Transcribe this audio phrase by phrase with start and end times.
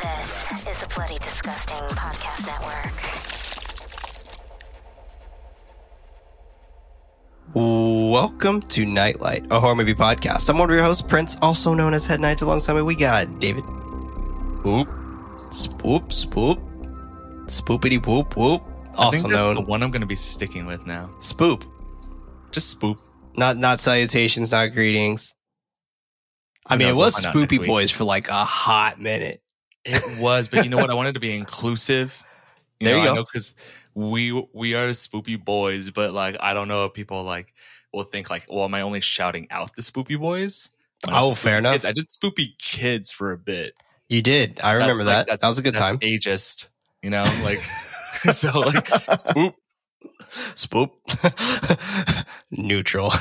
[0.00, 4.00] This is the Bloody Disgusting Podcast Network.
[7.54, 10.48] Welcome to Knight Light, a horror movie podcast.
[10.48, 12.40] I'm one of your hosts, Prince, also known as Head Knight.
[12.40, 13.64] Alongside me, we got David.
[13.64, 14.86] Spoop.
[15.50, 17.44] Spoop, spoop.
[17.46, 18.62] Spoopity whoop whoop.
[18.92, 21.10] I Also think that's known the one I'm going to be sticking with now.
[21.20, 21.64] spoop.
[22.52, 22.96] Just spoop.
[23.36, 25.34] Not not salutations, not greetings.
[26.66, 27.66] I mean, it was We'll find out next Spoopy.
[27.66, 29.40] Boys for like a hot minute.
[29.84, 30.90] It was, but you know what?
[30.90, 32.24] I wanted to be inclusive.
[32.80, 33.24] There you go.
[33.24, 33.54] Because
[33.94, 37.52] we we are spoopy boys, but like I don't know if people like
[37.92, 40.70] will think like, well, am I only shouting out the spoopy boys?
[41.08, 41.74] Oh, fair enough.
[41.74, 41.84] Kids?
[41.84, 43.74] I did spoopy kids for a bit.
[44.08, 44.60] You did.
[44.62, 45.40] I remember That's, like, that.
[45.40, 45.98] that was a good that's time.
[45.98, 46.68] Ageist,
[47.02, 47.58] you know, like
[48.32, 49.54] so like spoop.
[50.54, 50.90] Spoop.
[52.50, 53.12] Neutral.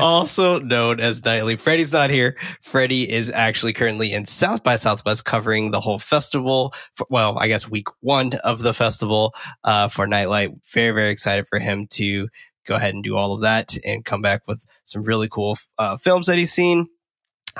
[0.00, 1.56] also known as Nightly.
[1.56, 2.36] Freddie's not here.
[2.60, 6.74] Freddie is actually currently in South by Southwest covering the whole festival.
[6.96, 9.34] For, well, I guess week one of the festival
[9.64, 10.52] uh, for Knight Light.
[10.72, 12.28] Very, very excited for him to
[12.66, 15.96] go ahead and do all of that and come back with some really cool uh,
[15.96, 16.88] films that he's seen.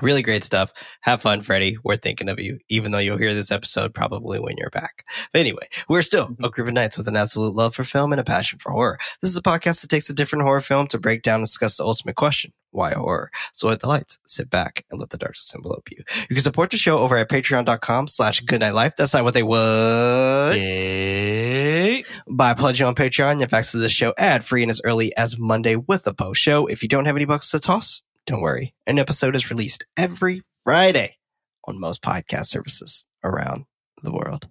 [0.01, 0.73] Really great stuff.
[1.03, 1.77] Have fun, Freddie.
[1.85, 5.05] We're thinking of you, even though you'll hear this episode probably when you're back.
[5.33, 6.45] But anyway, we're still mm-hmm.
[6.45, 8.99] a group of knights with an absolute love for film and a passion for horror.
[9.21, 11.77] This is a podcast that takes a different horror film to break down and discuss
[11.77, 12.53] the ultimate question.
[12.71, 13.31] Why horror?
[13.53, 15.99] So at the lights, sit back and let the darkness envelope you.
[16.31, 18.95] You can support the show over at patreon.com slash goodnightlife.
[18.95, 20.57] That's not what they would.
[20.57, 22.03] Yay.
[22.31, 25.15] By pledging on Patreon, you have access to the show ad free and as early
[25.19, 26.67] as Monday with the post show.
[26.67, 28.75] If you don't have any bucks to toss, don't worry.
[28.87, 31.17] An episode is released every Friday
[31.65, 33.65] on most podcast services around
[34.03, 34.49] the world.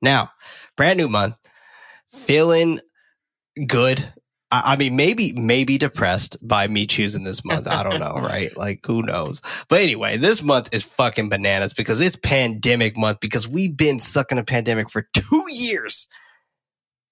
[0.00, 0.30] Now,
[0.76, 1.36] brand new month,
[2.12, 2.78] feeling
[3.66, 4.12] good.
[4.50, 7.66] I, I mean, maybe, maybe depressed by me choosing this month.
[7.66, 8.56] I don't know, right?
[8.56, 9.42] Like, who knows?
[9.68, 14.30] But anyway, this month is fucking bananas because it's pandemic month because we've been stuck
[14.32, 16.08] in a pandemic for two years.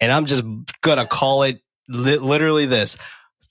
[0.01, 0.45] And I'm just
[0.83, 2.97] gonna call it li- literally this.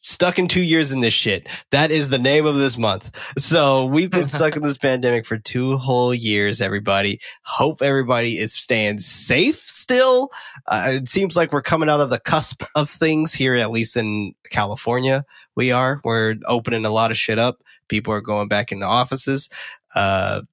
[0.06, 1.48] Stuck in two years in this shit.
[1.72, 3.34] That is the name of this month.
[3.40, 7.20] So we've been stuck in this pandemic for two whole years, everybody.
[7.42, 10.30] Hope everybody is staying safe still.
[10.68, 13.98] Uh, it seems like we're coming out of the cusp of things here, at least
[13.98, 15.26] in California.
[15.56, 16.02] We are.
[16.04, 17.64] We're opening a lot of shit up.
[17.88, 19.50] People are going back into offices.
[19.96, 20.44] Uh,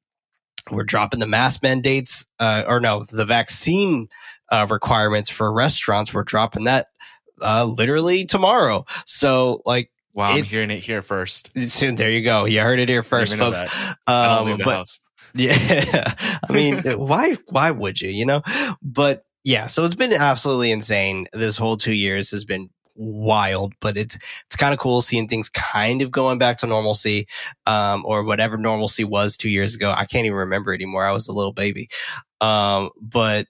[0.70, 4.08] we're dropping the mask mandates, uh, or no, the vaccine
[4.50, 6.14] uh, requirements for restaurants.
[6.14, 6.86] We're dropping that
[7.40, 8.84] uh, literally tomorrow.
[9.06, 11.50] So, like, Wow, I'm hearing it here first.
[11.70, 12.44] soon, there you go.
[12.44, 13.72] You heard it here first, Didn't even know folks.
[13.72, 13.96] that.
[14.06, 15.00] I don't Um, but house.
[15.34, 15.54] yeah,
[16.46, 18.10] I mean, why why would you?
[18.10, 18.42] You know,
[18.82, 19.66] but yeah.
[19.68, 21.24] So it's been absolutely insane.
[21.32, 25.48] This whole two years has been wild, but it's it's kind of cool seeing things
[25.48, 27.26] kind of going back to normalcy,
[27.64, 29.90] um, or whatever normalcy was two years ago.
[29.96, 31.06] I can't even remember anymore.
[31.06, 31.88] I was a little baby,
[32.42, 33.46] um, but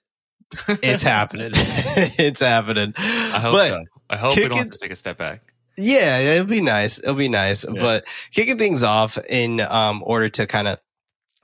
[0.83, 1.51] it's happening.
[1.53, 2.93] it's happening.
[2.97, 3.83] I hope but, so.
[4.09, 5.53] I hope we don't have to take a step back.
[5.77, 6.99] yeah, it'll be nice.
[6.99, 7.65] It'll be nice.
[7.65, 7.79] Yeah.
[7.79, 10.79] But kicking things off in um, order to kind of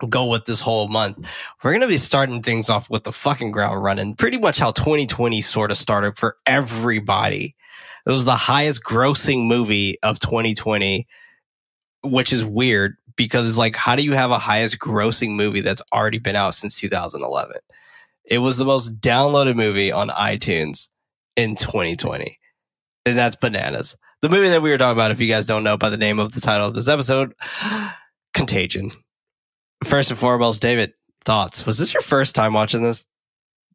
[0.07, 1.17] go with this whole month,
[1.63, 4.15] we're going to be starting things off with the fucking ground running.
[4.15, 7.55] Pretty much how 2020 sort of started for everybody.
[8.05, 11.07] It was the highest grossing movie of 2020,
[12.03, 15.81] which is weird because it's like, how do you have a highest grossing movie that's
[15.91, 17.57] already been out since 2011?
[18.29, 20.89] It was the most downloaded movie on iTunes
[21.35, 22.37] in 2020.
[23.05, 23.97] And that's bananas.
[24.21, 26.19] The movie that we were talking about, if you guys don't know by the name
[26.19, 27.33] of the title of this episode,
[28.33, 28.91] Contagion.
[29.83, 31.65] First and foremost, David, thoughts.
[31.65, 33.05] Was this your first time watching this?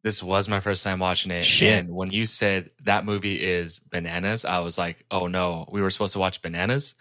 [0.05, 1.43] This was my first time watching it.
[1.43, 1.79] Shit.
[1.79, 5.89] And when you said that movie is bananas, I was like, oh no, we were
[5.89, 6.93] supposed to watch bananas.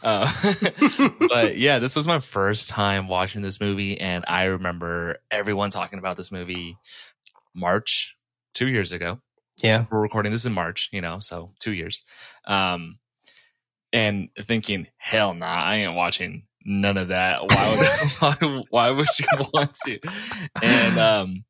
[0.00, 0.32] Uh,
[1.28, 4.00] but yeah, this was my first time watching this movie.
[4.00, 6.76] And I remember everyone talking about this movie
[7.52, 8.16] March,
[8.54, 9.18] two years ago.
[9.60, 9.86] Yeah.
[9.90, 12.04] We're recording this in March, you know, so two years.
[12.46, 13.00] Um,
[13.92, 17.40] and thinking, hell nah, I ain't watching none of that.
[17.42, 19.98] Why would, why, why would you want to?
[20.62, 21.44] And, um,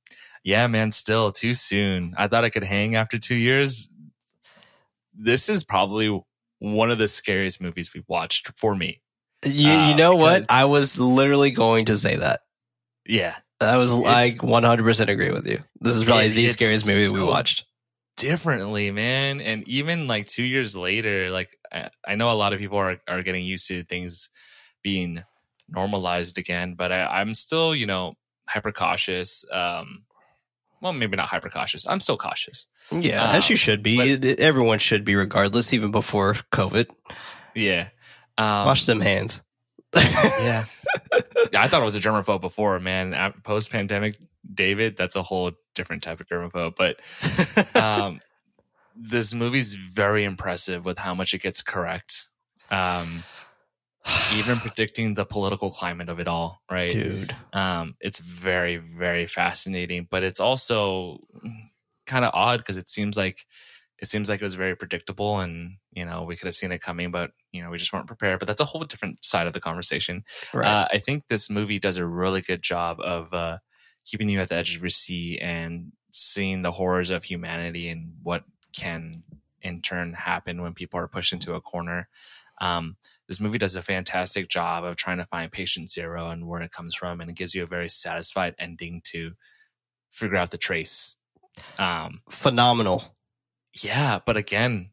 [0.44, 2.14] yeah, man, still too soon.
[2.18, 3.88] I thought I could hang after two years.
[5.14, 6.20] This is probably
[6.58, 9.00] one of the scariest movies we've watched for me.
[9.44, 10.46] You, Uh, you know what?
[10.50, 12.40] I was literally going to say that.
[13.06, 13.36] Yeah.
[13.60, 15.58] I was like 100% agree with you.
[15.80, 17.64] This is probably It- the scariest movie we watched.
[18.16, 19.40] differently, man.
[19.40, 22.98] And even like two years later, like I, I know a lot of people are,
[23.08, 24.30] are getting used to things
[24.82, 25.22] being
[25.68, 28.14] normalized again, but I, I'm still, you know,
[28.48, 29.44] hyper cautious.
[29.52, 30.04] Um,
[30.82, 31.86] well, maybe not hyper cautious.
[31.86, 32.66] I'm still cautious.
[32.90, 34.16] Yeah, Um, as you should be.
[34.16, 36.90] but- everyone should be, regardless, even before COVID.
[37.54, 37.88] Yeah.
[38.36, 39.42] Um, Wash them hands.
[39.94, 40.64] yeah.
[41.54, 43.32] I thought it was a germaphobe before, man.
[43.42, 44.16] Post pandemic,
[44.52, 46.74] David, that's a whole different type of germaphobe.
[46.76, 48.20] But um,
[48.96, 52.28] this movie's very impressive with how much it gets correct.
[52.70, 53.22] Um,
[54.36, 56.90] even predicting the political climate of it all, right?
[56.90, 57.36] Dude.
[57.52, 61.18] Um, it's very, very fascinating, but it's also
[62.06, 63.46] kind of odd because it seems like
[64.02, 66.80] it seems like it was very predictable and you know we could have seen it
[66.80, 69.52] coming but you know we just weren't prepared but that's a whole different side of
[69.52, 70.66] the conversation Right.
[70.66, 73.58] uh, i think this movie does a really good job of uh,
[74.04, 78.12] keeping you at the edge of your seat and seeing the horrors of humanity and
[78.22, 78.42] what
[78.76, 79.22] can
[79.62, 82.08] in turn happen when people are pushed into a corner
[82.60, 82.96] um,
[83.32, 86.70] this movie does a fantastic job of trying to find patient zero and where it
[86.70, 89.32] comes from and it gives you a very satisfied ending to
[90.10, 91.16] figure out the trace
[91.78, 93.16] um, Phenomenal.
[93.82, 94.90] yeah, but again,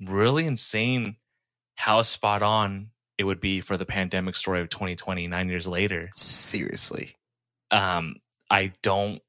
[0.00, 1.16] really insane
[1.76, 6.08] how spot on it would be for the pandemic story of 2020, nine years later.
[6.14, 7.16] Seriously.
[7.70, 8.16] Um,
[8.50, 9.20] I don't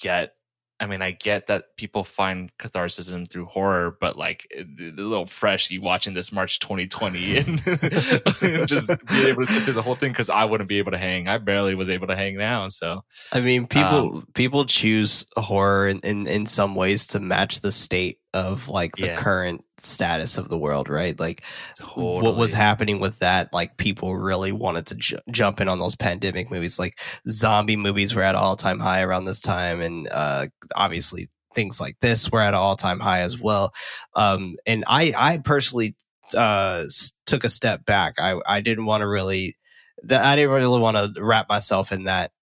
[0.00, 0.34] get.
[0.80, 4.64] I mean, I get that people find catharsis through horror, but like a
[4.96, 7.58] little fresh, you watching this March 2020 and, and
[8.68, 10.98] just be able to sit through the whole thing because I wouldn't be able to
[10.98, 11.28] hang.
[11.28, 12.68] I barely was able to hang now.
[12.68, 17.60] So I mean, people Um, people choose horror in, in in some ways to match
[17.60, 19.16] the state of like the Yeah.
[19.16, 21.18] current status of the world, right?
[21.18, 21.42] Like
[21.78, 22.20] totally.
[22.22, 23.52] what was happening with that?
[23.52, 26.78] Like people really wanted to ju- jump in on those pandemic movies.
[26.78, 30.46] Like zombie movies were at all time high around this time, and uh,
[30.76, 33.72] obviously things like this were at all time high as well.
[34.16, 35.94] Um, and I I personally
[36.36, 36.84] uh,
[37.26, 38.14] took a step back.
[38.18, 39.56] I I didn't want to really.
[40.02, 42.32] That I didn't really want to wrap myself in that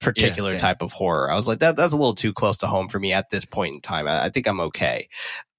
[0.00, 1.30] particular type of horror.
[1.30, 3.44] I was like, that that's a little too close to home for me at this
[3.44, 4.08] point in time.
[4.08, 5.08] I, I think I'm okay.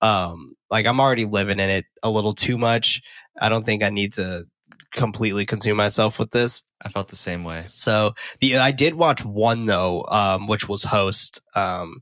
[0.02, 3.02] Um, like I'm already living in it a little too much.
[3.40, 4.46] I don't think I need to
[4.92, 6.62] completely consume myself with this.
[6.82, 7.64] I felt the same way.
[7.68, 12.02] So the I did watch one though, um, which was Host, um,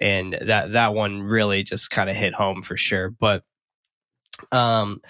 [0.00, 3.10] and that that one really just kind of hit home for sure.
[3.10, 3.44] But
[4.50, 5.00] um,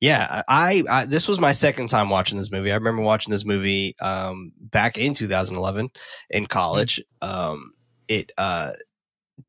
[0.00, 2.72] yeah, I, I this was my second time watching this movie.
[2.72, 5.90] I remember watching this movie um back in 2011
[6.30, 7.02] in college.
[7.22, 7.72] Um,
[8.08, 8.72] it uh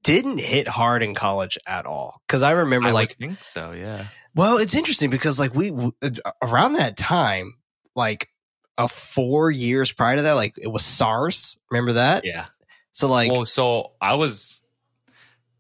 [0.03, 3.71] didn't hit hard in college at all because I remember I like think so.
[3.71, 4.05] Yeah.
[4.35, 5.94] well, it's interesting because like we w-
[6.41, 7.55] around that time,
[7.95, 8.29] like
[8.77, 11.59] a four years prior to that, like it was SARS.
[11.69, 12.25] Remember that?
[12.25, 12.45] Yeah.
[12.91, 14.61] So like, well, so I was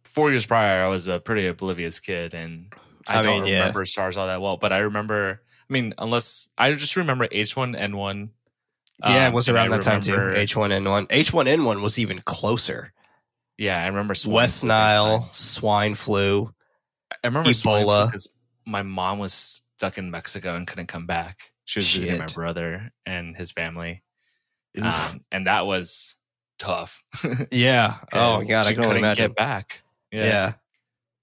[0.03, 0.83] four years prior.
[0.83, 2.73] I was a pretty oblivious kid, and
[3.07, 3.59] I, I don't mean, yeah.
[3.59, 4.57] remember SARS all that well.
[4.57, 5.41] But I remember.
[5.69, 8.31] I mean, unless I just remember H one N one.
[9.03, 10.31] yeah, it was um, around I that time too.
[10.35, 11.07] H one N one.
[11.09, 12.93] H one N one was even closer.
[13.57, 16.53] Yeah, I remember swine West Nile, swine flu.
[17.11, 18.07] I remember Ebola.
[18.07, 18.29] because
[18.65, 21.39] my mom was stuck in Mexico and couldn't come back.
[21.65, 24.03] She was visiting my brother and his family,
[24.81, 26.15] um, and that was
[26.59, 27.03] tough.
[27.51, 27.95] yeah.
[28.11, 29.27] Oh my god, I She can only couldn't imagine.
[29.27, 29.83] get back.
[30.11, 30.53] Yeah.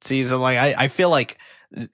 [0.03, 1.37] See, so like I, I feel like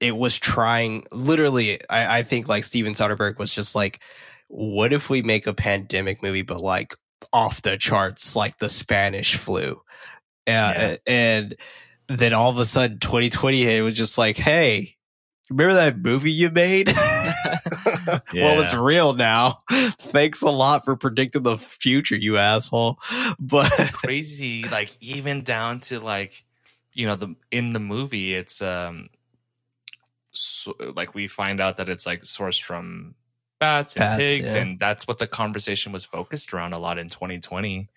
[0.00, 4.00] it was trying literally I, I think like Steven Soderbergh was just like,
[4.48, 6.94] what if we make a pandemic movie but like
[7.32, 9.72] off the charts like the Spanish flu?
[10.46, 10.96] Uh, Yeah.
[11.06, 11.56] and
[12.08, 14.96] then all of a sudden 2020 hit it was just like, hey,
[15.50, 16.92] remember that movie you made?
[18.34, 19.58] well, it's real now.
[19.70, 22.98] Thanks a lot for predicting the future, you asshole.
[23.38, 26.44] But crazy like even down to like
[26.92, 29.08] you know the in the movie it's um
[30.34, 33.14] so, like we find out that it's like sourced from
[33.60, 34.60] bats and Bats, pigs yeah.
[34.62, 37.88] and that's what the conversation was focused around a lot in 2020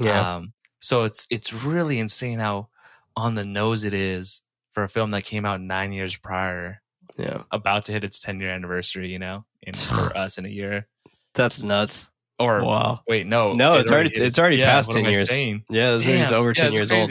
[0.00, 2.68] yeah, um so it's it's really insane how
[3.16, 6.82] on the nose it is for a film that came out nine years prior
[7.16, 10.48] yeah, about to hit its 10 year anniversary you know in for us in a
[10.48, 10.88] year
[11.32, 12.10] that's nuts.
[12.40, 13.00] or Wow.
[13.06, 14.20] wait no No, it it's already- is.
[14.20, 15.28] it's already Yeah, past 10 years.
[15.28, 15.62] saying?
[15.70, 17.10] Yeah, this movie's over Yeah, 10 it's years old.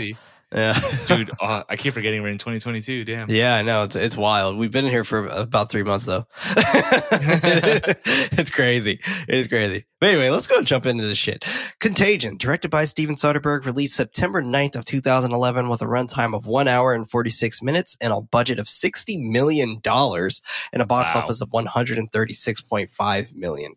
[0.54, 0.80] Yeah.
[1.08, 1.32] dude.
[1.42, 3.06] Uh, I keep forgetting we're in 2022.
[3.06, 3.30] Damn.
[3.30, 3.84] yeah, I know.
[3.84, 4.58] It's, it's wild.
[4.58, 6.28] We've been here for about three months though.
[8.36, 9.00] it's crazy.
[9.28, 9.86] It is crazy.
[10.00, 11.46] But anyway, let's go jump into this shit.
[11.80, 16.68] Contagion, directed by Steven Soderbergh, released September 9th of 2011 with a runtime of one
[16.68, 21.22] hour and 46 minutes and a budget of $60 million and a box Wow.
[21.22, 23.72] office of $136.5 million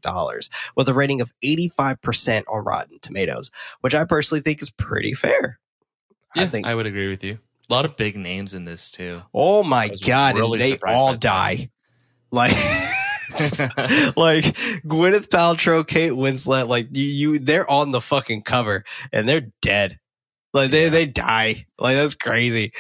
[0.77, 5.59] with a rating of 85% on Rotten Tomatoes, which I personally think is pretty fair.
[6.37, 7.39] Yeah, I I, would agree with you.
[7.69, 9.23] A lot of big names in this too.
[9.35, 10.37] Oh my god!
[10.37, 11.21] really and they all by that.
[11.21, 11.71] die.
[12.31, 12.51] Like,
[14.17, 14.45] like
[14.85, 16.69] Gwyneth Paltrow, Kate Winslet.
[16.69, 19.99] Like you, you, they're on the fucking cover and they're dead.
[20.57, 21.67] Like they, they die.
[21.79, 22.73] Like that's crazy.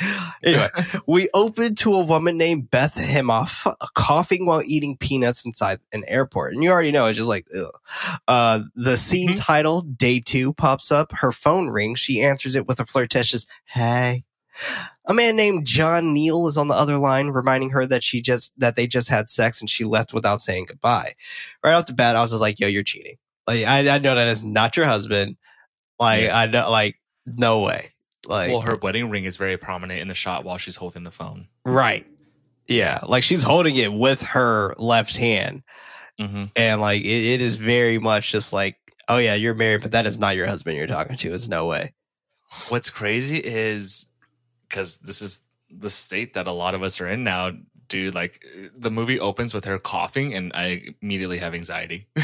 [0.42, 0.68] Anyway,
[1.06, 6.54] we open to a woman named Beth Emhoff coughing while eating peanuts inside an airport.
[6.54, 7.44] And you already know it's just like.
[8.26, 9.36] Uh, the scene Mhm.
[9.36, 11.12] title, day two, pops up.
[11.12, 11.98] Her phone rings.
[12.00, 14.24] She answers it with a flirtatious, hey.
[15.06, 18.58] A man named John Neal is on the other line, reminding her that she just,
[18.58, 21.12] that they just had sex and she left without saying goodbye.
[21.62, 23.16] Right off the bat, I was just like, yo, you're cheating.
[23.46, 25.36] Like, I, I know that is not your husband.
[26.00, 26.38] Like, Yeah.
[26.38, 27.92] I know, like, no way.
[28.26, 31.10] Like, well, her wedding ring is very prominent in the shot while she's holding the
[31.10, 31.48] phone.
[31.64, 32.06] right.
[32.68, 32.98] Yeah.
[33.06, 35.62] Like she's holding it with her left hand.
[36.18, 38.76] hmm And like, it, it is very much just like,
[39.08, 41.32] oh yeah, you're married, but that is not your husband you're talking to.
[41.32, 41.92] It's no way.
[42.68, 44.06] What's crazy is
[44.68, 47.52] because this is the state that a lot of us are in now,
[47.86, 48.14] dude.
[48.16, 48.44] Like
[48.76, 52.08] the movie opens with her coughing, and I immediately have anxiety.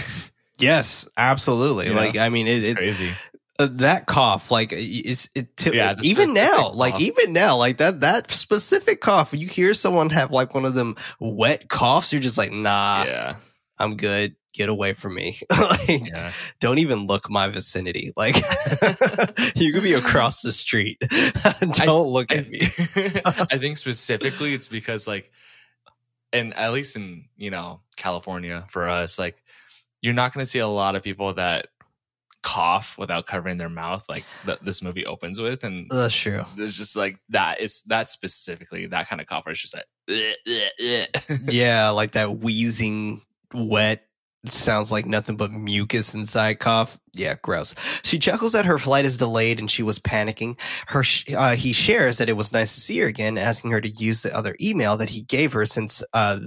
[0.59, 1.89] Yes, absolutely.
[1.89, 3.11] You like, I mean, it, it's it, crazy.
[3.59, 7.79] Uh, that cough, like it's it, t- Yeah, even now, specific like even now, like
[7.79, 9.35] that that specific cough.
[9.35, 13.37] You hear someone have like one of them wet coughs, you're just like, nah, yeah,
[13.79, 14.37] I'm good.
[14.55, 15.39] Get away from me.
[15.51, 16.33] like, yeah.
[16.61, 18.11] don't even look my vicinity.
[18.17, 18.37] Like
[19.55, 20.99] you could be across the street.
[21.61, 22.61] don't look I, at me.
[23.51, 25.31] I think specifically it's because like,
[26.33, 29.43] and at least in you know California for us, like
[30.03, 31.69] you're not going to see a lot of people that
[32.43, 34.25] cough without covering their mouth, like
[34.63, 36.43] this movie opens with, and That's true.
[36.57, 39.85] it's just like that is that specifically that kind of cough where it's just like
[40.11, 43.23] "Ugh, ugh, ugh." Yeah, like that wheezing,
[43.55, 44.05] wet.
[44.47, 46.99] Sounds like nothing but mucus inside cough.
[47.15, 47.77] Yeah, gross.
[48.03, 50.59] She chuckles that her flight is delayed and she was panicking.
[50.89, 53.81] Her sh- uh, he shares that it was nice to see her again, asking her
[53.81, 56.41] to use the other email that he gave her since uh,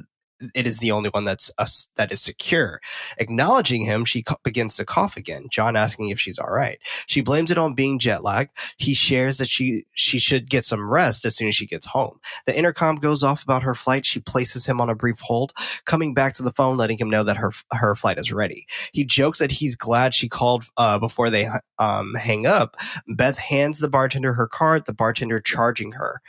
[0.53, 2.81] it is the only one that's uh, that is secure.
[3.17, 5.47] Acknowledging him, she co- begins to cough again.
[5.49, 6.77] John asking if she's all right.
[7.07, 8.49] She blames it on being jet lag.
[8.77, 12.19] He shares that she she should get some rest as soon as she gets home.
[12.45, 14.05] The intercom goes off about her flight.
[14.05, 15.53] She places him on a brief hold,
[15.85, 18.65] coming back to the phone, letting him know that her her flight is ready.
[18.93, 21.47] He jokes that he's glad she called uh, before they
[21.79, 22.75] um, hang up.
[23.07, 24.85] Beth hands the bartender her card.
[24.85, 26.21] The bartender charging her,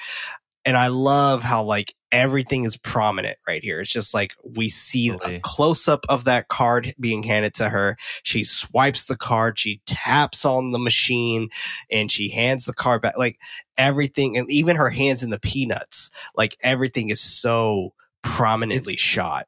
[0.67, 3.81] and I love how like everything is prominent right here.
[3.81, 5.37] It's just like we see Totally.
[5.37, 7.97] a close up of that card being handed to her.
[8.23, 9.59] She swipes the card.
[9.59, 11.49] She taps on the machine,
[11.91, 13.17] and she hands the card back.
[13.17, 13.39] Like
[13.79, 16.11] everything, and even her hands in the peanuts.
[16.37, 19.47] Like everything is so prominently It's- shot.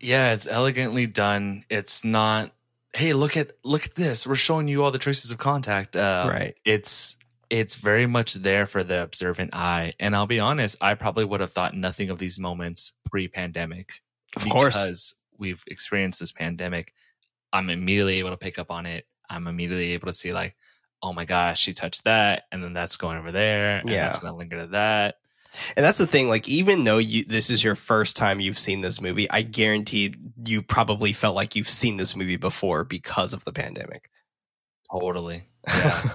[0.00, 1.64] yeah, it's elegantly done.
[1.70, 2.50] It's not.
[2.94, 4.26] Hey, look at look at this.
[4.26, 5.96] We're showing you all the traces of contact.
[5.96, 6.54] Uh, right.
[6.64, 7.16] it's
[7.54, 9.94] it's very much there for the observant eye.
[10.00, 14.00] And I'll be honest, I probably would have thought nothing of these moments pre-pandemic.
[14.36, 14.74] Of course.
[14.74, 16.92] because we've experienced this pandemic.
[17.52, 19.06] I'm immediately able to pick up on it.
[19.30, 20.56] I'm immediately able to see like,
[21.00, 24.06] oh my gosh, she touched that, and then that's going over there, and Yeah.
[24.06, 25.16] that's going to linger to that.
[25.76, 26.28] And that's the thing.
[26.28, 30.16] Like, even though you this is your first time you've seen this movie, I guarantee
[30.44, 34.10] you probably felt like you've seen this movie before because of the pandemic.
[34.90, 35.44] Totally.
[35.68, 36.10] Yeah.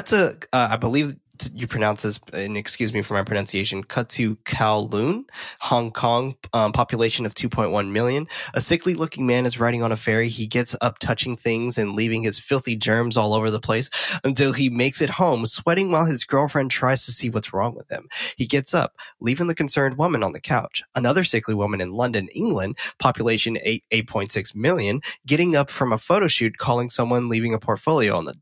[0.00, 1.16] To, uh, I believe
[1.54, 3.82] you pronounce this, and excuse me for my pronunciation.
[3.82, 5.24] To Kowloon,
[5.60, 8.26] Hong Kong, um, population of 2.1 million.
[8.54, 10.28] A sickly looking man is riding on a ferry.
[10.28, 13.90] He gets up touching things and leaving his filthy germs all over the place
[14.24, 17.90] until he makes it home, sweating while his girlfriend tries to see what's wrong with
[17.90, 18.08] him.
[18.36, 20.82] He gets up, leaving the concerned woman on the couch.
[20.94, 26.28] Another sickly woman in London, England, population 8, 8.6 million, getting up from a photo
[26.28, 28.34] shoot, calling someone, leaving a portfolio on the,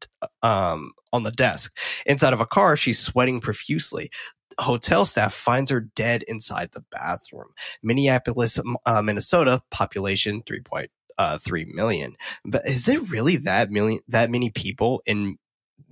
[0.42, 1.76] um, on the desk.
[2.06, 4.10] Inside of a car, she's sweating profusely.
[4.58, 7.48] Hotel staff finds her dead inside the bathroom.
[7.82, 12.16] Minneapolis, uh, Minnesota, population 3.3 million.
[12.44, 15.38] But is it really that million, that many people in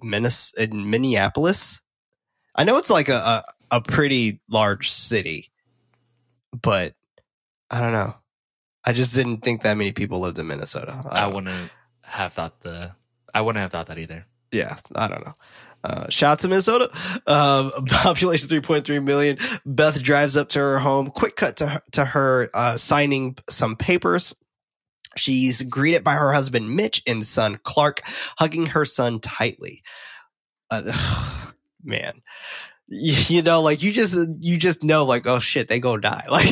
[0.02, 1.81] Minnes- in Minneapolis?
[2.55, 3.14] I know it's like a,
[3.71, 5.50] a, a pretty large city,
[6.61, 6.95] but
[7.71, 8.14] I don't know.
[8.85, 11.02] I just didn't think that many people lived in Minnesota.
[11.09, 11.71] I don't- wouldn't
[12.02, 12.95] have thought the.
[13.35, 14.26] I wouldn't have thought that either.
[14.52, 15.35] Yeah, I don't know.
[15.85, 16.90] Uh, out to Minnesota.
[17.26, 19.38] Um, population 3.3 million.
[19.64, 21.09] Beth drives up to her home.
[21.11, 24.35] Quick cut to her, to her uh, signing some papers.
[25.17, 28.02] She's greeted by her husband Mitch and son Clark,
[28.38, 29.83] hugging her son tightly.
[30.71, 30.93] Uh,
[31.83, 32.21] man,
[32.88, 36.25] you, know, like you just you just know, like oh shit, they go die.
[36.30, 36.47] Like,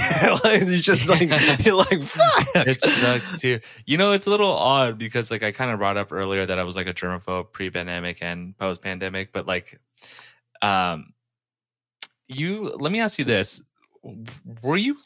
[0.45, 1.21] like it's just like
[1.64, 2.66] you're like fuck.
[2.66, 3.61] it sucks too.
[3.87, 6.59] You know, it's a little odd because like I kind of brought up earlier that
[6.59, 9.81] I was like a germaphobe pre-pandemic and post-pandemic, but like,
[10.61, 11.12] um,
[12.28, 13.62] you let me ask you this:
[14.62, 14.99] Were you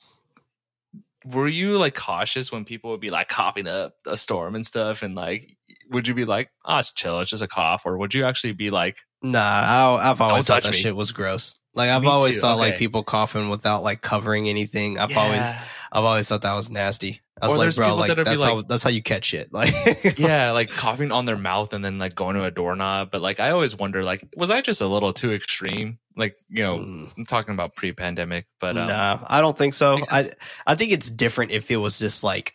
[1.24, 5.02] were you like cautious when people would be like coughing up a storm and stuff,
[5.02, 5.56] and like,
[5.90, 8.52] would you be like, oh, it's chill, it's just a cough, or would you actually
[8.52, 10.78] be like, Nah, I, I've always Don't thought that me.
[10.78, 11.58] shit was gross.
[11.74, 14.98] Like I've Me always too, thought like people coughing without like covering anything.
[14.98, 15.44] I've always
[15.92, 17.20] I've always thought that was nasty.
[17.40, 19.50] I was Or like, bro, like that's how like- that's how you catch shit.
[19.52, 23.10] Like yeah, like coughing on their mouth and then like going to a doorknob.
[23.12, 25.98] But like, I always wonder, like, was I just a little too extreme?
[26.16, 30.00] Like, you know, Mm, I'm talking about pre-pandemic, but um, nah, I don't think so.
[30.10, 30.24] I I
[30.66, 32.54] I think it's different if it was just like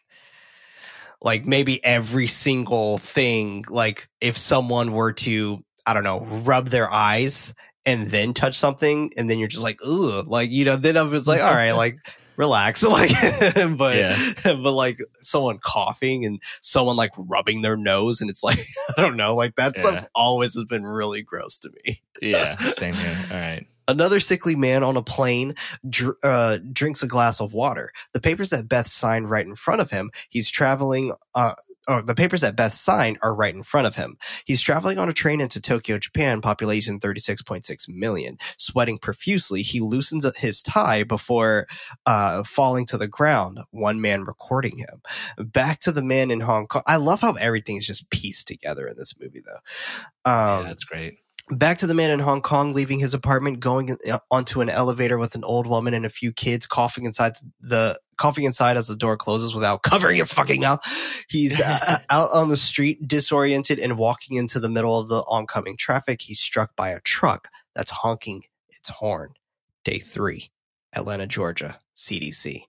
[1.21, 6.91] like maybe every single thing like if someone were to I don't know, rub their
[6.91, 7.53] eyes
[7.85, 11.03] and then touch something and then you're just like, ugh, like, you know, then I
[11.03, 11.97] was like, all right, like
[12.37, 12.83] relax.
[12.87, 13.11] Like,
[13.77, 14.15] but, Yeah.
[14.43, 18.59] but like someone coughing and someone like rubbing their nose and it's like,
[18.97, 19.81] I don't know, like that Yeah.
[19.83, 22.01] stuff always has been really gross to me.
[22.21, 23.17] yeah, same here.
[23.31, 23.65] All right.
[23.87, 25.53] Another sickly man on a plane
[25.87, 27.91] dr- uh, drinks a glass of water.
[28.13, 30.09] The papers that Beth signed right in front of him.
[30.27, 31.13] He's traveling.
[31.35, 31.53] Uh,
[31.87, 34.17] oh, the papers that Beth signed are right in front of him.
[34.45, 38.37] He's traveling on a train into Tokyo, Japan, population 36.6 million.
[38.57, 41.67] Sweating profusely, he loosens his tie before
[42.05, 43.59] uh, falling to the ground.
[43.71, 45.01] One man recording him.
[45.37, 46.83] Back to the man in Hong Kong.
[46.87, 49.59] I love how everything's just pieced together in this movie, though.
[50.25, 51.19] yeah, Um, that's great.
[51.51, 55.19] Back to the man in Hong Kong, leaving his apartment, going uh, onto an elevator
[55.19, 58.95] with an old woman and a few kids, coughing inside the coughing inside as the
[58.95, 60.81] door closes without covering his fucking mouth.
[61.27, 65.77] He's uh, out on the street, disoriented and walking into the middle of the oncoming
[65.77, 66.21] traffic.
[66.21, 69.33] He's struck by a truck that's honking its horn.
[69.83, 70.49] Day three,
[70.93, 72.63] Atlanta, Georgia, CDC.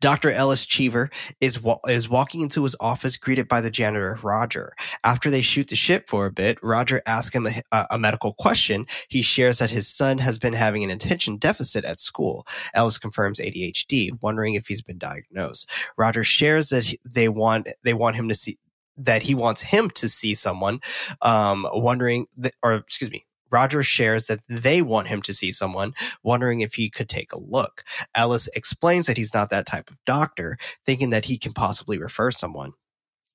[0.00, 0.30] Dr.
[0.30, 1.10] Ellis Cheever
[1.40, 4.72] is wa- is walking into his office, greeted by the janitor Roger.
[5.04, 8.86] After they shoot the shit for a bit, Roger asks him a, a, medical question.
[9.08, 12.46] He shares that his son has been having an attention deficit at school.
[12.74, 15.70] Ellis confirms ADHD, wondering if he's been diagnosed.
[15.96, 18.58] Roger shares that he- they want they want him to see
[18.98, 20.80] that he wants him to see someone,
[21.22, 22.26] um, wondering
[22.62, 23.25] or excuse me.
[23.50, 27.40] Roger shares that they want him to see someone, wondering if he could take a
[27.40, 27.84] look.
[28.14, 32.30] Ellis explains that he's not that type of doctor, thinking that he can possibly refer
[32.30, 32.72] someone.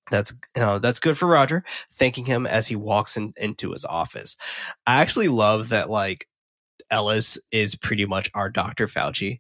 [0.10, 1.64] That's you know, that's good for Roger,
[1.94, 4.36] thanking him as he walks in, into his office.
[4.86, 6.28] I actually love that like
[6.92, 8.88] Ellis is pretty much our Dr.
[8.88, 9.40] Fauci.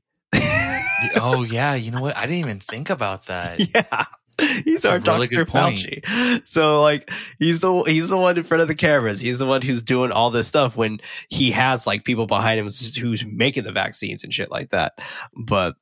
[1.16, 2.16] oh yeah, you know what?
[2.16, 3.60] I didn't even think about that.
[3.76, 4.06] yeah.
[4.66, 5.46] He's That's our really Dr.
[5.46, 6.42] Fauci.
[6.48, 9.22] So like he's the he's the one in front of the cameras.
[9.22, 11.00] He's the one who's doing all this stuff when
[11.30, 14.94] he has like people behind him who's making the vaccines and shit like that.
[15.36, 15.76] But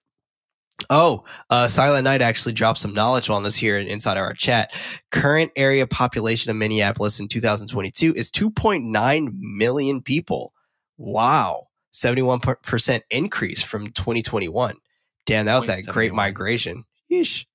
[0.89, 4.73] Oh, uh, Silent Night actually dropped some knowledge on us here inside of our chat.
[5.11, 10.53] Current area population of Minneapolis in 2022 is 2.9 million people.
[10.97, 11.67] Wow.
[11.93, 14.77] 71% increase from 2021.
[15.25, 16.85] Damn, that was that great migration.
[17.11, 17.45] Yeesh.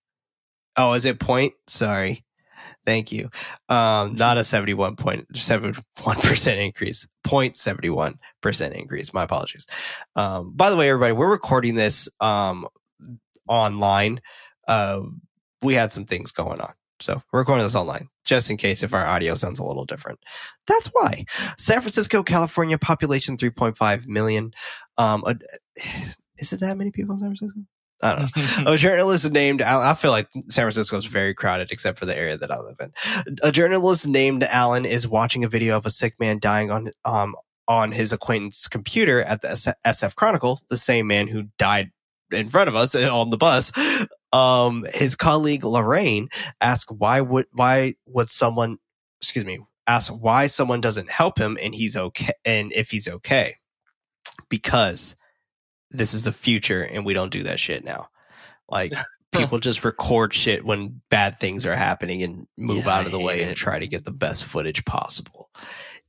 [0.76, 1.54] Oh, is it point?
[1.66, 2.24] Sorry.
[2.84, 3.30] Thank you.
[3.68, 7.06] Um, not a 71.71% increase.
[7.24, 9.14] 0.71% increase.
[9.14, 9.66] My apologies.
[10.16, 12.66] Um, by the way, everybody, we're recording this, um,
[13.48, 14.20] online.
[14.68, 15.02] Uh,
[15.62, 16.74] we had some things going on.
[17.00, 20.20] So we're recording this online just in case if our audio sounds a little different.
[20.66, 21.24] That's why.
[21.58, 24.52] San Francisco, California, population 3.5 million.
[24.96, 25.24] Um,
[26.38, 27.60] is it that many people in San Francisco?
[28.04, 28.36] I don't
[28.66, 28.72] know.
[28.72, 32.16] A journalist named, I I feel like San Francisco is very crowded except for the
[32.16, 33.36] area that I live in.
[33.42, 37.34] A journalist named Alan is watching a video of a sick man dying on, um,
[37.66, 39.48] on his acquaintance computer at the
[39.86, 41.90] SF Chronicle, the same man who died
[42.30, 43.72] in front of us on the bus.
[44.32, 46.28] Um, his colleague Lorraine
[46.60, 48.78] asked why would, why would someone,
[49.22, 53.54] excuse me, ask why someone doesn't help him and he's okay, and if he's okay.
[54.48, 55.16] Because
[55.96, 58.08] this is the future and we don't do that shit now.
[58.68, 58.92] Like
[59.32, 63.20] people just record shit when bad things are happening and move Yeah, out of the
[63.20, 65.50] way hate and try to get the best footage possible.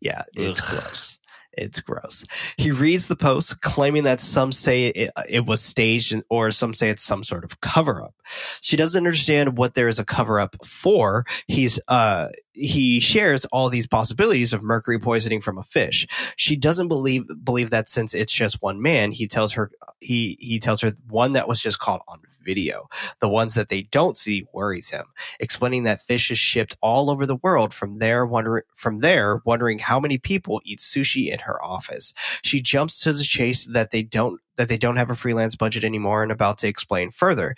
[0.01, 0.69] Yeah, it's Ugh.
[0.81, 1.19] gross.
[1.57, 2.25] It's gross.
[2.57, 6.89] He reads the post claiming that some say it, it was staged or some say
[6.89, 8.15] it's some sort of cover up.
[8.61, 11.25] She doesn't understand what there is a cover up for.
[11.47, 16.07] He's, uh, he shares all these possibilities of mercury poisoning from a fish.
[16.37, 20.59] She doesn't believe, believe that since it's just one man, he tells her, he, he
[20.59, 22.87] tells her one that was just caught on video.
[23.19, 25.05] The ones that they don't see worries him,
[25.39, 29.79] explaining that fish is shipped all over the world from there, wondering, from there, wondering
[29.79, 32.13] how many people eat sushi in her office.
[32.43, 35.83] She jumps to the chase that they don't, that they don't have a freelance budget
[35.83, 37.55] anymore and about to explain further.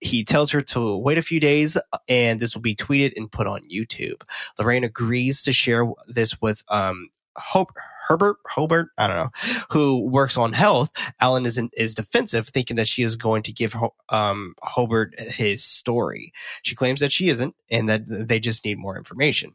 [0.00, 3.46] He tells her to wait a few days and this will be tweeted and put
[3.46, 4.22] on YouTube.
[4.58, 7.70] Lorraine agrees to share this with, um, Hope,
[8.10, 9.30] Herbert, Hobart, I don't know,
[9.70, 10.90] who works on health.
[11.20, 13.76] Alan is in, is defensive, thinking that she is going to give
[14.08, 16.32] um, Hobart his story.
[16.64, 19.54] She claims that she isn't, and that they just need more information.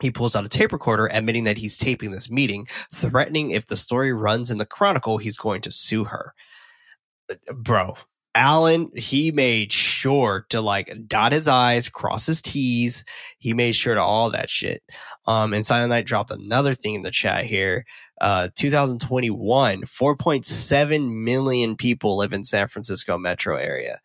[0.00, 3.76] He pulls out a tape recorder, admitting that he's taping this meeting, threatening if the
[3.76, 6.32] story runs in the Chronicle, he's going to sue her.
[7.54, 7.96] Bro,
[8.34, 13.04] Alan, he made sure to like dot his I's, cross his T's.
[13.38, 14.82] He made sure to all that shit.
[15.26, 17.84] Um, and Silent Night dropped another thing in the chat here.
[18.20, 23.98] Uh, 2021, 4.7 million people live in San Francisco metro area.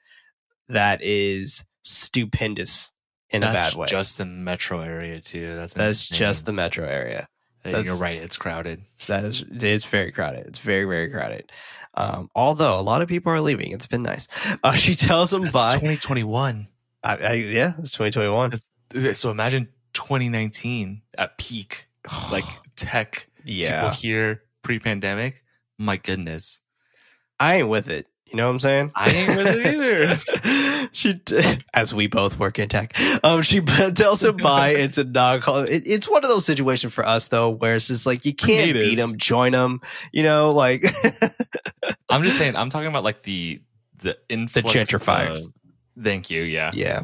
[0.67, 2.91] That is stupendous
[3.29, 3.87] in a bad way.
[3.87, 5.55] Just the metro area too.
[5.55, 7.27] That's That's just the metro area.
[7.65, 8.17] You're right.
[8.17, 8.83] It's crowded.
[9.07, 10.47] That is, it's very crowded.
[10.47, 11.51] It's very, very crowded.
[11.97, 14.27] Um, although a lot of people are leaving, it's been nice.
[14.63, 16.67] Uh, she tells him That's by, 2021.
[17.03, 19.13] I, I, yeah, it's 2021.
[19.15, 21.87] So imagine 2019 at peak,
[22.31, 25.43] like tech yeah, people here pre-pandemic.
[25.77, 26.61] My goodness,
[27.39, 28.07] I ain't with it.
[28.29, 28.91] You know what I'm saying?
[28.93, 30.89] I ain't with it either.
[30.91, 31.21] she,
[31.73, 33.61] as we both work in tech, um, she
[33.95, 35.59] tells him bye and to not call.
[35.59, 38.67] It, it's one of those situations for us though, where it's just like you can't
[38.67, 38.89] Natives.
[38.89, 39.79] beat them, join them.
[40.11, 40.81] You know, like
[42.09, 42.57] I'm just saying.
[42.57, 43.61] I'm talking about like the
[43.99, 45.45] the influx gentrifiers.
[45.45, 45.53] of-
[46.01, 46.43] thank you.
[46.43, 46.71] Yeah.
[46.73, 47.03] Yeah.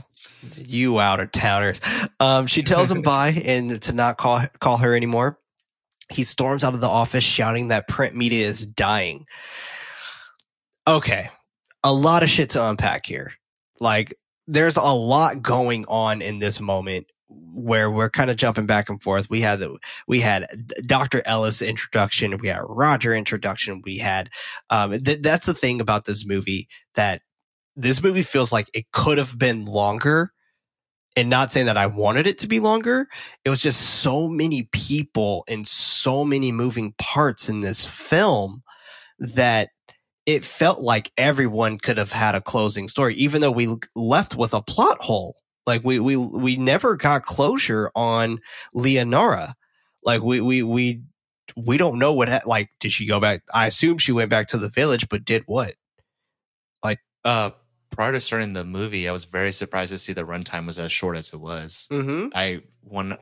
[0.57, 1.79] You out outer towners.
[2.19, 5.39] Um, she tells him bye and to not call call her anymore.
[6.09, 9.25] He storms out of the office shouting that print media is dying.
[10.88, 11.30] Okay.
[11.84, 13.34] A lot of shit to unpack here.
[13.80, 14.13] Like
[14.48, 19.02] there's a lot going on in this moment where we're kind of jumping back and
[19.02, 19.30] forth.
[19.30, 20.48] We had the we had
[20.86, 21.22] Dr.
[21.26, 24.30] Ellis introduction, we had Roger introduction, we had
[24.69, 27.22] um th- that's the thing about this movie that
[27.76, 30.32] this movie feels like it could have been longer
[31.15, 33.08] and not saying that I wanted it to be longer.
[33.46, 38.63] It was just so many people and so many moving parts in this film
[39.19, 39.69] that
[40.25, 44.53] it felt like everyone could have had a closing story, even though we left with
[44.53, 45.36] a plot hole.
[45.65, 48.39] Like we, we, we never got closure on
[48.73, 49.55] Leonora.
[50.03, 51.03] Like we, we, we,
[51.55, 53.43] we don't know what, ha- like, did she go back?
[53.53, 55.75] I assume she went back to the village, but did what?
[56.83, 57.51] Like uh,
[57.89, 60.91] prior to starting the movie, I was very surprised to see the runtime was as
[60.91, 61.88] short as it was.
[61.91, 62.29] Mm-hmm.
[62.36, 63.17] I one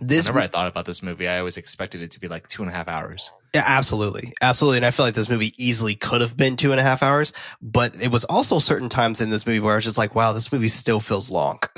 [0.00, 2.62] This whenever I thought about this movie, I always expected it to be like two
[2.62, 3.32] and a half hours.
[3.54, 4.32] Yeah, absolutely.
[4.42, 4.78] Absolutely.
[4.78, 7.32] And I feel like this movie easily could have been two and a half hours,
[7.62, 10.32] but it was also certain times in this movie where I was just like, wow,
[10.32, 11.58] this movie still feels long.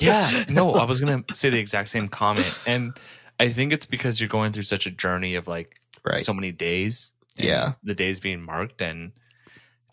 [0.00, 2.92] Yeah, no, I was gonna say the exact same comment, and
[3.38, 6.24] I think it's because you're going through such a journey of like Right.
[6.24, 7.12] so many days.
[7.36, 7.74] Yeah.
[7.84, 9.12] the days being marked and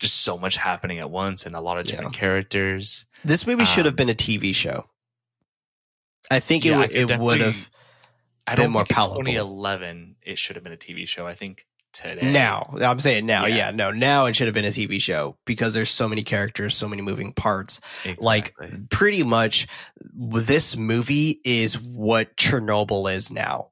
[0.00, 2.18] just so much happening at once, and a lot of different Yeah.
[2.20, 3.06] characters.
[3.24, 4.86] This movie should have Um, been a TV show.
[6.30, 7.70] I think it Yeah, I would it would have
[8.46, 9.24] I Been more palatable.
[9.24, 11.26] 2011 it should have been a TV show.
[11.26, 12.74] I think today now.
[12.82, 13.56] I'm saying now, yeah.
[13.56, 13.70] Yeah.
[13.70, 16.88] no, now it should have been a TV show because there's so many characters, so
[16.88, 17.80] many moving parts.
[18.18, 18.54] Like
[18.90, 19.66] pretty much
[20.02, 23.70] this movie is what Chernobyl is now.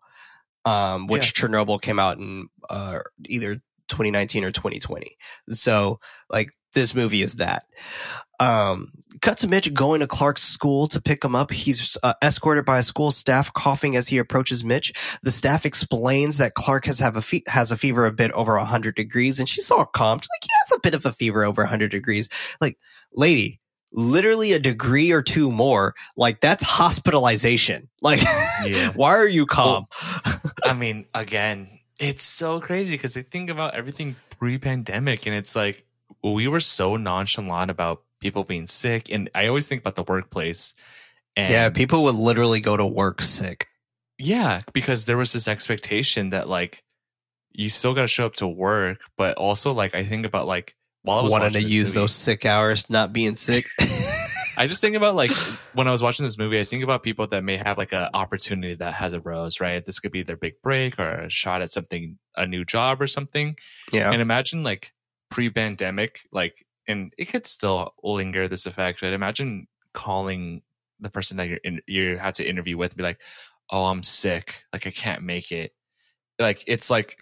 [0.64, 3.56] Um, which Chernobyl came out in uh, either
[3.88, 5.16] 2019 or 2020.
[5.50, 5.98] So
[6.30, 7.66] like this movie is that.
[8.40, 11.52] Um, cut to Mitch going to Clark's school to pick him up.
[11.52, 14.92] He's uh, escorted by a school staff coughing as he approaches Mitch.
[15.22, 18.56] The staff explains that Clark has have a fe- has a fever a bit over
[18.56, 20.18] 100 degrees, and she's all calm.
[20.18, 22.28] She's like, yeah, it's a bit of a fever over 100 degrees.
[22.60, 22.78] Like,
[23.14, 23.60] lady,
[23.92, 25.94] literally a degree or two more.
[26.16, 27.88] Like that's hospitalization.
[28.00, 28.22] Like,
[28.64, 28.90] Yeah.
[28.94, 29.86] why are you calm?
[30.64, 31.68] I mean, again,
[32.00, 35.84] it's so crazy because they think about everything pre-pandemic, and it's like
[36.22, 40.74] we were so nonchalant about people being sick, and I always think about the workplace.
[41.36, 43.66] And yeah, people would literally go to work sick.
[44.18, 46.82] Yeah, because there was this expectation that like
[47.52, 50.74] you still got to show up to work, but also like I think about like
[51.02, 53.66] while I was Wanted to use movie, those sick hours, not being sick.
[54.56, 55.32] I just think about like
[55.72, 58.08] when I was watching this movie, I think about people that may have like an
[58.14, 59.84] opportunity that has arose, right?
[59.84, 63.06] This could be their big break or a shot at something, a new job or
[63.06, 63.56] something.
[63.92, 64.12] yeah.
[64.12, 64.92] And imagine like
[65.32, 69.00] pre-pandemic, like, and it could still linger this effect.
[69.00, 70.62] But imagine calling
[71.00, 73.20] the person that you're in, you had to interview with, and be like,
[73.70, 74.64] "Oh, I'm sick.
[74.72, 75.72] Like, I can't make it."
[76.38, 77.18] Like, it's like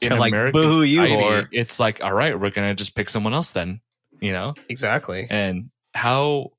[0.00, 3.08] in like, American "Boo, you society, whore." it's like, all right, we're gonna just pick
[3.08, 3.80] someone else then,
[4.20, 4.54] you know.
[4.68, 5.26] Exactly.
[5.30, 6.52] And how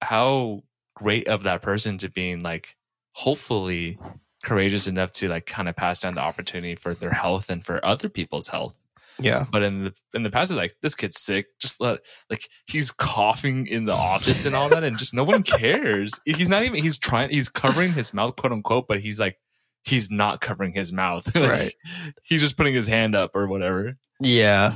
[0.00, 0.62] how
[0.94, 2.76] great of that person to being like,
[3.12, 3.98] hopefully
[4.42, 7.84] courageous enough to like kind of pass down the opportunity for their health and for
[7.84, 8.74] other people's health
[9.20, 9.44] Yeah.
[9.50, 11.46] but in the in the past, it's like this kid's sick.
[11.60, 12.00] Just let
[12.30, 16.12] like he's coughing in the office and all that, and just no one cares.
[16.24, 16.82] He's not even.
[16.82, 17.30] He's trying.
[17.30, 19.36] He's covering his mouth, quote unquote, but he's like
[19.84, 21.34] he's not covering his mouth.
[21.34, 21.74] Like, Right.
[22.22, 23.96] He's just putting his hand up or whatever.
[24.20, 24.74] Yeah.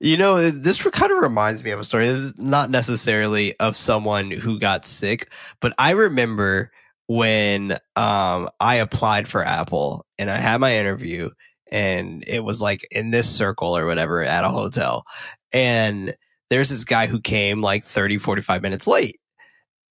[0.00, 2.06] You know, this kind of reminds me of a story.
[2.06, 6.70] This is not necessarily of someone who got sick, but I remember
[7.06, 11.30] when um I applied for Apple and I had my interview
[11.72, 15.04] and it was like in this circle or whatever at a hotel.
[15.52, 16.14] And
[16.50, 19.18] there's this guy who came like 30, 45 minutes late.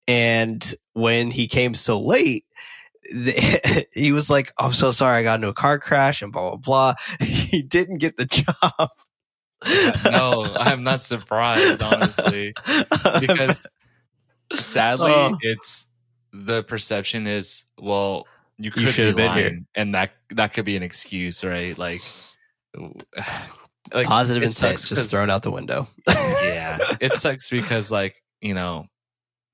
[0.08, 0.64] And
[0.94, 2.46] when he came so late,
[3.12, 5.18] the, he was like, oh, I'm so sorry.
[5.18, 6.94] I got into a car crash and blah, blah, blah.
[7.26, 8.90] He didn't get the job.
[10.12, 12.54] no, I'm not surprised, honestly,
[13.20, 13.66] because
[14.54, 15.38] sadly, Oh.
[15.42, 15.88] it's
[16.32, 18.26] the perception is well,
[18.64, 19.44] you could should have be been here.
[19.50, 21.78] lying, and that that could be an excuse, right?
[21.78, 22.02] Like,
[23.94, 25.88] like positive it intent sucks just 'cause- thrown out the window.
[26.08, 28.86] yeah, it sucks because like you know,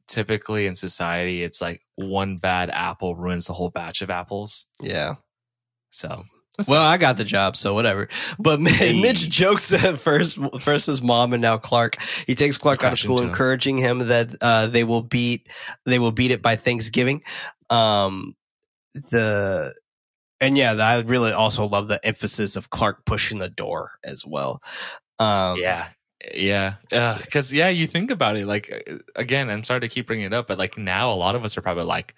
[0.07, 4.67] typically in society, it's like one bad apple ruins the whole batch of apples.
[4.81, 5.15] yeah.
[5.91, 6.23] So
[6.67, 8.07] Well, I got the job, so whatever.
[8.37, 8.99] But Hey.
[9.01, 11.97] Mitch jokes at first, first his mom and now Clark.
[12.27, 13.29] He takes Clark out of school, into him.
[13.29, 15.49] encouraging him that uh, they will beat
[15.85, 17.23] they will beat it by Thanksgiving.
[17.69, 18.35] Um,
[19.09, 19.75] the
[20.39, 24.61] and yeah, I really also love the emphasis of Clark pushing the door as well.
[25.19, 25.89] Um, yeah
[26.33, 26.75] yeah
[27.21, 30.33] because yeah you think about it like uh, again i'm sorry to keep bringing it
[30.33, 32.15] up but like now a lot of us are probably like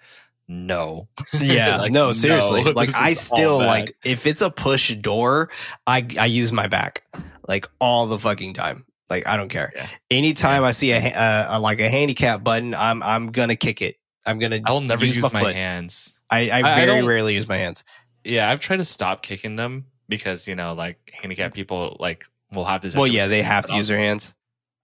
[0.48, 1.06] no
[1.40, 2.64] yeah, Like, no, seriously.
[2.64, 5.48] no, like I still like if it's a push door,
[5.86, 7.04] I I use my back
[7.46, 8.84] like all the fucking time.
[9.08, 9.72] Like I don't care.
[9.74, 9.86] Yeah.
[10.10, 13.96] Anytime I see a, uh, a like a handicap button, I'm I'm gonna kick it.
[14.26, 14.58] I'm gonna.
[14.64, 15.54] i will never use, my, foot.
[15.54, 17.84] hands I, I I- very rarely use my hands.
[18.24, 22.64] yeah i've tried to stop kicking them because you know like handicapped people like will
[22.64, 24.34] have to Well, yeah, they have to use their hands.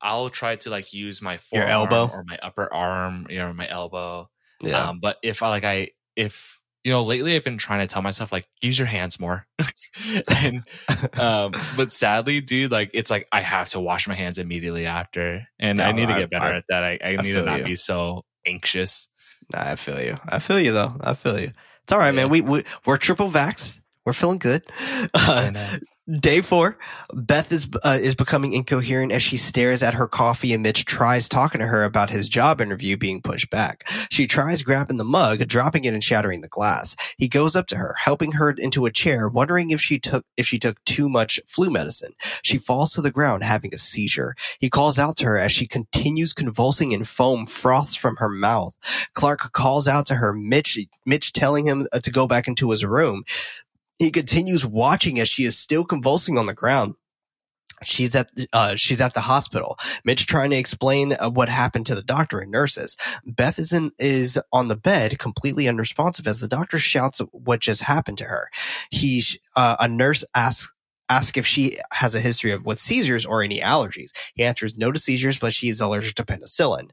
[0.01, 2.09] I'll, try to like use my Your forearm elbow?
[2.13, 4.31] or my upper arm you know my elbow
[4.63, 7.93] Yeah, Um, but if I like I if you know lately I've been trying to
[7.93, 9.47] tell myself like use your hands more,
[10.41, 10.63] and
[11.19, 15.47] um, but sadly, dude, like it's like I have to wash my hands immediately after,
[15.59, 16.85] and I need to get better I- at that.
[16.85, 17.65] I, I, I need to not you.
[17.65, 19.09] be so anxious.
[19.53, 20.17] Nah, I feel you.
[20.29, 20.95] I feel you though.
[21.01, 21.51] I feel you.
[21.83, 22.29] It's all right, man.
[22.29, 23.81] We, we we're triple vaxxed.
[24.05, 24.63] We're feeling good.
[25.15, 25.51] Uh,
[26.09, 26.79] Day four,
[27.13, 31.29] Beth is uh, is becoming incoherent as she stares at her coffee and Mitch tries
[31.29, 33.83] talking to her about his job interview being pushed back.
[34.09, 36.95] She tries grabbing the mug, dropping it and shattering the glass.
[37.19, 40.47] He goes up to her, helping her into a chair, wondering if she took if
[40.47, 42.13] she took too much flu medicine.
[42.41, 44.37] She falls to the ground, having a seizure.
[44.61, 48.77] He calls out to her as she continues convulsing and foam froths from her mouth.
[49.15, 52.85] Clark calls out to her, Mitch Mitch telling him uh, to go back into his
[52.85, 53.25] room.
[53.99, 56.95] He continues watching as she is still convulsing on the ground.
[57.85, 59.79] She's at uh, she's at the hospital.
[60.05, 62.97] Mitch trying to explain uh, what happened to the doctor and nurses.
[63.27, 67.83] Beth is in, is on the bed, completely unresponsive as the doctor shouts what just
[67.83, 68.49] happened to her.
[68.91, 69.23] He
[69.57, 70.75] uh, a nurse asks
[71.09, 74.11] ask if she has a history of with seizures or any allergies.
[74.35, 76.91] He answers no to seizures, but she is allergic to penicillin.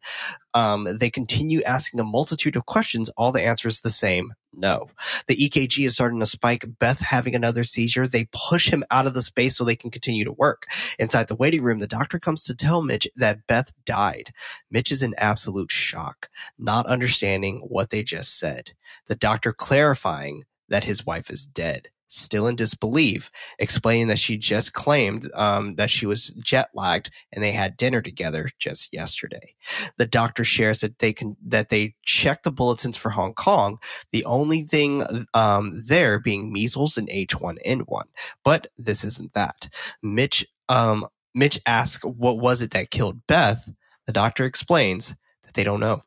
[0.53, 3.09] Um, they continue asking a multitude of questions.
[3.17, 4.33] All the answers the same.
[4.55, 4.87] No.
[5.27, 6.65] The EKG is starting to spike.
[6.79, 8.07] Beth having another seizure.
[8.07, 10.67] They push him out of the space so they can continue to work.
[10.99, 14.31] Inside the waiting room, the doctor comes to tell Mitch that Beth died.
[14.69, 18.73] Mitch is in absolute shock, not understanding what they just said.
[19.07, 21.89] The doctor clarifying that his wife is dead.
[22.15, 27.43] Still in disbelief, explaining that she just claimed um, that she was jet lagged and
[27.43, 29.55] they had dinner together just yesterday.
[29.97, 33.79] The doctor shares that they can that they checked the bulletins for Hong Kong
[34.11, 38.03] the only thing um, there being measles and H1N1.
[38.43, 39.69] But this isn't that.
[40.01, 43.69] Mitch, um, Mitch asks, what was it that killed Beth?
[44.05, 46.03] The doctor explains that they don't know.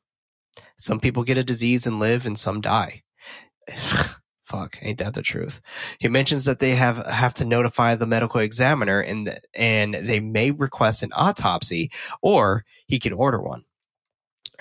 [0.78, 3.02] Some people get a disease and live and some die.
[4.46, 5.60] Fuck, ain't that the truth?
[5.98, 10.52] He mentions that they have have to notify the medical examiner and and they may
[10.52, 11.90] request an autopsy
[12.22, 13.64] or he can order one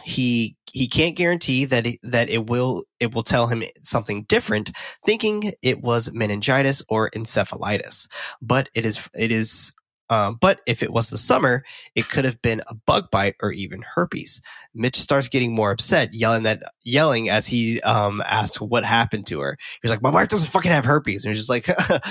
[0.03, 4.71] he he can't guarantee that it, that it will it will tell him something different
[5.05, 8.07] thinking it was meningitis or encephalitis
[8.41, 9.73] but it is it is
[10.09, 11.63] um, but if it was the summer,
[11.95, 14.41] it could have been a bug bite or even herpes.
[14.73, 19.39] Mitch starts getting more upset, yelling that yelling as he um, asks what happened to
[19.39, 19.57] her.
[19.81, 21.67] He's like, "My wife doesn't fucking have herpes," and he's just like,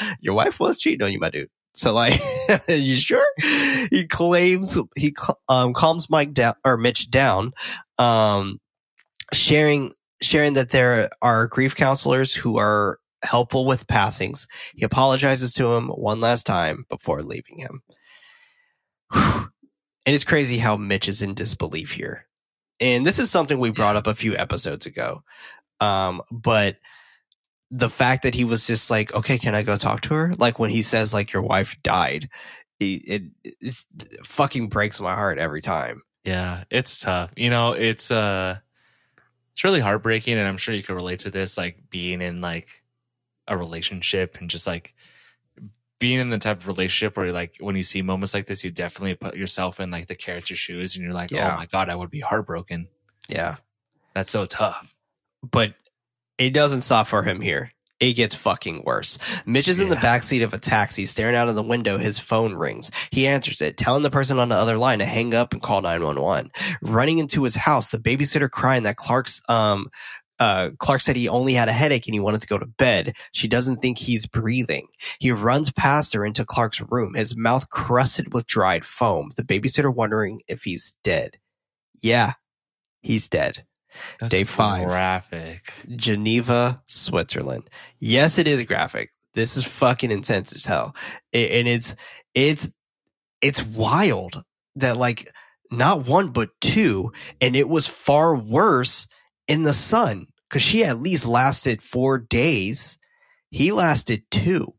[0.20, 2.20] "Your wife was cheating on you, my dude." So like,
[2.68, 3.26] you sure?
[3.90, 5.14] He claims he
[5.48, 7.52] um, calms Mike down or Mitch down,
[7.98, 8.60] um,
[9.32, 14.46] sharing sharing that there are grief counselors who are helpful with passings.
[14.74, 17.82] He apologizes to him one last time before leaving him.
[19.12, 19.50] Whew.
[20.06, 22.26] And it's crazy how Mitch is in disbelief here.
[22.78, 25.22] And this is something we brought up a few episodes ago.
[25.80, 26.76] Um, but
[27.70, 30.34] the fact that he was just like, okay, can I go talk to her?
[30.36, 32.28] Like when he says like your wife died,
[32.78, 33.74] it, it, it
[34.24, 36.02] fucking breaks my heart every time.
[36.24, 37.32] Yeah, it's tough.
[37.36, 38.58] You know, it's uh
[39.52, 42.83] it's really heartbreaking, and I'm sure you could relate to this, like being in like
[43.48, 44.94] a relationship and just like
[46.00, 48.70] being in the type of relationship where like when you see moments like this, you
[48.70, 51.54] definitely put yourself in like the character's shoes, and you're like, Yeah.
[51.54, 52.88] oh my god, I would be heartbroken.
[53.28, 53.56] Yeah.
[54.14, 54.94] That's so tough.
[55.42, 55.74] But
[56.38, 57.70] it doesn't stop for him here.
[58.00, 59.18] It gets fucking worse.
[59.46, 60.00] Mitch is in the Yeah.
[60.02, 61.96] backseat of a taxi, staring out of the window.
[61.96, 62.90] His phone rings.
[63.10, 65.80] He answers it, telling the person on the other line to hang up and call
[65.80, 66.50] 911.
[66.82, 69.88] Running into his house, the babysitter crying that Clark's, um,
[70.40, 73.14] uh, Clark said he only had a headache and he wanted to go to bed.
[73.32, 74.88] She doesn't think he's breathing.
[75.18, 79.30] He runs past her into Clark's room, his mouth crusted with dried foam.
[79.36, 81.38] The babysitter wondering if he's dead.
[82.02, 82.32] Yeah,
[83.02, 83.64] he's dead.
[84.18, 84.88] That's Day five.
[84.88, 85.72] graphic.
[85.94, 87.70] Geneva, Switzerland.
[88.00, 89.12] Yes, it is graphic.
[89.34, 90.94] This is fucking intense as hell.
[91.32, 91.94] And it's,
[92.34, 92.70] it's,
[93.40, 94.42] it's wild
[94.76, 95.28] that like
[95.70, 97.12] not one, but two.
[97.40, 99.06] And it was far worse
[99.48, 102.98] in the son because she at least lasted four days.
[103.50, 104.74] He lasted two.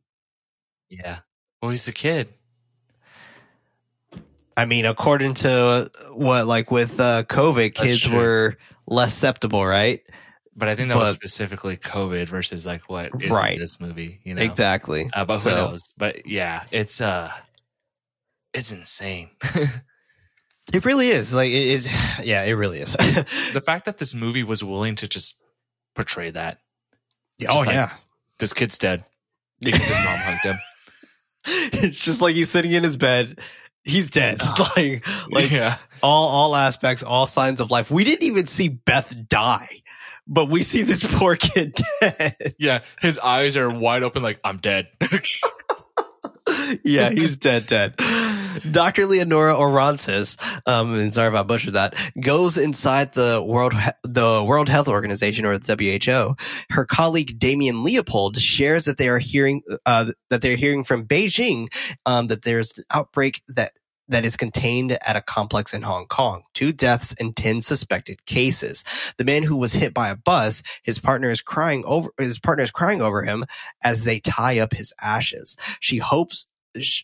[0.89, 1.19] Yeah.
[1.61, 2.29] Well, he's a kid.
[4.57, 8.55] I mean, according to what, like with uh, COVID, kids were
[8.87, 10.01] less susceptible, right?
[10.55, 13.55] But I think that was specifically COVID versus like what is Right.
[13.55, 14.41] in this movie, you know?
[14.41, 15.09] Exactly.
[15.13, 15.91] Uh, but who So- knows?
[15.97, 17.29] But yeah, it's uh,
[18.53, 19.31] it's insane.
[20.73, 21.33] It really is.
[21.33, 21.89] Like, it is.
[22.23, 22.93] Yeah, it really is.
[23.53, 25.35] the fact that this movie was willing to just
[25.95, 26.59] portray that
[27.47, 27.91] oh, like- yeah.
[28.39, 29.03] this kid's dead
[29.59, 30.55] because his mom hugged him.
[31.45, 33.39] it's just like he's sitting in his bed.
[33.83, 34.41] He's dead.
[34.75, 37.91] like, like yeah, all, all aspects, all signs of life.
[37.91, 39.83] We didn't even see Beth die,
[40.25, 42.55] but we see this poor kid dead.
[42.57, 42.79] yeah.
[43.01, 44.87] His eyes are wide open, like I'm dead.
[46.83, 47.95] yeah, he's dead, dead.
[48.71, 49.05] Dr.
[49.05, 54.69] Leonora Orantes, um, and sorry if I butchered that, goes inside the World the World
[54.69, 56.35] Health Organization or the WHO.
[56.73, 61.67] Her colleague Damien Leopold shares that they are hearing uh, that they're hearing from Beijing
[62.05, 63.71] um, that there's an outbreak that
[64.07, 66.43] that is contained at a complex in Hong Kong.
[66.53, 68.83] Two deaths and 10 suspected cases.
[69.17, 72.63] The man who was hit by a bus, his partner is crying over, his partner
[72.63, 73.45] is crying over him
[73.83, 75.57] as they tie up his ashes.
[75.79, 76.47] She hopes,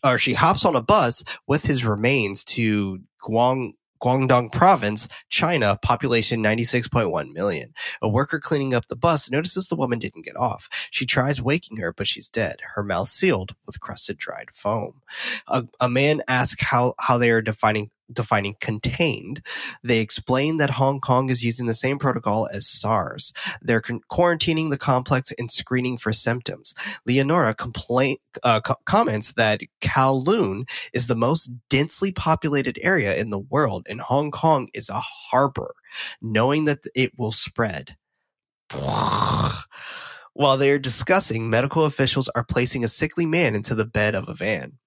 [0.04, 6.42] or she hops on a bus with his remains to Guang, Guangdong province, China, population
[6.42, 7.72] 96.1 million.
[8.02, 10.68] A worker cleaning up the bus notices the woman didn't get off.
[10.90, 15.02] She tries waking her, but she's dead, her mouth sealed with crusted dried foam.
[15.46, 19.42] A, a man asks how, how they are defining defining contained.
[19.82, 23.32] They explain that Hong Kong is using the same protocol as SARS.
[23.60, 26.74] They're quarantining the complex and screening for symptoms.
[27.06, 33.38] Leonora complain, uh, co- comments that Kowloon is the most densely populated area in the
[33.38, 35.74] world and Hong Kong is a harbor,
[36.20, 37.96] knowing that it will spread.
[40.34, 44.28] While they are discussing, medical officials are placing a sickly man into the bed of
[44.28, 44.78] a van.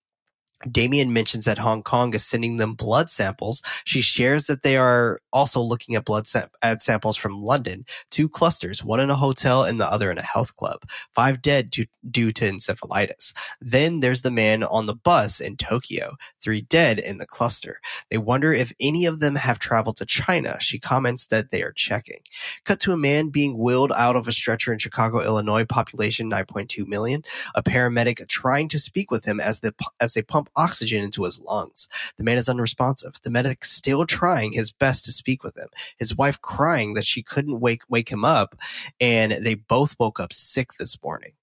[0.72, 3.62] Damien mentions that Hong Kong is sending them blood samples.
[3.86, 8.30] She shares that they are also looking at blood sam- at samples from London, two
[8.30, 10.82] clusters, one in a hotel and the other in a health club.
[11.16, 13.34] Five dead due, due to encephalitis.
[13.62, 17.80] Then there's the man on the bus in Tokyo, three dead in the cluster.
[18.12, 20.58] They wonder if any of them have traveled to China.
[20.62, 22.20] She comments that they are checking.
[22.66, 26.88] Cut to a man being wheeled out of a stretcher in Chicago, Illinois, population 9.2
[26.88, 27.24] million.
[27.56, 31.40] A paramedic trying to speak with him as they as they pump oxygen into his
[31.40, 31.88] lungs.
[32.18, 33.16] The man is unresponsive.
[33.24, 35.68] The medic still trying his best to speak with him.
[35.98, 38.56] His wife crying that she couldn't wake wake him up,
[39.00, 41.34] and they both woke up sick this morning.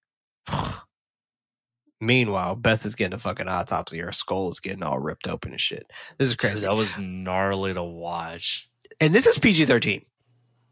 [2.01, 3.99] Meanwhile, Beth is getting a fucking autopsy.
[4.01, 5.89] Her skull is getting all ripped open and shit.
[6.19, 6.61] This is crazy.
[6.63, 8.69] that was gnarly to watch.
[9.01, 10.05] And this is PG thirteen.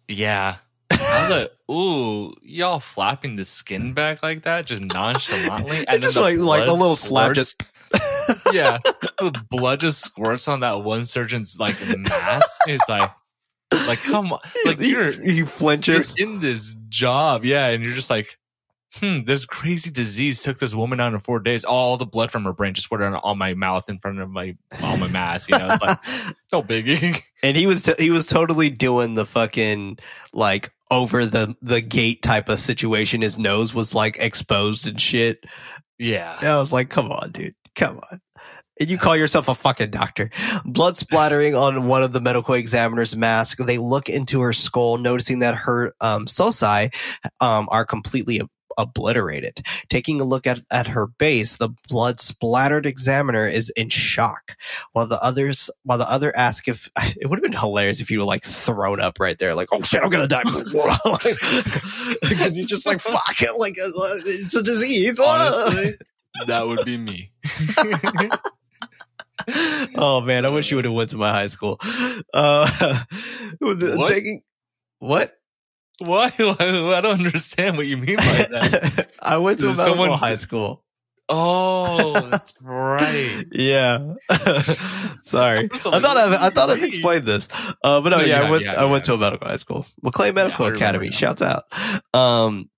[0.09, 0.57] Yeah.
[1.01, 5.85] I was like, ooh, y'all flapping the skin back like that, just nonchalantly.
[5.89, 7.63] And just then like like the little slap just
[8.53, 8.79] yeah,
[9.19, 12.61] the blood just squirts on that one surgeon's like mask.
[12.67, 13.11] He's like,
[13.87, 16.15] like come on, like he, you're he you're flinches.
[16.17, 18.39] in this job, yeah, and you're just like,
[18.95, 21.65] hmm, this crazy disease took this woman out in four days.
[21.65, 24.31] All the blood from her brain just went on, on my mouth in front of
[24.31, 25.51] my on my mask.
[25.51, 25.99] You know, it's like
[26.53, 27.21] no biggie.
[27.43, 29.99] and he was t- he was totally doing the fucking
[30.33, 33.23] like over the the gate type of situation.
[33.23, 35.45] His nose was like exposed and shit.
[35.99, 38.21] yeah, And I was like, come on, dude, come on.
[38.79, 40.31] And you call yourself a fucking doctor.
[40.65, 43.59] Blood splattering on one of the medical examiner's mask.
[43.59, 46.95] They look into her skull, noticing that her um, sulci
[47.43, 48.41] um, are completely
[48.79, 49.63] obliterated.
[49.89, 54.57] Taking a look at, at her base, the blood splattered examiner is in shock,
[54.93, 56.91] while the others, while the other ask if
[57.21, 59.83] it would have been hilarious if you were like thrown up right there, like, oh
[59.83, 60.43] shit, I'm gonna die.
[62.23, 63.91] Because you're just like, fuck it, like, uh,
[64.27, 65.19] it's a disease.
[65.19, 65.93] Honestly,
[66.47, 67.31] that would be me.
[69.97, 71.79] oh man, I wish you would have went to my high school.
[72.33, 73.01] Uh,
[73.61, 74.09] What?
[74.09, 74.43] Taking,
[74.99, 75.35] what?
[76.01, 76.27] Why?
[76.39, 79.11] I don't understand what you mean by that.
[79.21, 80.83] I went to a medical someone- high school.
[81.33, 83.45] Oh, that's right.
[83.53, 84.15] Yeah.
[85.23, 85.69] Sorry.
[85.73, 87.49] I thought I've, I thought I've explained this.
[87.85, 89.13] Uh, but no, No, yeah, yeah, I went, yeah, I went yeah.
[89.13, 89.87] to a medical high school.
[90.03, 91.13] McLean Medical Academy.
[91.13, 91.65] Shouts out.
[92.13, 92.69] Um,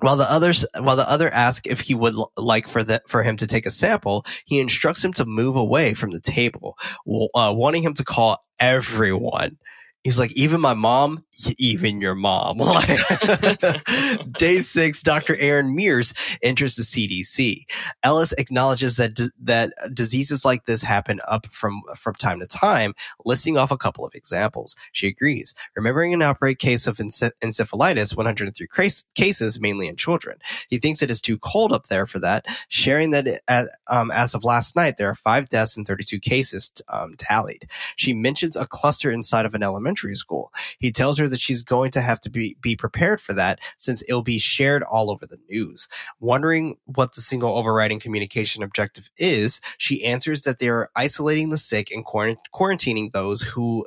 [0.00, 3.22] while the others, while the other ask if he would l- like for the, for
[3.22, 7.28] him to take a sample, he instructs him to move away from the table, w-
[7.34, 9.58] uh, wanting him to call everyone.
[10.02, 11.24] He's like, even my mom,
[11.58, 12.58] even your mom.
[14.38, 15.36] Day six, Dr.
[15.36, 17.64] Erin Mears enters the CDC.
[18.02, 22.94] Ellis acknowledges that d- that diseases like this happen up from from time to time,
[23.24, 24.76] listing off a couple of examples.
[24.92, 30.38] She agrees, remembering an outbreak case of ence- encephalitis, 103 case- cases, mainly in children.
[30.68, 34.34] He thinks it is too cold up there for that, sharing that at, um, as
[34.34, 37.66] of last night, there are five deaths and 32 cases um, tallied.
[37.96, 40.52] She mentions a cluster inside of an elementary school.
[40.78, 44.02] He tells her that she's going to have to be, be prepared for that since
[44.02, 45.88] it'll be shared all over the news.
[46.20, 51.56] Wondering what the single overriding communication objective is, she answers that they are isolating the
[51.56, 53.84] sick and quarant- quarantining those who,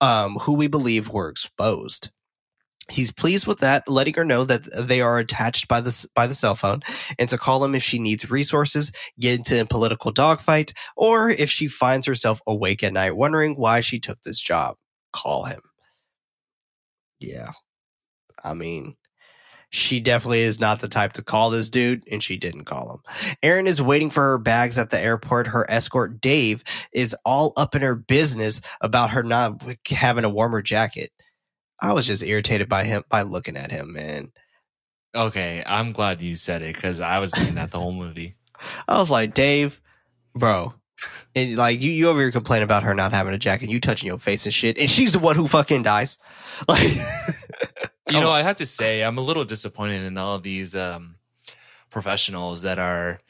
[0.00, 2.10] um, who we believe were exposed.
[2.90, 6.34] He's pleased with that, letting her know that they are attached by the by the
[6.34, 6.80] cell phone,
[7.18, 11.50] and to call him if she needs resources, get into a political dogfight, or if
[11.50, 14.76] she finds herself awake at night wondering why she took this job.
[15.12, 15.60] Call him.
[17.20, 17.50] Yeah,
[18.44, 18.96] I mean,
[19.70, 23.36] she definitely is not the type to call this dude, and she didn't call him.
[23.42, 25.48] Erin is waiting for her bags at the airport.
[25.48, 30.62] Her escort, Dave, is all up in her business about her not having a warmer
[30.62, 31.10] jacket.
[31.80, 34.32] I was just irritated by him by looking at him, man.
[35.14, 38.36] Okay, I'm glad you said it because I was thinking that the whole movie.
[38.88, 39.80] I was like, Dave,
[40.34, 40.74] bro.
[41.34, 44.08] And like you, you over here complaining about her not having a jacket, you touching
[44.08, 46.18] your face and shit, and she's the one who fucking dies.
[46.68, 46.90] Like,
[48.10, 51.16] You know, I have to say, I'm a little disappointed in all of these um,
[51.90, 53.20] professionals that are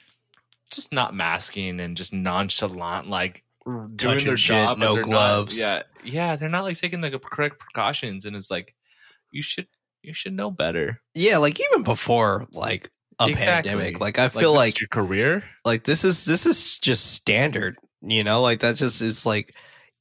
[0.71, 4.79] just not masking and just nonchalant, like doing Touching their shit, job.
[4.79, 5.59] no they're not- gloves.
[5.59, 8.75] yeah, yeah, they're not like taking the correct precautions, and it's like
[9.31, 9.67] you should
[10.03, 11.01] you should know better.
[11.15, 12.91] yeah, like even before like
[13.21, 13.71] a Exactly.
[13.73, 15.45] pandemic, like I feel is like your career.
[15.65, 19.51] like this is this is just standard you know like that just is like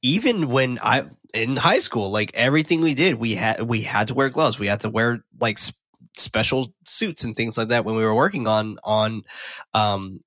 [0.02, 1.02] even when i
[1.34, 4.68] in high school like everything we did we had we had to wear gloves we
[4.68, 5.72] had to wear like s-
[6.16, 9.22] special suits and things like that when we were working on on
[9.74, 10.20] um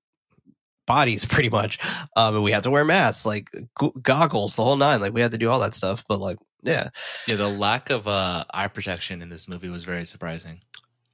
[0.86, 1.80] bodies pretty much
[2.18, 5.22] um and we had to wear masks like go- goggles the whole nine like we
[5.22, 6.89] had to do all that stuff but like yeah
[7.26, 10.60] Yeah, the lack of uh, eye protection in this movie was very surprising.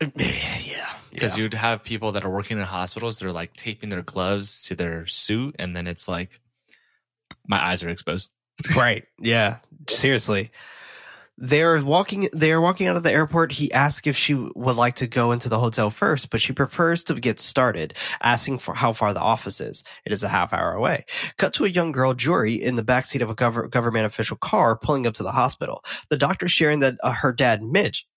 [0.16, 1.44] yeah because yeah.
[1.44, 4.76] you'd have people that are working in hospitals that are like taping their gloves to
[4.76, 6.40] their suit and then it's like
[7.48, 8.32] my eyes are exposed
[8.76, 9.06] Right.
[9.20, 9.58] Yeah.
[9.88, 10.52] Seriously.
[11.40, 13.52] They're walking they're walking out of the airport.
[13.52, 17.04] He asks if she would like to go into the hotel first, but she prefers
[17.06, 17.94] to get started,
[18.24, 19.84] asking for how far the office is.
[20.04, 21.06] It is a half hour away.
[21.38, 24.76] Cut to a young girl, Jory, in the backseat of a gov- government official car
[24.76, 25.84] pulling up to the hospital.
[26.10, 28.08] The doctor sharing that uh, her dad, Mitch,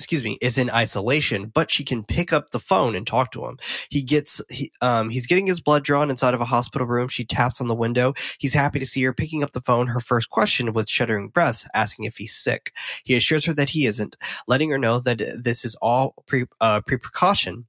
[0.00, 3.44] excuse me, is in isolation, but she can pick up the phone and talk to
[3.44, 3.58] him.
[3.90, 7.08] He gets, he, um, he's getting his blood drawn inside of a hospital room.
[7.08, 8.14] She taps on the window.
[8.38, 9.88] He's happy to see her picking up the phone.
[9.88, 12.72] Her first question with shuddering breaths, asking if he's sick.
[13.04, 14.16] He assures her that he isn't,
[14.48, 17.66] letting her know that this is all pre, uh, pre precaution.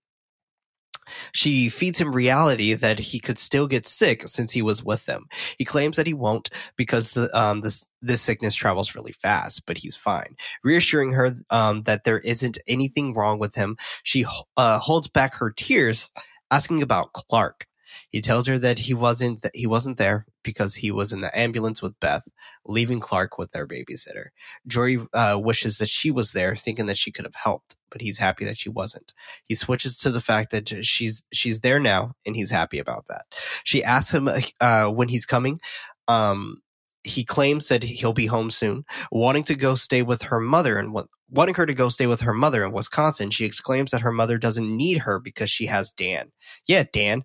[1.32, 5.26] She feeds him reality that he could still get sick since he was with them.
[5.58, 9.78] He claims that he won't because the um this this sickness travels really fast, but
[9.78, 10.36] he's fine.
[10.64, 14.26] Reassuring her um that there isn't anything wrong with him, she
[14.58, 16.10] uh, holds back her tears,
[16.50, 17.68] asking about Clark.
[18.10, 21.38] He tells her that he wasn't that he wasn't there because he was in the
[21.38, 22.28] ambulance with Beth,
[22.66, 24.28] leaving Clark with their babysitter.
[24.68, 28.18] Jory uh, wishes that she was there, thinking that she could have helped, but he's
[28.18, 29.14] happy that she wasn't.
[29.46, 33.26] He switches to the fact that she's she's there now, and he's happy about that.
[33.64, 34.30] She asks him
[34.60, 35.60] uh, when he's coming.
[36.08, 36.62] Um,
[37.04, 40.96] he claims that he'll be home soon, wanting to go stay with her mother and
[41.30, 43.32] wanting her to go stay with her mother in Wisconsin.
[43.32, 46.32] She exclaims that her mother doesn't need her because she has Dan.
[46.68, 47.24] Yeah, Dan.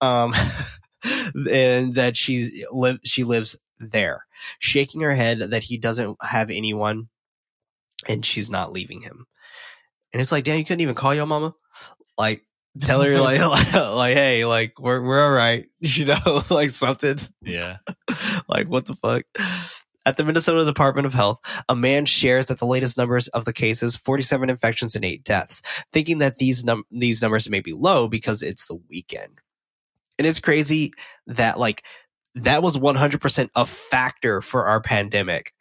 [0.00, 0.34] Um,
[1.50, 4.24] and that she live she lives there,
[4.58, 7.08] shaking her head that he doesn't have anyone,
[8.08, 9.26] and she's not leaving him.
[10.12, 11.54] And it's like, damn, you couldn't even call your mama.
[12.16, 12.44] Like
[12.80, 13.40] tell her like
[13.74, 17.18] like hey, like we're we're all right, you know, like something.
[17.42, 17.78] Yeah.
[18.48, 19.22] like what the fuck.
[20.06, 23.54] At the Minnesota Department of Health, a man shares that the latest numbers of the
[23.54, 25.62] cases, 47 infections and 8 deaths,
[25.94, 29.40] thinking that these num- these numbers may be low because it's the weekend.
[30.18, 30.92] And it's crazy
[31.26, 31.84] that like
[32.36, 35.52] that was 100% a factor for our pandemic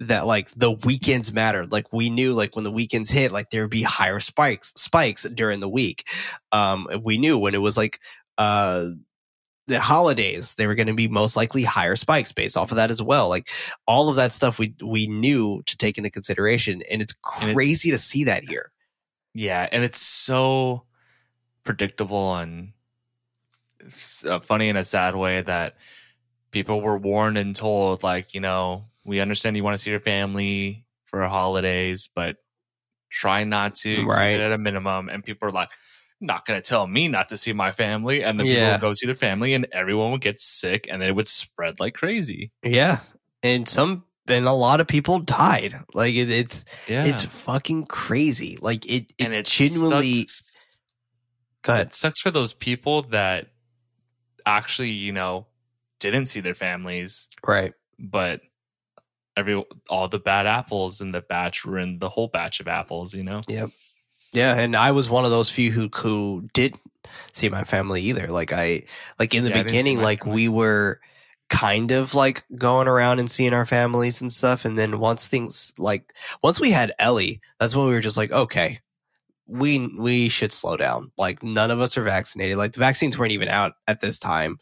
[0.00, 1.72] that like the weekends mattered.
[1.72, 5.24] Like we knew like when the weekends hit, like there would be higher spikes, spikes
[5.24, 6.06] during the week.
[6.52, 7.98] Um, we knew when it was like,
[8.36, 8.86] uh,
[9.66, 12.90] the holidays, they were going to be most likely higher spikes based off of that
[12.90, 13.28] as well.
[13.28, 13.50] Like
[13.86, 16.80] all of that stuff we, we knew to take into consideration.
[16.90, 18.72] And it's And it- crazy to see that here.
[19.34, 20.84] Yeah, and it's so
[21.64, 22.72] predictable and
[24.24, 25.76] uh, funny in a sad way that
[26.50, 30.00] people were warned and told, like, you know, we understand you want to see your
[30.00, 32.36] family for holidays, but
[33.10, 34.38] try not to Right.
[34.40, 35.08] at a minimum.
[35.08, 35.70] And people are like,
[36.20, 38.24] not going to tell me not to see my family.
[38.24, 38.72] And then people Yeah.
[38.72, 41.78] would go see their family and everyone would get sick and then it would spread
[41.80, 42.50] like crazy.
[42.64, 42.98] Yeah.
[43.42, 45.74] And some, and a lot of people died.
[45.94, 47.06] Like it, it's, Yeah.
[47.06, 48.58] it's fucking crazy.
[48.60, 50.78] Like it, it and it genuinely, sucks.
[51.62, 51.86] go ahead.
[51.88, 53.46] It sucks for those people that
[54.48, 55.46] actually, you know,
[56.00, 57.74] didn't see their families, Right.
[57.98, 58.40] but
[59.36, 63.14] every all the bad apples in the batch were in the whole batch of apples,
[63.14, 63.42] you know?
[63.48, 63.70] Yep.
[64.32, 66.80] Yeah, and I was one of those few who who didn't
[67.32, 68.26] see my family either.
[68.28, 68.82] Like I
[69.18, 70.34] like in the Yeah, I didn't see beginning, like family.
[70.34, 71.00] we were
[71.48, 74.64] kind of like going around and seeing our families and stuff.
[74.66, 78.30] And then once things like once we had Ellie, that's when we were just like,
[78.32, 78.80] okay,
[79.48, 81.10] we we should slow down.
[81.16, 82.58] Like none of us are vaccinated.
[82.58, 84.58] Like the vaccines weren't even out at this time.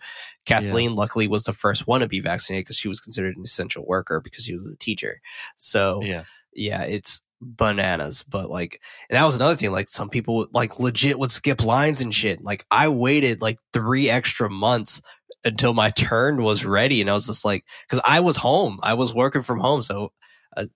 [0.46, 3.84] Kathleen luckily was the first one to be vaccinated because she was considered an essential
[3.84, 5.20] worker because she was a teacher.
[5.56, 6.22] So Yeah.
[6.54, 8.22] yeah, it's bananas.
[8.22, 8.80] But like,
[9.10, 9.72] and that was another thing.
[9.72, 12.42] Like, some people like legit would skip lines and shit.
[12.42, 15.02] Like, I waited like three extra months
[15.44, 18.94] until my turn was ready, and I was just like, because I was home, I
[18.94, 20.12] was working from home, so
[20.56, 20.66] I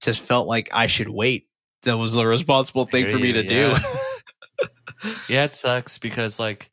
[0.00, 1.46] just felt like I should wait.
[1.82, 3.74] That was the responsible thing for me to do.
[5.28, 5.44] yeah.
[5.44, 6.70] It sucks because like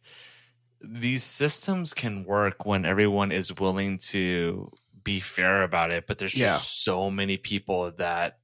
[0.82, 4.72] these systems can work when everyone is willing to
[5.04, 8.38] be fair about it, but there's just so many people that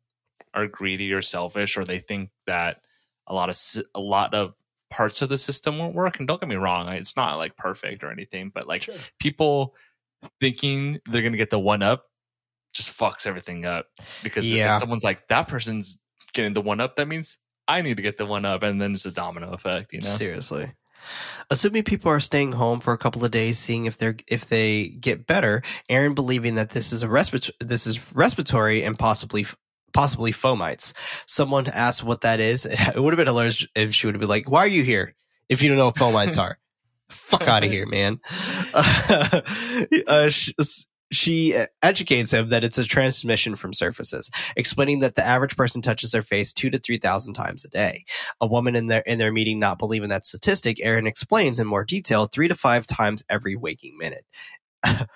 [0.53, 2.77] are greedy or selfish, or they think that
[3.27, 3.57] a lot of
[3.93, 4.53] a lot of
[4.89, 6.17] parts of the system won't work.
[6.19, 8.87] And don't get me wrong, it's not like perfect or anything, but like
[9.19, 9.75] people
[10.39, 12.05] thinking they're gonna get the one up
[12.73, 13.85] just fucks everything up
[14.23, 14.79] because if Yeah.
[14.79, 15.97] someone's like that person's
[16.35, 18.93] getting the one up, that means I need to get the one up, and then
[18.93, 20.07] it's a domino effect, you know.
[20.07, 20.71] Seriously.
[21.49, 24.87] Assuming people are staying home for a couple of days, seeing if they're if they
[24.87, 29.45] get better, Erin believing that this is a respiratory this is respiratory and possibly
[29.93, 30.93] possibly fomites.
[31.27, 32.65] Someone asked what that is.
[32.95, 35.15] It would have been hilarious if she would have been like, "Why are you here?
[35.47, 36.57] If you don't know what fomites are,
[37.09, 38.19] fuck out of here, man."
[38.73, 40.53] uh, she,
[41.15, 46.11] she educates him that it's a transmission from surfaces, explaining that the average person touches
[46.11, 48.03] their face two to three thousand times a day
[48.41, 51.83] a woman in their in their meeting not believing that statistic, Erin explains in more
[51.83, 54.25] detail three to five times every waking minute.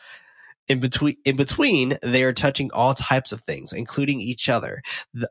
[0.68, 4.82] in between, in between, they are touching all types of things, including each other.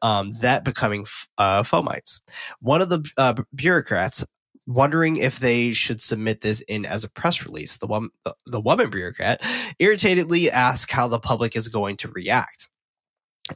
[0.03, 1.07] Um, that becoming
[1.39, 2.21] uh, fomites.
[2.61, 4.25] One of the uh, bureaucrats
[4.69, 7.79] wondering if they should submit this in as a press release.
[7.79, 9.43] The one, the, the woman bureaucrat
[9.81, 12.69] irritatedly asks how the public is going to react.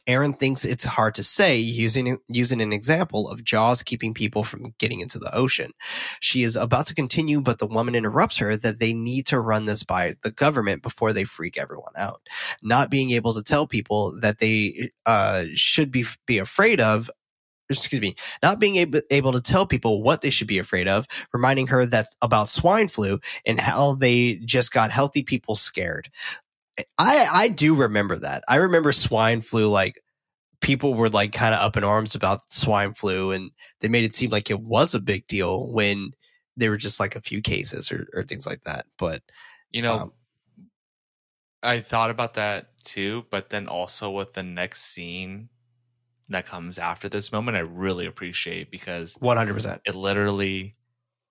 [0.06, 4.74] Erin thinks it's hard to say using using an example of Jaws keeping people from
[4.78, 5.72] getting into the ocean.
[6.18, 9.66] She is about to continue, but the woman interrupts her that they need to run
[9.66, 12.22] this by the government before they freak everyone out.
[12.62, 17.10] Not being able to tell people that they uh, should be be afraid of.
[17.78, 21.06] Excuse me, not being able, able to tell people what they should be afraid of,
[21.32, 26.10] reminding her that about swine flu and how they just got healthy people scared.
[26.98, 28.44] I I do remember that.
[28.48, 30.00] I remember swine flu like
[30.60, 33.50] people were like kind of up in arms about swine flu and
[33.80, 36.12] they made it seem like it was a big deal when
[36.56, 38.86] there were just like a few cases or, or things like that.
[38.98, 39.22] But
[39.72, 40.12] You know, Um,
[41.62, 45.48] I thought about that too, but then also with the next scene
[46.32, 49.80] that comes after this moment, I really appreciate because 100%.
[49.84, 50.74] it literally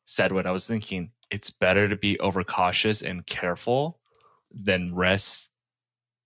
[0.05, 1.11] said what I was thinking.
[1.29, 3.99] It's better to be overcautious and careful
[4.53, 5.49] than risk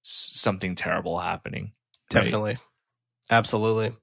[0.02, 1.72] something terrible happening.
[2.14, 2.24] right?
[2.24, 2.58] Definitely.
[3.30, 3.94] Absolutely.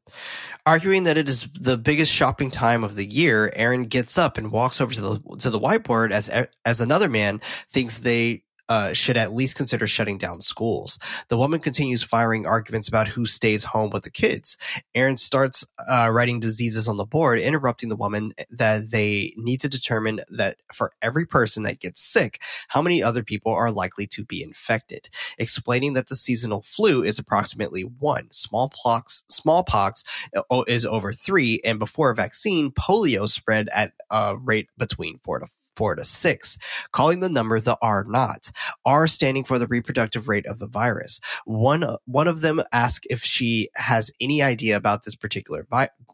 [0.66, 4.50] Arguing that it is the biggest shopping time of the year, Erin gets up and
[4.50, 6.28] walks over to the to the whiteboard as
[6.64, 8.42] as another man thinks they
[8.72, 10.98] uh, should at least consider shutting down schools.
[11.28, 14.56] The woman continues firing arguments about who stays home with the kids.
[14.94, 19.68] Erin starts uh, writing diseases on the board, interrupting the woman that they need to
[19.68, 24.24] determine that for every person that gets sick, how many other people are likely to
[24.24, 30.02] be infected, explaining that the seasonal flu is approximately one, smallpox, smallpox
[30.34, 35.40] uh, is over three, and before a vaccine, polio spread at a rate between four
[35.40, 35.46] to
[35.76, 36.58] four to six,
[36.92, 38.50] calling the number the R naught.
[38.84, 41.20] R standing for the reproductive rate of the virus.
[41.44, 45.66] One one of them asks if she has any idea about this particular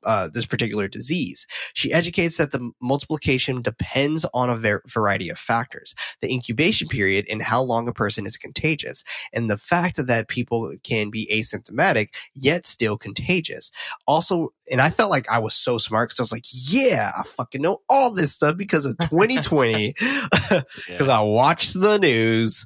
[0.04, 1.46] uh, this particular disease.
[1.74, 7.26] She educates that the multiplication depends on a ver- variety of factors, the incubation period
[7.30, 12.08] and how long a person is contagious, and the fact that people can be asymptomatic
[12.34, 13.70] yet still contagious.
[14.06, 17.22] Also, and I felt like I was so smart because I was like, yeah, I
[17.22, 20.64] fucking know all this stuff because of 2020 because
[21.08, 22.64] I watched the news.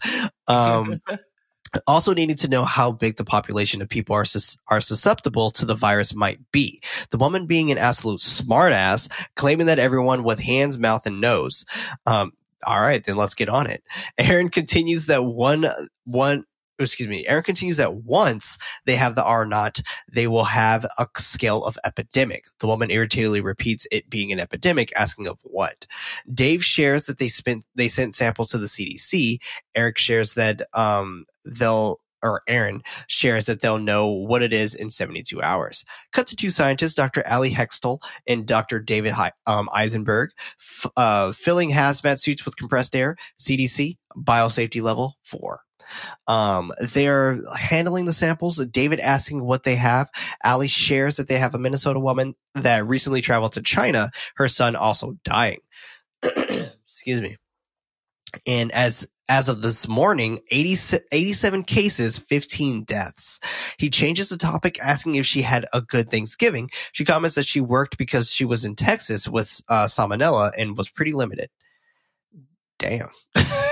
[0.49, 1.01] Um,
[1.87, 5.65] also needing to know how big the population of people are sus- are susceptible to
[5.65, 6.81] the virus might be.
[7.11, 11.65] The woman being an absolute smartass, claiming that everyone with hands, mouth, and nose.
[12.07, 12.33] Um,
[12.67, 13.83] all right, then let's get on it.
[14.19, 15.67] Erin continues that one
[16.05, 16.45] one
[16.83, 19.81] excuse me, Erin continues that once they have the R naught,
[20.11, 22.45] they will have a scale of epidemic.
[22.61, 25.87] The woman irritatedly repeats it being an epidemic, asking of what.
[26.33, 29.39] Dave shares that they spent they sent samples to the CDC.
[29.75, 34.91] Eric shares that um they'll or Erin shares that they'll know what it is in
[34.91, 35.85] 72 hours.
[36.13, 37.23] Cut to two scientists, Dr.
[37.31, 38.79] Ali Hextall and Dr.
[38.79, 39.15] David
[39.47, 40.31] um, Eisenberg,
[40.61, 45.63] f- uh, filling hazmat suits with compressed air, CDC, biosafety level four.
[46.27, 48.65] Um, they're handling the samples.
[48.67, 50.11] David asking what they have.
[50.45, 54.11] Ali shares that they have a Minnesota woman that recently traveled to China.
[54.37, 55.61] Her son also dying.
[56.23, 57.37] Excuse me.
[58.47, 63.41] And as as of this morning, 80, 87 cases, 15 deaths.
[63.79, 66.71] He changes the topic, asking if she had a good Thanksgiving.
[66.93, 70.91] She comments that she worked because she was in Texas with uh, salmonella and was
[70.91, 71.51] pretty limited.
[72.79, 73.11] Damn.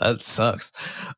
[0.00, 0.72] that sucks.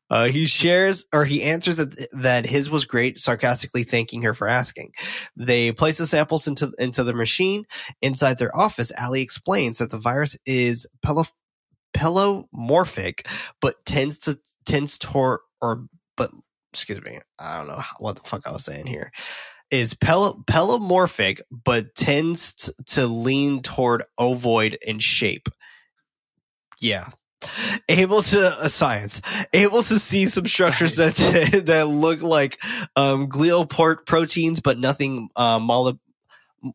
[0.09, 4.47] Uh, he shares or he answers that that his was great, sarcastically thanking her for
[4.47, 4.91] asking.
[5.35, 7.65] They place the samples into into the machine
[8.01, 8.91] inside their office.
[9.01, 11.25] Ali explains that the virus is pelo-
[11.95, 13.25] pelomorphic,
[13.61, 15.85] but tends to tends toward or
[16.17, 16.31] but
[16.73, 19.11] excuse me, I don't know what the fuck I was saying here.
[19.71, 25.49] Is pel- pelomorphic, but tends t- to lean toward ovoid in shape.
[26.79, 27.09] Yeah,
[27.89, 29.21] able to uh, science.
[29.53, 31.15] Able to see some structures that
[31.65, 32.59] that look like
[32.95, 33.67] um glial
[34.05, 35.59] proteins but nothing uh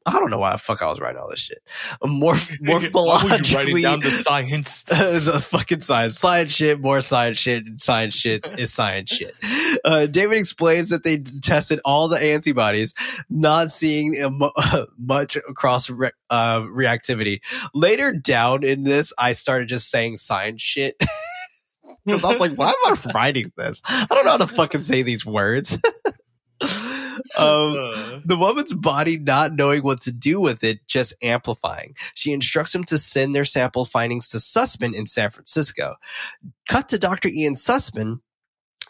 [0.06, 1.62] I don't know why the fuck I was writing all this shit.
[2.02, 8.14] Morph, morphologically, writing down the science, the fucking science, science shit, more science shit, science
[8.14, 9.34] shit is science shit.
[9.84, 12.94] Uh, David explains that they tested all the antibodies,
[13.30, 14.14] not seeing
[14.98, 17.40] much cross re- uh, reactivity.
[17.74, 21.02] Later down in this, I started just saying science shit.
[22.04, 22.74] Because I was like, why am
[23.06, 23.82] I writing this?
[23.84, 25.78] I don't know how to fucking say these words.
[27.38, 31.94] um, the woman's body not knowing what to do with it, just amplifying.
[32.14, 35.96] She instructs him to send their sample findings to Sussman in San Francisco.
[36.68, 37.28] Cut to Dr.
[37.28, 38.20] Ian Sussman,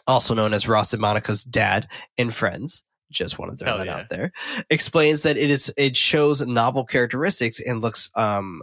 [0.07, 2.83] also known as Ross and Monica's dad and friends.
[3.11, 3.97] Just want to throw Hell that yeah.
[3.97, 4.31] out there.
[4.69, 8.61] Explains that it is it shows novel characteristics and looks um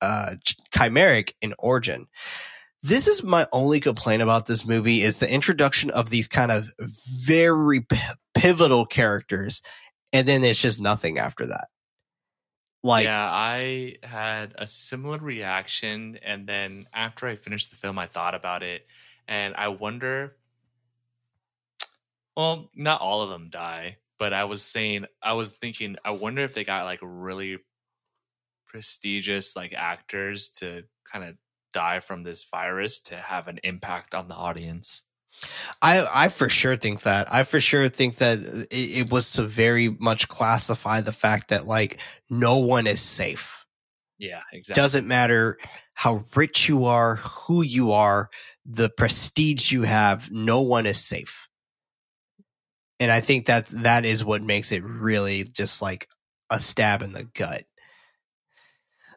[0.00, 0.34] uh
[0.72, 2.08] chimeric in origin
[2.86, 6.72] this is my only complaint about this movie is the introduction of these kind of
[7.24, 7.96] very p-
[8.34, 9.60] pivotal characters
[10.12, 11.66] and then it's just nothing after that.
[12.82, 18.06] Like yeah i had a similar reaction and then after i finished the film i
[18.06, 18.86] thought about it
[19.26, 20.36] and i wonder
[22.36, 26.42] well not all of them die but i was saying i was thinking i wonder
[26.42, 27.58] if they got like really
[28.68, 31.36] prestigious like actors to kind of
[31.76, 35.02] die from this virus to have an impact on the audience.
[35.82, 37.30] I I for sure think that.
[37.30, 38.38] I for sure think that
[38.70, 42.00] it, it, was to very much classify the fact that like
[42.30, 43.66] no one is safe.
[44.18, 44.80] Yeah, exactly.
[44.80, 45.58] Doesn't matter
[45.92, 48.30] how rich you are, who you are,
[48.64, 51.46] the prestige you have, no one is safe.
[52.98, 56.08] And I think that that is what makes it really just like
[56.50, 57.64] a stab in the gut.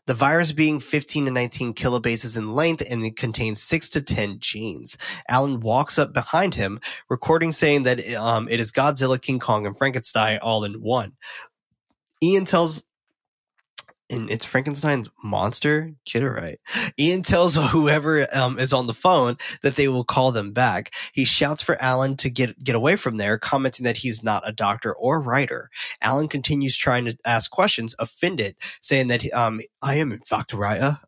[0.10, 4.39] The virus being 15 to 19 kilobases in length and it contains 6 to 10
[4.39, 4.97] genes.
[5.30, 6.80] Alan walks up behind him,
[7.12, 11.12] recording saying that um, it is Godzilla, King Kong, and Frankenstein all in one.
[12.24, 12.84] Ian tells
[14.10, 15.93] and it's Frankenstein's monster.
[16.05, 16.60] Get it right.
[16.97, 20.93] Ian tells whoever um, is on the phone that they will call them back.
[21.14, 24.51] He shouts for Alan to get get away from there, commenting that he's not a
[24.51, 25.70] doctor or writer.
[26.01, 30.57] Alan continues trying to ask questions, offended, saying that um, I am in fact a
[30.57, 30.99] writer.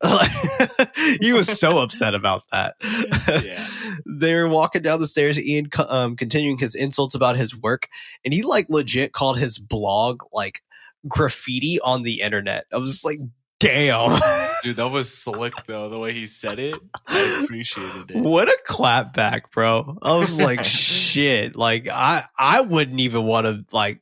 [1.19, 2.75] he was so upset about that.
[3.41, 3.65] Yeah.
[4.05, 5.39] They're walking down the stairs.
[5.39, 7.87] Ian um, continuing his insults about his work,
[8.23, 10.61] and he like legit called his blog like
[11.07, 12.65] graffiti on the internet.
[12.71, 13.19] I was just like,
[13.59, 14.19] damn.
[14.63, 15.89] Dude, that was slick though.
[15.89, 16.77] The way he said it,
[17.07, 18.17] I appreciated it.
[18.17, 19.97] what a clapback, bro.
[20.01, 21.55] I was like, shit.
[21.55, 24.01] Like I I wouldn't even want to like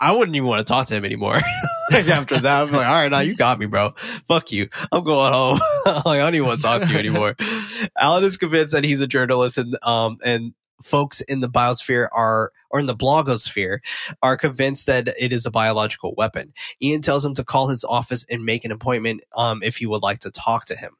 [0.00, 1.34] I wouldn't even want to talk to him anymore.
[1.90, 3.90] like after that, I'm like, all right, now you got me, bro.
[4.26, 4.68] Fuck you.
[4.90, 5.58] I'm going home.
[5.86, 7.36] like I don't even want to talk to you anymore.
[7.98, 10.54] Alan is convinced that he's a journalist and um and
[10.84, 13.78] folks in the biosphere are or in the blogosphere
[14.22, 16.52] are convinced that it is a biological weapon.
[16.82, 20.02] Ian tells him to call his office and make an appointment um if he would
[20.02, 20.96] like to talk to him.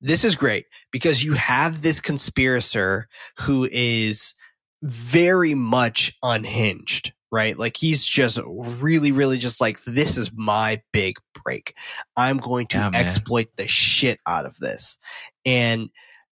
[0.00, 3.08] This is great because you have this conspirator
[3.40, 4.34] who is
[4.82, 7.58] very much unhinged, right?
[7.58, 11.74] Like he's just really, really just like, this is my big break.
[12.16, 14.98] I'm going to Yeah, exploit the shit out of this.
[15.46, 15.88] And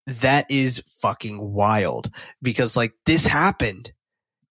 [0.07, 2.09] that is fucking wild
[2.41, 3.93] because like this happened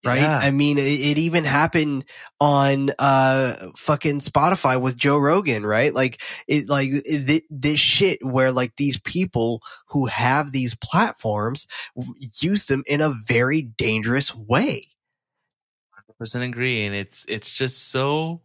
[0.04, 0.20] right?
[0.20, 0.38] Yeah.
[0.40, 2.04] I mean, it, it even happened
[2.40, 5.94] on uh fucking Spotify with Joe Rogan, right?
[5.94, 6.90] Like it, like
[7.50, 13.14] this shit where like these people who have these platforms w- use them in a
[13.26, 14.88] very dangerous way.
[16.18, 18.40] percent agree, and it's it's just so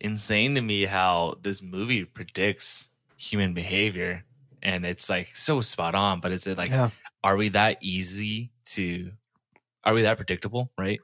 [0.00, 4.24] insane to me how this movie predicts human behavior,
[4.62, 6.20] and it's like so spot on.
[6.20, 6.90] But is it like, Yeah.
[7.22, 9.12] are we that easy to?
[9.84, 10.70] Are we that predictable?
[10.78, 11.00] Right?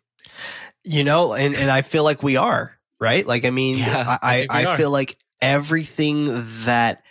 [0.84, 3.26] You know, and and I feel like we are, right?
[3.26, 6.26] Like I mean, Yeah, I I I, feel like everything
[6.64, 7.04] that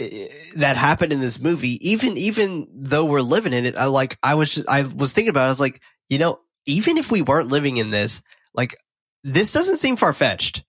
[0.00, 4.16] eh, that happened in this movie, even even though we're living in it, I like
[4.22, 7.10] I was just, I was thinking about it, I was like, you know, even if
[7.10, 8.22] we weren't living in this,
[8.54, 8.76] like
[9.22, 10.64] this doesn't seem far fetched.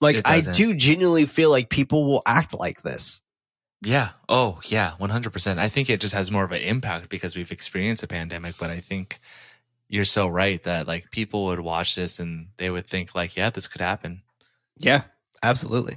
[0.00, 3.22] Like I do genuinely feel like people will act like this.
[3.82, 4.10] Yeah.
[4.28, 4.94] Oh, yeah.
[4.98, 5.60] One hundred percent.
[5.60, 8.56] I think it just has more of an impact because we've experienced a pandemic.
[8.58, 9.20] But I think
[9.88, 13.50] you're so right that like people would watch this and they would think like, yeah,
[13.50, 14.22] this could happen.
[14.78, 15.02] Yeah,
[15.42, 15.96] absolutely.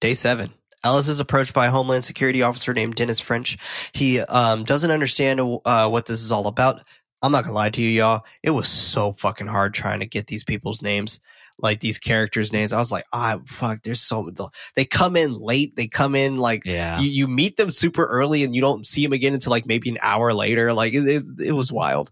[0.00, 0.52] Day seven.
[0.84, 3.56] Ellis is approached by a Homeland Security officer named Dennis French.
[3.92, 6.82] He um, doesn't understand uh, what this is all about.
[7.22, 8.24] I'm not gonna lie to you, y'all.
[8.42, 11.18] It was so fucking hard trying to get these people's names,
[11.58, 12.72] like these characters' names.
[12.72, 13.82] I was like, ah, fuck.
[13.82, 14.30] There's so
[14.74, 15.76] they come in late.
[15.76, 17.00] They come in like Yeah.
[17.00, 19.88] you, you meet them super early and you don't see them again until like maybe
[19.88, 20.72] an hour later.
[20.72, 22.10] Like it, it, it was wild.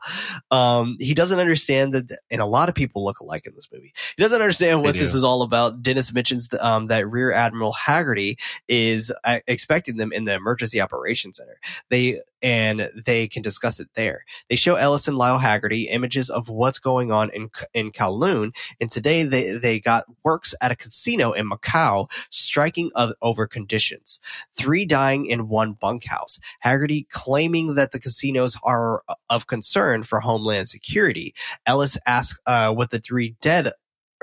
[0.50, 3.92] Um, he doesn't understand that, and a lot of people look alike in this movie.
[4.16, 5.82] He doesn't understand what this is all about.
[5.82, 8.38] Dennis mentions the, um, that Rear Admiral Haggerty
[8.68, 11.58] is uh, expecting them in the emergency operations center.
[11.90, 14.24] They and they can discuss it there.
[14.50, 18.90] They show Ellis and Lyle Haggerty images of what's going on in in Kowloon, and
[18.90, 22.90] today they they got works at a casino in Macau, striking
[23.22, 24.20] over conditions.
[24.52, 26.38] Three dying in one bunkhouse.
[26.60, 31.32] Haggerty claiming that the casinos are of concern for Homeland Security.
[31.64, 33.70] Ellis asks uh, what the three dead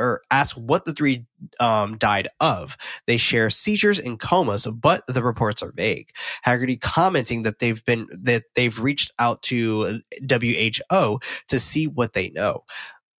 [0.01, 1.25] or ask what the three
[1.59, 2.77] um, died of.
[3.07, 6.09] They share seizures and comas, but the reports are vague.
[6.43, 9.99] Haggerty commenting that they've been that they've reached out to
[10.29, 12.63] WHO to see what they know.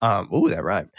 [0.03, 0.89] Um, ooh, that rhymed.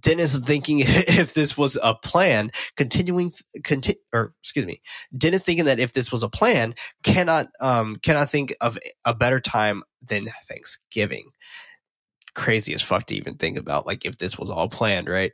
[0.00, 3.32] Dennis thinking if this was a plan, continuing,
[3.64, 4.82] conti- or excuse me,
[5.16, 9.40] Dennis thinking that if this was a plan, cannot, um, cannot think of a better
[9.40, 11.30] time than Thanksgiving.
[12.34, 15.32] Crazy as fuck to even think about, like if this was all planned, right?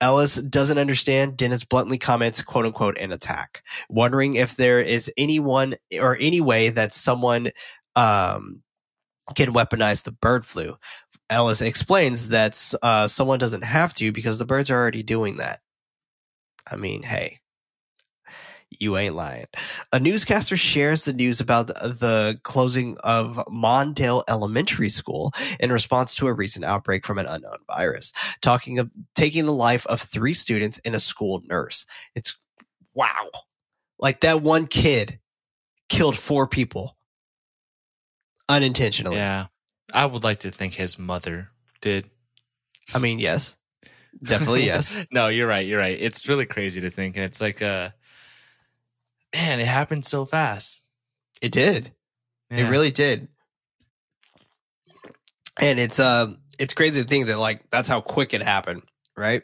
[0.00, 1.36] Ellis doesn't understand.
[1.36, 6.68] Dennis bluntly comments, quote unquote, an attack, wondering if there is anyone or any way
[6.68, 7.50] that someone,
[7.96, 8.62] um,
[9.34, 10.76] can weaponize the bird flu.
[11.30, 15.60] Ellis explains that uh, someone doesn't have to because the birds are already doing that.
[16.70, 17.38] I mean, hey,
[18.80, 19.46] you ain't lying.
[19.92, 26.26] A newscaster shares the news about the, closing of Mondale Elementary School in response to
[26.26, 30.80] a recent outbreak from an unknown virus, talking of taking the life of three students
[30.84, 31.86] and a school nurse.
[32.14, 32.36] It's
[32.94, 33.30] wow.
[33.98, 35.18] Like that one kid
[35.88, 36.96] killed four people
[38.48, 39.16] unintentionally.
[39.16, 39.46] Yeah.
[39.92, 41.50] I would like to think his mother
[41.80, 42.08] did.
[42.94, 43.56] I mean, yes.
[44.22, 44.96] Definitely yes.
[45.12, 45.66] no, you're right.
[45.66, 45.96] You're right.
[45.98, 47.16] It's really crazy to think.
[47.16, 47.90] And it's like, uh,
[49.34, 50.88] man, it happened so fast.
[51.42, 51.92] It did.
[52.50, 53.28] It really did.
[55.60, 58.82] And it's um it's crazy to think that like that's how quick it happened,
[59.16, 59.42] right?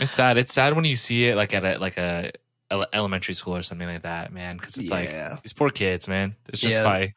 [0.00, 0.38] It's sad.
[0.38, 2.32] It's sad when you see it like at a like a
[2.70, 4.56] ele- elementary school or something like that, man.
[4.56, 5.08] Because it's like
[5.42, 6.34] these poor kids, man.
[6.48, 6.84] It's just Yeah.
[6.84, 7.14] by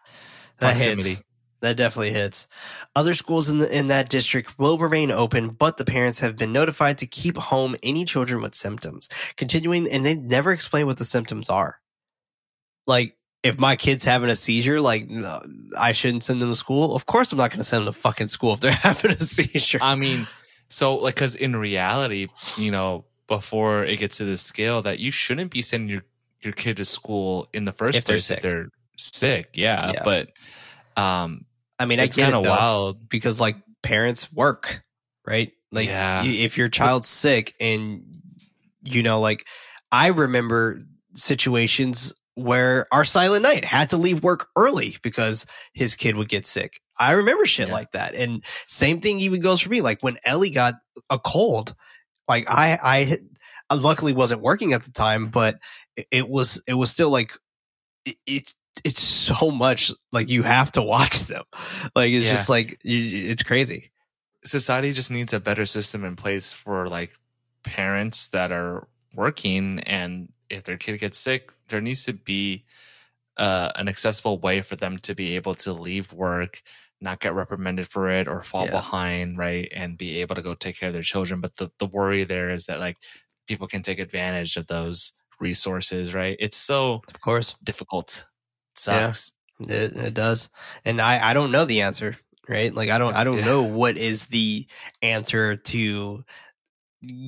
[0.60, 1.16] That proximity.
[1.62, 2.47] That definitely hits.
[2.95, 6.51] Other schools in the, in that district will remain open, but the parents have been
[6.51, 9.09] notified to keep home any children with symptoms.
[9.38, 11.80] Continuing, and they never explain what the symptoms are.
[12.88, 15.41] Like, if my kid's having a seizure, like no,
[15.80, 16.95] I shouldn't send them to school.
[16.95, 19.16] Of course, I'm not going to send them to fucking school if they're having a
[19.16, 19.80] seizure.
[19.82, 20.28] I mean,
[20.68, 25.09] so like, because in reality, you know, before it gets to this scale, that you
[25.12, 26.03] shouldn't be sending your
[26.41, 28.38] your kid to school in the first If they're place sick.
[28.38, 29.49] if they're sick.
[29.53, 30.01] Yeah, Yeah.
[30.03, 30.32] but
[31.01, 31.45] um,
[31.82, 32.49] I mean, I it's get kind it of though.
[32.51, 33.09] wild.
[33.09, 34.84] because like parents work,
[35.27, 35.51] right?
[35.71, 36.23] Like Yeah.
[36.23, 38.03] you, if your child's sick and
[38.84, 39.45] you know, like
[39.91, 40.82] I remember
[41.13, 46.47] situations where our silent night had to leave work early because his kid would get
[46.47, 46.79] sick.
[46.99, 47.73] I remember shit Yeah.
[47.73, 48.15] like that.
[48.15, 49.82] And same thing even goes for me.
[49.82, 50.75] Like when Ellie got
[51.09, 51.75] a cold,
[52.29, 53.17] like I, I,
[53.69, 55.59] I luckily wasn't working at the time, but
[55.95, 57.34] it, it was, it was still like,
[58.05, 58.53] it, it
[58.84, 61.43] it's so much like you have to watch them.
[61.95, 62.32] Like it's Yeah.
[62.32, 63.91] just like you, it's crazy.
[64.43, 67.11] Society just needs a better system in place for like
[67.63, 72.65] parents that are working, and if their kid gets sick, there needs to be
[73.38, 76.61] uh, an accessible way for them to be able to leave work,
[76.99, 78.72] not get reprimanded for it or fall Yeah.
[78.72, 79.72] behind, right?
[79.76, 81.41] And be able to go take care of their children.
[81.41, 82.97] But the, the worry there is that like
[83.47, 86.36] people can take advantage of those resources, right?
[86.39, 88.26] It's so Of course, difficult.
[88.88, 89.11] It Yeah.
[89.11, 89.34] sucks.
[89.59, 90.49] it, it does.
[90.86, 92.17] And I, I don't know the answer,
[92.47, 92.73] right?
[92.73, 94.67] Like I don't, I don't know what is the
[95.01, 96.23] answer to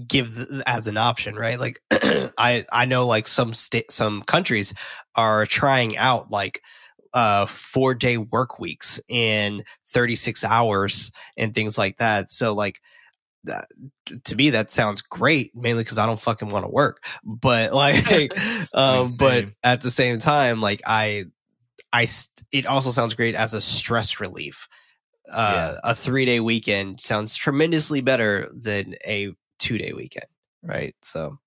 [0.08, 1.60] give as an option, right?
[1.60, 1.80] Like
[2.38, 4.74] I, I know like some state, some countries
[5.16, 6.62] are trying out like
[7.14, 12.32] uh four day work weeks in 36 hours and things like that.
[12.32, 12.82] So like
[13.44, 13.66] that,
[14.24, 18.32] to me that sounds great mainly because i don't fucking want to work but like
[18.74, 21.26] um but at the same time like i
[21.94, 22.08] i
[22.52, 24.68] it also sounds great as a stress relief
[25.32, 30.26] uh a three day weekend sounds tremendously better than a two day weekend
[30.64, 31.38] right so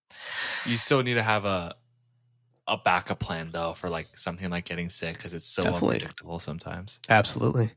[0.67, 1.75] You still need to have a
[2.69, 5.97] a backup plan though for like something like getting sick because it's so Definitely.
[5.97, 6.99] unpredictable sometimes.
[7.09, 7.71] Absolutely.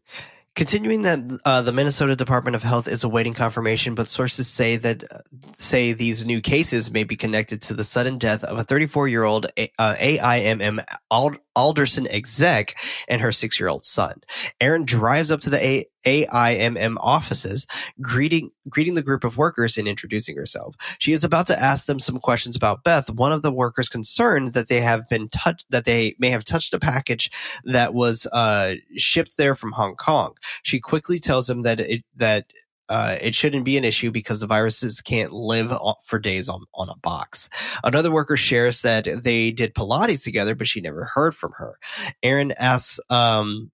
[0.56, 5.04] Continuing that, uh, the Minnesota Department of Health is awaiting confirmation, but sources say that
[5.04, 5.20] uh,
[5.56, 9.24] say these new cases may be connected to the sudden death of a 34 year
[9.24, 12.76] old uh, AIMM Ald- Alderson exec
[13.08, 14.22] and her six year old son.
[14.62, 17.68] Erin drives up to the A- AIMM offices,
[18.02, 20.76] greeting greeting the group of workers and introducing herself.
[21.00, 23.10] She is about to ask them some questions about Beth.
[23.10, 26.74] One of the workers concerned that they have been touched that they may have touched
[26.74, 27.32] a package
[27.66, 30.36] that was uh, shipped there from Hong Kong.
[30.64, 32.46] She quickly tells him that it that
[32.90, 35.72] uh, it shouldn't be an issue because the viruses can't live
[36.04, 37.50] for days on, on a box.
[37.84, 41.76] Another worker shares that they did Pilates together, but she never heard from her.
[42.24, 43.72] Erin asks um,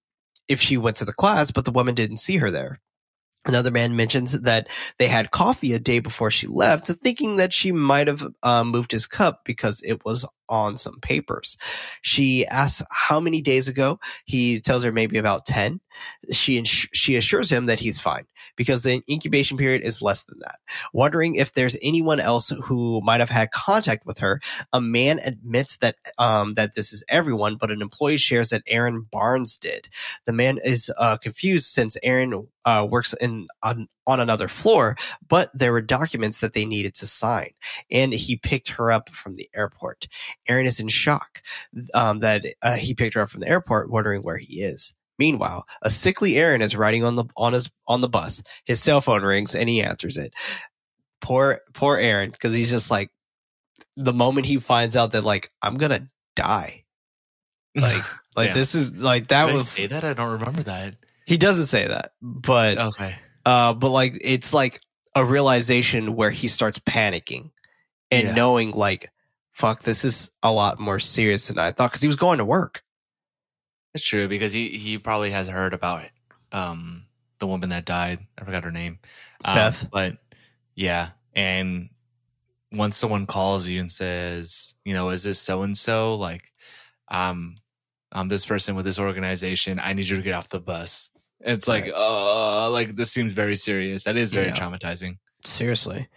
[0.48, 2.80] if she went to the class, but the woman didn't see her there.
[3.46, 7.70] Another man mentions that they had coffee a day before she left, thinking that she
[7.70, 11.56] might have uh, moved his cup because it was on some papers.
[12.02, 13.98] She asks how many days ago.
[14.24, 15.80] He tells her maybe about 10.
[16.30, 18.26] She, ins- she assures him that he's fine
[18.56, 20.56] because the incubation period is less than that.
[20.92, 24.40] Wondering if there's anyone else who might have had contact with her,
[24.72, 29.06] a man admits that, um, that this is everyone, but an employee shares that Aaron
[29.10, 29.88] Barnes did.
[30.26, 34.96] The man is, uh, confused since Aaron, uh, works in, on, on another floor,
[35.28, 37.50] but there were documents that they needed to sign
[37.90, 40.08] and he picked her up from the airport.
[40.48, 41.42] Erin is in shock
[41.94, 44.94] um, that uh, he picked her up from the airport, wondering where he is.
[45.18, 48.42] Meanwhile, a sickly Aaron is riding on the on his on the bus.
[48.64, 50.34] His cell phone rings and he answers it.
[51.22, 53.10] Poor poor Aaron, because he's just like
[53.96, 56.84] the moment he finds out that like I'm gonna die.
[57.80, 58.02] Like
[58.36, 58.54] like Damn.
[58.54, 60.04] this is like that Did I was say that?
[60.04, 60.96] I don't remember that.
[61.26, 63.16] he doesn't say that, but Okay.
[63.46, 64.80] Uh, but like it's like
[65.14, 67.52] a realization where he starts panicking
[68.10, 68.34] and Yeah.
[68.34, 69.08] knowing like,
[69.52, 72.44] fuck, this is a lot more serious than I thought because he was going to
[72.44, 72.82] work.
[73.94, 76.12] It's true because he he probably has heard about it.
[76.52, 77.06] Um,
[77.38, 78.98] the woman that died, I forgot her name,
[79.44, 79.88] um, Beth.
[79.90, 80.18] But
[80.74, 81.88] yeah, and
[82.72, 86.16] once someone calls you and says, you know, is this so and so?
[86.16, 86.52] Like,
[87.08, 87.56] um,
[88.12, 89.80] I'm this person with this organization.
[89.82, 91.10] I need you to get off the bus.
[91.46, 91.94] And it's like, Right.
[91.94, 94.04] uh, like this seems very serious.
[94.04, 94.56] That is very Yeah.
[94.56, 95.18] traumatizing.
[95.44, 96.08] Seriously.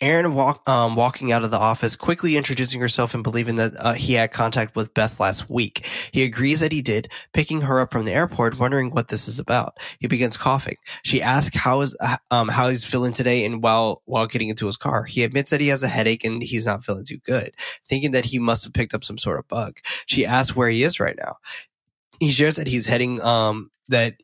[0.00, 3.92] Erin walk, um, walking out of the office, quickly introducing herself and believing that uh,
[3.92, 5.86] he had contact with Beth last week.
[6.10, 9.38] He agrees that he did, picking her up from the airport, wondering what this is
[9.38, 9.78] about.
[10.00, 10.76] He begins coughing.
[11.04, 11.94] She asks how is
[12.30, 15.60] um, how he's feeling today, and while while getting into his car, he admits that
[15.60, 17.50] he has a headache and he's not feeling too good,
[17.86, 19.80] thinking that he must have picked up some sort of bug.
[20.06, 21.36] She asks where he is right now.
[22.20, 24.14] He shares that he's heading um that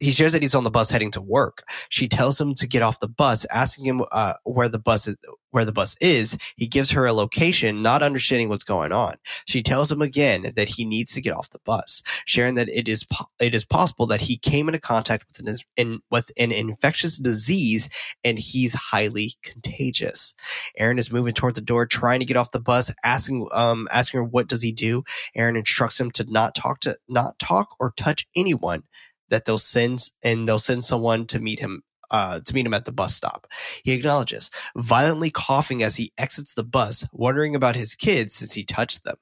[0.00, 1.64] he shares that he's on the bus heading to work.
[1.88, 5.16] She tells him to get off the bus, asking him uh, where the bus is.
[5.52, 9.14] Where the bus is, he gives her a location, not understanding what's going on.
[9.46, 12.86] She tells him again that he needs to get off the bus, sharing that it
[12.86, 16.52] is po- it is possible that he came into contact with an in, with an
[16.52, 17.88] infectious disease
[18.24, 20.34] and he's highly contagious.
[20.76, 24.18] Aaron is moving toward the door, trying to get off the bus, asking um asking
[24.18, 25.04] her what does he do.
[25.34, 28.84] Erin instructs him to not talk to not talk or touch anyone
[29.30, 32.84] that they'll send and they'll send someone to meet him uh, to meet him at
[32.84, 33.46] the bus stop.
[33.84, 38.64] He acknowledges, violently coughing as he exits the bus, wondering about his kids since he
[38.64, 39.16] touched them.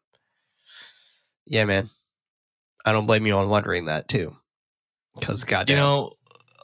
[1.46, 1.90] Yeah, man.
[2.84, 4.36] I don't blame you on wondering that too.
[5.18, 6.12] Because goddamn, You know,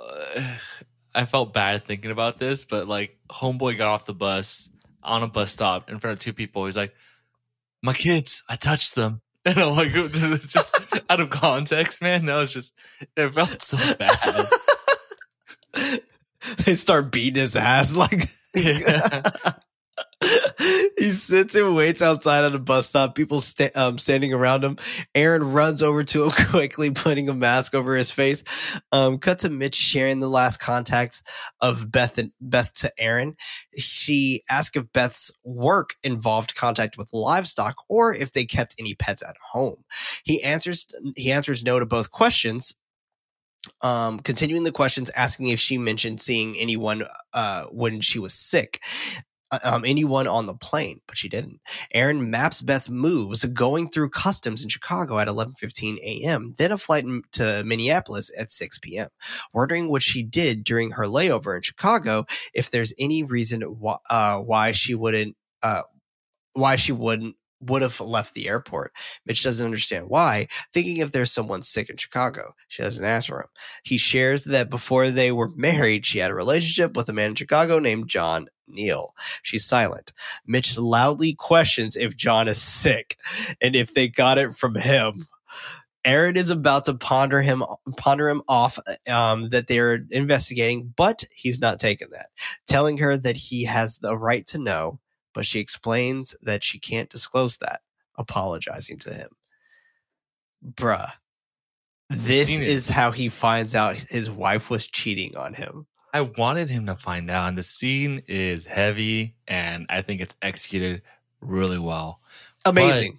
[0.01, 0.57] uh,
[1.15, 4.71] I felt bad thinking about this, but like, homeboy got off the bus
[5.03, 6.65] on a bus stop in front of two people.
[6.65, 6.95] He's like,
[7.83, 12.27] "My kids, I touched them," and I'm like, it's just out of context, man.
[12.27, 12.75] That was just
[13.17, 14.17] it felt so bad.
[16.65, 18.23] they start beating his ass like.
[18.55, 19.23] Yeah.
[20.99, 23.15] He sits and waits outside on a bus stop.
[23.15, 23.43] People
[23.75, 24.77] um, standing around him.
[25.15, 28.45] Erin runs over to him quickly, putting a mask over his face.
[28.93, 31.23] Um, cut to Mitch sharing the last contacts
[31.61, 33.37] of Beth and Beth to Erin.
[33.77, 39.23] She asks if Beth's work involved contact with livestock or if they kept any pets
[39.23, 39.85] at home.
[40.25, 42.75] He answers he answers no to both questions.
[43.81, 48.81] Um, continuing the questions, asking if she mentioned seeing anyone uh, when she was sick
[49.65, 51.61] um, anyone on the plane, but she didn't.
[51.93, 57.05] Erin maps Beth's moves going through customs in Chicago at 11:15 a.m., then a flight
[57.33, 59.09] to Minneapolis at 6 p.m.
[59.53, 62.25] Wondering what she did during her layover in Chicago,
[62.55, 65.83] if there's any reason why, uh, why she wouldn't, uh,
[66.55, 68.93] why she wouldn't would have left the airport.
[69.25, 72.53] Mitch doesn't understand why, thinking if there's someone sick in Chicago.
[72.69, 73.47] She doesn't answer him.
[73.85, 77.35] He shares that before they were married, she had a relationship with a man in
[77.35, 79.15] Chicago named John Neal.
[79.43, 80.13] She's silent.
[80.47, 83.17] Mitch loudly questions if John is sick
[83.61, 85.27] and if they got it from him.
[86.05, 87.63] Erin is about to ponder him
[87.97, 88.77] ponder him off
[89.09, 92.27] um, that they're investigating, but he's not taking that,
[92.67, 94.99] telling her that he has the right to know,
[95.33, 97.83] but she explains that she can't disclose that,
[98.19, 99.29] apologizing to him.
[100.75, 101.13] Bruh.
[102.11, 105.87] This is how he finds out his wife was cheating on him.
[106.13, 110.37] I wanted him to find out, and the scene is heavy, and I think it's
[110.43, 111.03] executed
[111.41, 112.21] really well.
[112.65, 113.19] Amazing.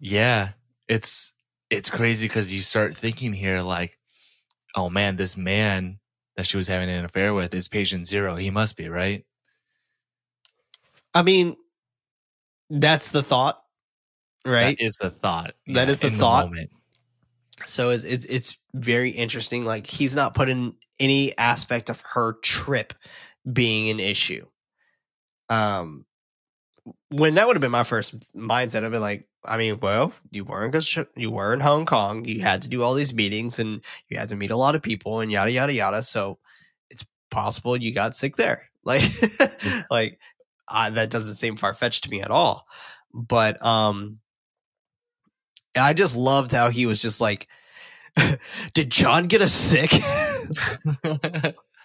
[0.00, 0.50] Yeah,
[0.88, 1.32] it's
[1.70, 3.98] it's crazy because you start thinking here like,
[4.74, 5.98] oh man, this man
[6.36, 8.36] that she was having an affair with is patient zero.
[8.36, 9.24] He must be right.
[11.14, 11.56] I mean,
[12.68, 13.62] that's the thought,
[14.44, 14.76] right?
[14.76, 15.54] That is the thought.
[15.68, 16.46] That Yeah, is the thought.
[16.46, 16.70] moment.
[17.64, 19.64] so it's, it's it's very interesting.
[19.64, 22.94] Like he's not putting any aspect of her trip
[23.50, 24.46] being an issue.
[25.48, 26.06] Um,
[27.10, 30.44] when that would have been my first mindset, I'd be like, I mean, well, you
[30.44, 33.58] were in Gus- you were in Hong Kong, you had to do all these meetings,
[33.58, 36.02] and you had to meet a lot of people, and yada yada yada.
[36.02, 36.38] So
[36.90, 38.62] it's possible you got sick there.
[38.86, 39.02] Like,
[39.90, 40.20] like
[40.68, 42.68] uh, that doesn't seem far fetched to me at all.
[43.12, 44.20] But um,
[45.76, 47.48] I just loved how he was just like,
[48.74, 49.90] "Did John get us sick?"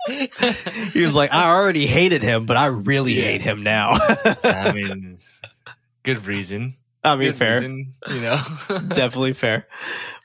[0.07, 3.23] he was like, "I already hated him, but I really Yeah.
[3.23, 3.91] hate him now."
[4.43, 5.17] I mean,
[6.03, 6.75] good reason.
[7.03, 7.55] I mean, Good fair.
[7.61, 8.39] reason, you know.
[8.89, 9.67] definitely fair.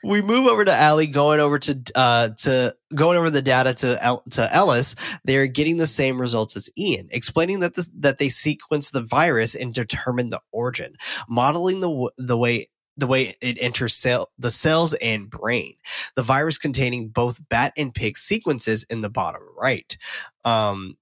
[0.03, 3.97] We move over to Allie, going over to uh to going over the data to
[4.03, 4.95] El- to Ellis.
[5.25, 9.01] They are getting the same results as Ian, explaining that the, that they sequence the
[9.01, 10.97] virus and determine the origin,
[11.27, 15.75] modeling the w- the way the way it enters cell the cells and brain.
[16.15, 19.95] The virus containing both bat and pig sequences in the bottom right.
[20.43, 20.97] Um,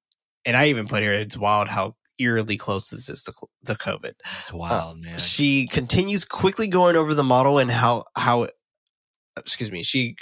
[0.46, 3.34] and I even put here it's wild how eerily close this is to,
[3.66, 4.14] to COVID.
[4.40, 5.18] It's wild, man.
[5.18, 8.48] She continues quickly going over the model and how how
[9.38, 10.16] excuse me, she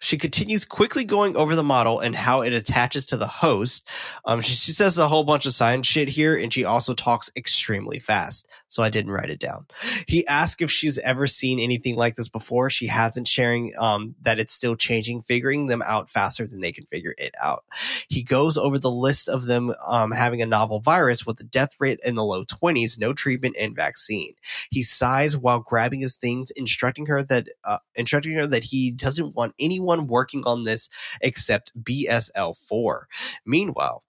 [0.00, 3.88] She continues quickly going over the model and how it attaches to the host.
[4.24, 7.30] Um, she, she says a whole bunch of science shit here, and she also talks
[7.36, 8.46] extremely fast.
[8.68, 9.66] So I didn't write it down.
[10.06, 12.70] He asks if she's ever seen anything like this before.
[12.70, 16.86] She hasn't, sharing um, that it's still changing, figuring them out faster than they can
[16.86, 17.64] figure it out.
[18.08, 21.74] He goes over the list of them um, having a novel virus with a death
[21.78, 24.34] rate in the low 20s, no treatment and vaccine.
[24.70, 29.34] He sighs while grabbing his things, instructing her that uh, instructing her that he doesn't
[29.34, 30.88] want anyone working on this
[31.20, 33.02] except BSL4.
[33.44, 34.02] Meanwhile,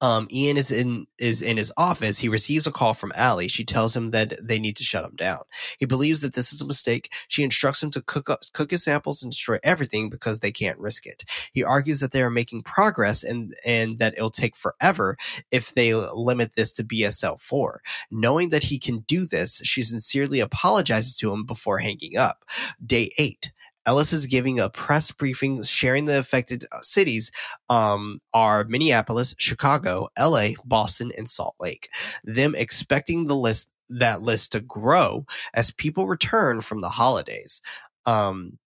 [0.00, 2.18] um, Ian is in is in his office.
[2.18, 3.48] He receives a call from Allie.
[3.48, 5.40] She tells him that they need to shut him down.
[5.78, 7.12] He believes that this is a mistake.
[7.28, 10.78] She instructs him to cook up, cook his samples and destroy everything because they can't
[10.78, 11.24] risk it.
[11.52, 15.16] He argues that they are making progress and and that it'll take forever
[15.50, 17.80] if they limit this to BSL four.
[18.10, 22.44] Knowing that he can do this, she sincerely apologizes to him before hanging up.
[22.84, 23.52] Day eight.
[23.88, 27.32] Ellis is giving a press briefing sharing the affected uh, cities
[27.70, 31.88] um, are Minneapolis, Chicago, LA, Boston, and Salt Lake.
[32.22, 35.24] Them expecting the list that list to grow
[35.54, 37.62] as people return from the holidays.
[38.04, 38.58] Um,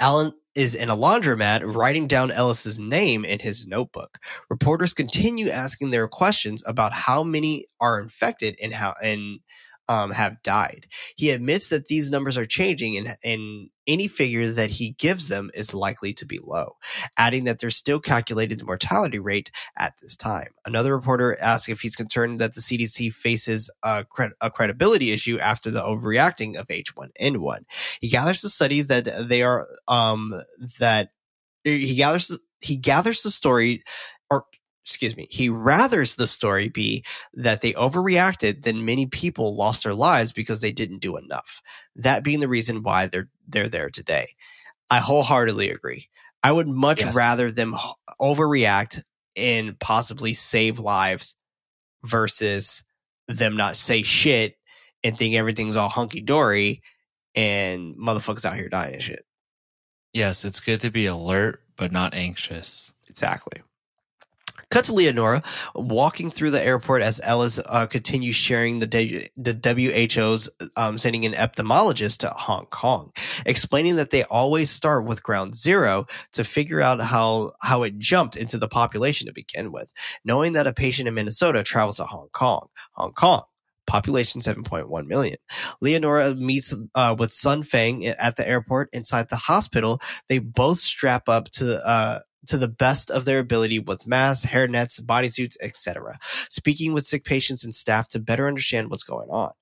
[0.00, 4.18] Alan is in a laundromat writing down Ellis's name in his notebook.
[4.48, 9.40] Reporters continue asking their questions about how many are infected and how and
[9.88, 10.86] um, have died.
[11.16, 15.50] He admits that these numbers are changing and, and any figure that he gives them
[15.54, 16.76] is likely to be low,
[17.16, 20.48] adding that they're still calculating the mortality rate at this time.
[20.66, 24.04] Another reporter asks if he's concerned that the CDC faces a,
[24.40, 27.64] a credibility issue after the overreacting of H1N1.
[28.00, 30.42] He gathers the study that they are, um,
[30.78, 31.12] that
[31.64, 33.82] he gathers, he gathers the story
[34.30, 34.44] or
[34.88, 39.92] excuse me, he rathers the story be that they overreacted, than many people lost their
[39.92, 41.60] lives because they didn't do enough.
[41.94, 44.28] That being the reason why they're they're there today.
[44.88, 46.08] I wholeheartedly agree.
[46.42, 47.14] I would much yes.
[47.14, 47.76] rather them
[48.18, 49.02] overreact
[49.36, 51.36] and possibly save lives
[52.02, 52.82] versus
[53.26, 54.56] them not say shit
[55.04, 56.80] and think everything's all hunky dory
[57.34, 59.20] and motherfuckers out here dying and shit.
[60.14, 62.94] Yes, it's good to be alert but not anxious.
[63.10, 63.62] Exactly.
[64.70, 65.42] Cut to Leonora
[65.74, 69.54] walking through the airport as Ellis uh, continues sharing the, D- the
[70.14, 73.12] WHO's um, sending an ophthalmologist to Hong Kong,
[73.46, 78.36] explaining that they always start with ground zero to figure out how how it jumped
[78.36, 79.90] into the population to begin with,
[80.24, 82.68] knowing that a patient in Minnesota travels to Hong Kong.
[82.92, 83.44] Hong Kong
[83.86, 85.36] population 7.1 million.
[85.80, 89.98] Leonora meets uh, with Sun Feng at the airport inside the hospital.
[90.28, 95.00] They both strap up to uh, to the best of their ability with masks, hairnets,
[95.00, 96.18] bodysuits, etc.
[96.48, 99.52] Speaking with sick patients and staff to better understand what's going on.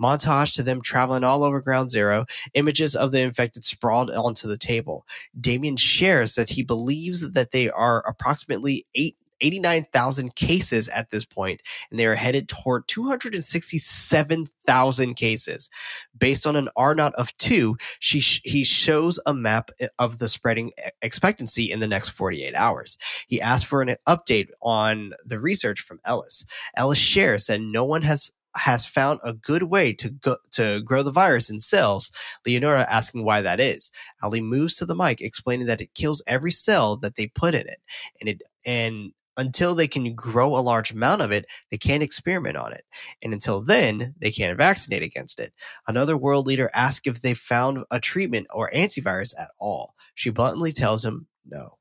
[0.00, 4.58] Montage to them traveling all over ground zero, images of the infected sprawled onto the
[4.58, 5.06] table.
[5.38, 11.62] Damien shares that he believes that they are approximately eight 89,000 cases at this point,
[11.90, 15.70] and they are headed toward 267,000 cases.
[16.16, 20.18] Based on an R naught of two, she sh- he shows a map eh, of
[20.18, 22.96] the spreading eh, expectancy in the next 48 hours.
[23.28, 26.44] He asks for an update on the research from Ellis.
[26.76, 31.02] Ellis shares that no one has has found a good way to go, to grow
[31.02, 32.10] the virus in cells.
[32.46, 33.90] Leonora asking why that is.
[34.22, 37.66] Ali moves to the mic, explaining that it kills every cell that they put in
[37.68, 37.80] it,
[38.20, 42.56] and it and until they can grow a large amount of it, they can't experiment
[42.56, 42.84] on it.
[43.22, 45.52] And until then, they can't vaccinate against it.
[45.86, 49.94] Another world leader asks if they found a treatment or antivirus at all.
[50.14, 51.78] She bluntly tells him no.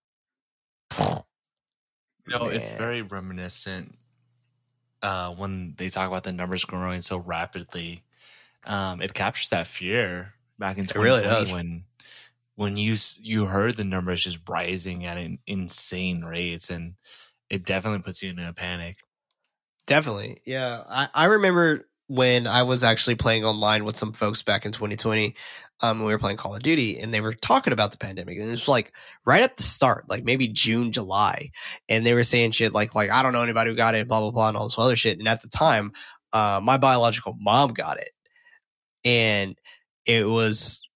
[1.00, 2.56] You know, Man.
[2.56, 3.98] it's very reminiscent
[5.02, 8.04] uh, when they talk about the numbers growing so rapidly.
[8.66, 11.84] Um, it captures that fear back in 2020 really when
[12.56, 16.96] when you you heard the numbers just rising at an insane rates and
[17.50, 19.00] it definitely puts you in a panic.
[19.88, 20.38] Definitely.
[20.46, 20.84] Yeah.
[20.90, 25.36] I, I remember when I was actually playing online with some folks back in 2020,
[25.82, 28.48] um, we were playing Call of Duty and they were talking about the pandemic and
[28.48, 28.94] it was like
[29.26, 31.50] right at the start, like maybe June, July.
[31.90, 34.20] And they were saying shit like, like, I don't know anybody who got it, blah,
[34.20, 35.20] blah, blah, and all this other shit.
[35.20, 35.92] And at the time,
[36.34, 38.10] uh, my biological mom got it
[39.04, 39.58] and
[40.06, 40.88] it was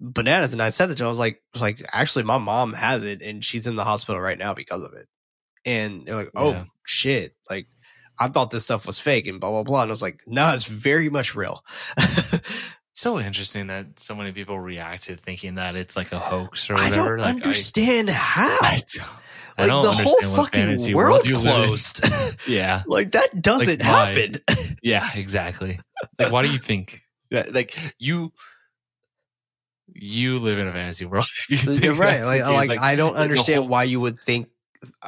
[0.00, 0.52] bananas.
[0.52, 3.04] And I said that to him, I was like, was like, actually my mom has
[3.04, 5.06] it and she's in the hospital right now because of it
[5.64, 6.64] and they're like, "Oh yeah.
[6.84, 7.66] shit!" Like
[8.18, 9.82] I thought this stuff was fake and blah blah blah.
[9.82, 11.64] And I was like, "No, it's very much real."
[12.92, 16.94] so interesting that so many people reacted thinking that it's like a hoax or whatever.
[16.94, 18.58] I don't like, understand I, how.
[18.60, 22.04] I don't, like the whole fucking world, world closed.
[22.46, 24.36] yeah, like that doesn't like, happen.
[24.82, 25.80] yeah, exactly.
[26.18, 27.00] Like, why do you think?
[27.30, 28.32] That, Like, you
[29.94, 31.26] you live in a fantasy world.
[31.48, 32.22] You're right.
[32.22, 34.48] Like, like, I don't understand whole- why you would think.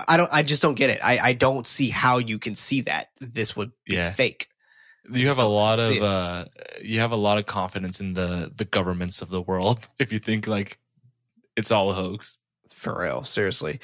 [0.08, 0.28] I don't.
[0.32, 1.00] I just don't get it.
[1.02, 4.12] I, I don't see how you can see that this would be Yeah.
[4.12, 4.48] fake.
[5.12, 6.44] you have a lot of uh
[6.82, 10.18] you have a lot of confidence in the the governments of the world if you
[10.18, 10.78] think like
[11.56, 12.38] it's all a hoax
[12.74, 13.80] For real, seriously.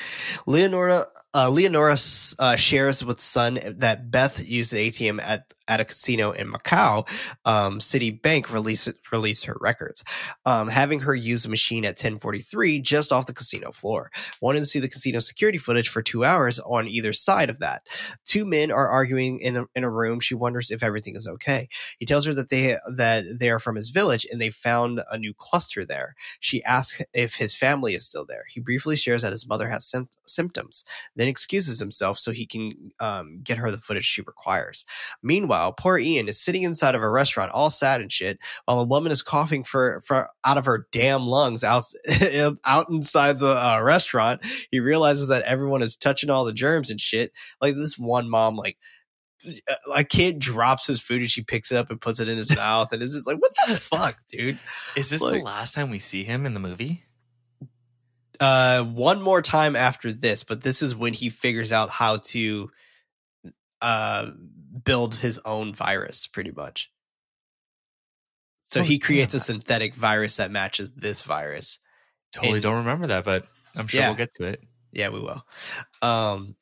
[0.47, 1.07] Leonora
[1.37, 1.99] uh, Leonora
[2.39, 7.07] uh, shares with Sun that Beth used the ATM at, at a casino in Macau.
[7.45, 10.03] Um, Citibank released released her records,
[10.47, 14.11] um, having her use the machine at 10:43 just off the casino floor.
[14.41, 17.83] Wanted to see the casino security footage for two hours on either side of that.
[18.25, 20.21] Two men are arguing in a, in a room.
[20.21, 21.69] She wonders if everything is okay.
[21.99, 25.19] He tells her that they that they are from his village and they found a
[25.19, 26.15] new cluster there.
[26.41, 28.45] She asks if his family is still there.
[28.49, 30.85] He briefly shares that his mother has sym- symptoms,
[31.15, 34.85] then excuses himself so he can um, get her the footage she requires.
[35.23, 38.85] Meanwhile, poor Ian is sitting inside of a restaurant, all sad and shit, while a
[38.85, 41.85] woman is coughing for, for out of her damn lungs out,
[42.67, 44.45] out inside the uh, restaurant.
[44.71, 47.33] He realizes that everyone is touching all the germs and shit.
[47.61, 48.77] Like this one mom, like
[49.95, 52.55] a kid drops his food and she picks it up and puts it in his
[52.57, 54.59] mouth, and it's just like, what the fuck, dude?
[54.97, 57.05] is this Like- the last time we see him in the movie
[58.41, 62.71] uh one more time after this but this is when he figures out how to
[63.83, 64.31] uh
[64.85, 66.91] build his own virus pretty much.
[68.65, 71.79] So Oh, he creates a synthetic virus that matches this virus
[72.33, 74.09] totally And- don't remember that but i'm sure Yeah.
[74.09, 74.63] we'll get to it.
[74.93, 75.47] Yeah we will.
[76.03, 76.57] Um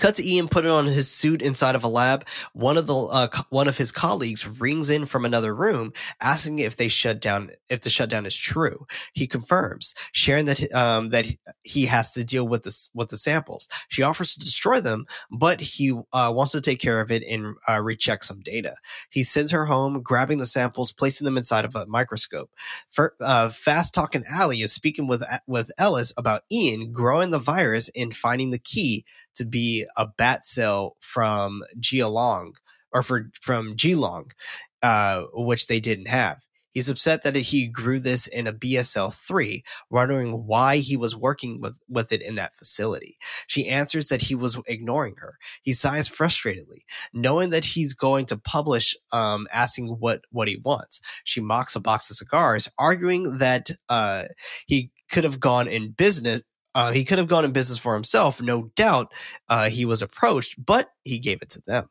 [0.00, 2.26] Cut to Ian putting on his suit inside of a lab.
[2.54, 6.60] One of the uh, co- one of his colleagues rings in from another room, asking
[6.60, 8.86] if they shut down if the shutdown is true.
[9.14, 11.26] He confirms, sharing that um, that
[11.64, 13.68] he- has to deal with the with the samples.
[13.90, 17.56] She offers to destroy them, but he uh, wants to take care of it and
[17.68, 18.74] uh, recheck some data.
[19.10, 22.50] He sends her home, grabbing the samples, placing them inside of a microscope.
[23.20, 28.16] Uh, Fast talking Allie is speaking with with Ellis about Ian growing the virus and
[28.16, 29.04] finding the key
[29.36, 32.54] to be a bat cell from Geelong
[32.92, 34.30] or for from Geelong,
[34.82, 36.38] uh, which they didn't have.
[36.72, 41.60] He's upset that he grew this in a BSL 3, wondering why he was working
[41.60, 43.16] with, with it in that facility.
[43.46, 45.36] She answers that he was ignoring her.
[45.62, 46.82] He sighs frustratedly,
[47.12, 51.00] knowing that he's going to publish, um, asking what, what he wants.
[51.24, 54.24] She mocks a box of cigars, arguing that, uh,
[54.66, 56.42] he could have gone in business,
[56.74, 58.40] uh, he could have gone in business for himself.
[58.40, 59.12] No doubt,
[59.48, 61.88] uh, he was approached, but he gave it to them.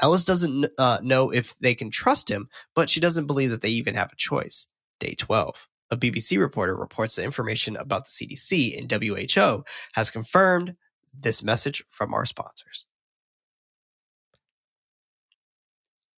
[0.00, 3.68] Ellis doesn't uh, know if they can trust him, but she doesn't believe that they
[3.68, 4.66] even have a choice.
[4.98, 5.68] Day 12.
[5.90, 10.74] A BBC reporter reports the information about the CDC and WHO has confirmed
[11.12, 12.86] this message from our sponsors.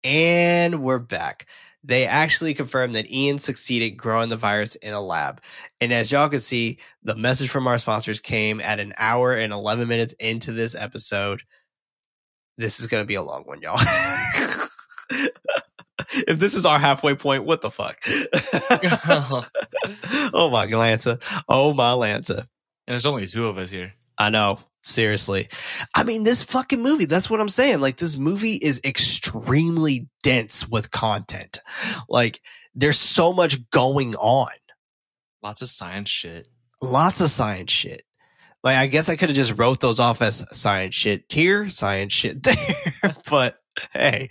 [0.04, 1.46] And we're back.
[1.82, 5.40] They actually confirmed that Ian succeeded growing the virus in a lab.
[5.80, 9.52] And as y'all can see, the message from our sponsors came at an hour and
[9.52, 11.42] 11 minutes into this episode.
[12.58, 13.78] This is going to be a long one, y'all.
[15.10, 17.98] if this is our halfway point, what the fuck?
[20.34, 21.18] oh my Lanta.
[21.48, 22.38] Oh my Lanta.
[22.38, 22.46] and
[22.88, 24.60] there's only two of us here I know.
[24.86, 25.48] Seriously.
[25.94, 27.80] I mean, this fucking movie, that's what I'm saying.
[27.80, 31.58] Like, this movie is extremely dense with content.
[32.06, 32.42] Like,
[32.74, 34.52] there's so much going on.
[35.42, 36.48] lots of science shit
[36.82, 38.02] Lots of science shit.
[38.62, 42.12] Like, I guess I could have just wrote those off as science shit here, science
[42.12, 43.16] shit there.
[43.30, 43.56] but
[43.92, 44.30] hey,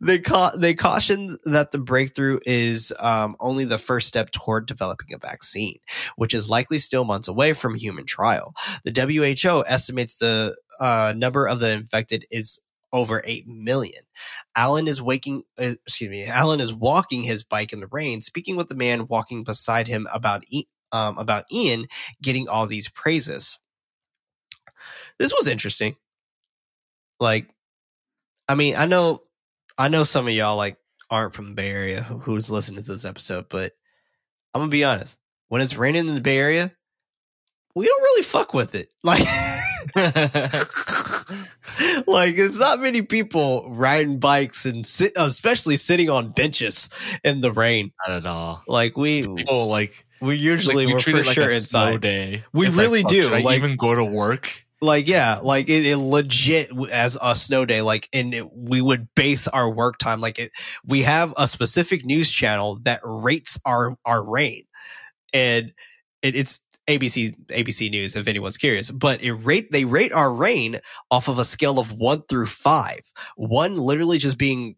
[0.00, 5.12] they ca- they caution that the breakthrough is um, only the first step toward developing
[5.14, 5.78] a vaccine,
[6.16, 8.54] which is likely still months away from human trial.
[8.84, 12.60] The WHO estimates the uh, number of the infected is
[12.92, 14.02] over 8 million.
[14.54, 18.54] Alan is waking, uh, excuse me, Alan is walking his bike in the rain, speaking
[18.54, 21.86] with the man walking beside him about, I- um, about Ian
[22.20, 23.58] getting all these praises.
[25.18, 25.96] This was interesting.
[27.20, 27.51] Like,
[28.48, 29.22] I mean, I know,
[29.78, 30.76] I know some of y'all like
[31.10, 33.72] aren't from the Bay Area who's listening to this episode, but
[34.54, 35.18] I'm gonna be honest.
[35.48, 36.72] When it's raining in the Bay Area,
[37.74, 38.88] we don't really fuck with it.
[39.04, 39.24] Like,
[42.06, 46.88] like it's not many people riding bikes and sit, especially sitting on benches
[47.24, 47.92] in the rain.
[48.06, 51.26] not at all Like we, people like we usually like, we we're treat for it
[51.26, 52.00] like sure a snow inside.
[52.00, 55.38] day We It's really fuck, do, should I like- even go to work Like yeah,
[55.40, 57.82] like it, it legit as a snow day.
[57.82, 60.50] Like and it, we would base our work time like it.
[60.84, 64.64] We have a specific news channel that rates our our rain,
[65.32, 65.72] and
[66.20, 68.90] it, it's ABC ABC News if anyone's curious.
[68.90, 70.78] But it rate they rate our rain
[71.12, 73.00] off of a scale of one through five.
[73.36, 74.74] One literally just being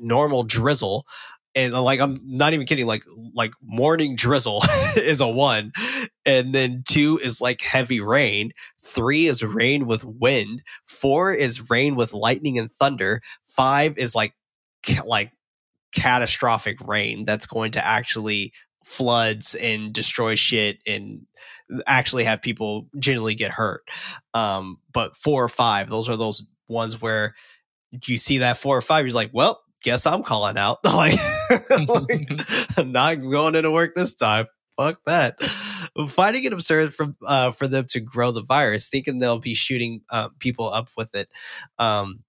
[0.00, 1.04] normal drizzle,
[1.58, 2.86] and like I'm not even kidding.
[2.86, 3.02] Like
[3.34, 4.62] like morning drizzle
[4.96, 5.72] is a one,
[6.24, 8.52] and then two is like heavy rain.
[8.80, 10.62] Three is rain with wind.
[10.86, 13.22] Four is rain with lightning and thunder.
[13.48, 14.34] Five is like
[14.86, 15.32] ca- like
[15.92, 18.52] catastrophic rain that's going to actually
[18.84, 21.26] floods and destroy shit and
[21.86, 23.82] actually have people genuinely get hurt.
[24.32, 27.34] Um, but four or five, those are those ones where
[28.06, 30.78] you see that four or five, you're like, well, guess I'm calling out.
[30.84, 31.18] like,
[31.70, 32.30] like,
[32.76, 34.46] I'm not going into work this time.
[34.76, 35.42] Fuck that.
[36.08, 40.02] Finding it absurd for uh, for them to grow the virus, thinking they'll be shooting
[40.10, 41.28] uh, people up with it.
[41.78, 42.20] Um,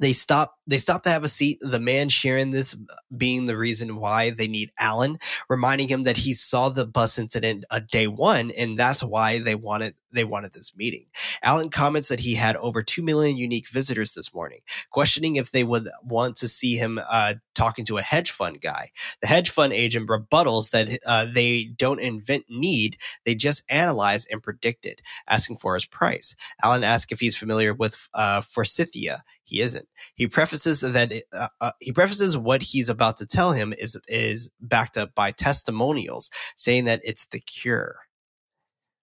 [0.00, 2.76] they stop they stop to have a seat the man sharing this
[3.16, 5.16] being the reason why they need alan
[5.48, 9.54] reminding him that he saw the bus incident a day one and that's why they
[9.54, 11.06] wanted they wanted this meeting.
[11.42, 14.60] Alan comments that he had over 2 million unique visitors this morning
[14.90, 18.90] questioning if they would want to see him uh, talking to a hedge fund guy.
[19.20, 24.42] The hedge fund agent rebuttals that uh, they don't invent need they just analyze and
[24.42, 26.36] predict it asking for his price.
[26.62, 29.86] Alan asks if he's familiar with uh, forsythia he isn't.
[30.14, 33.98] He prefaces that it, uh, uh, he prefaces what he's about to tell him is
[34.08, 37.96] is backed up by testimonials, saying that it's the cure.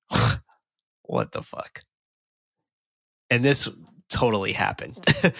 [1.04, 1.84] what the fuck?
[3.30, 3.70] And this
[4.10, 5.06] totally happened.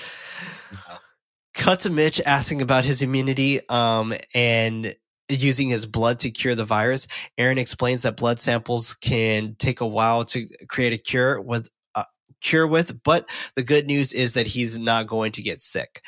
[1.54, 4.96] Cut to Mitch asking about his immunity, um, and
[5.30, 7.08] using his blood to cure the virus.
[7.38, 11.70] Erin explains that blood samples can take a while to create a cure with
[12.42, 13.04] cure with.
[13.04, 16.02] But the good news is that he's not going to get sick.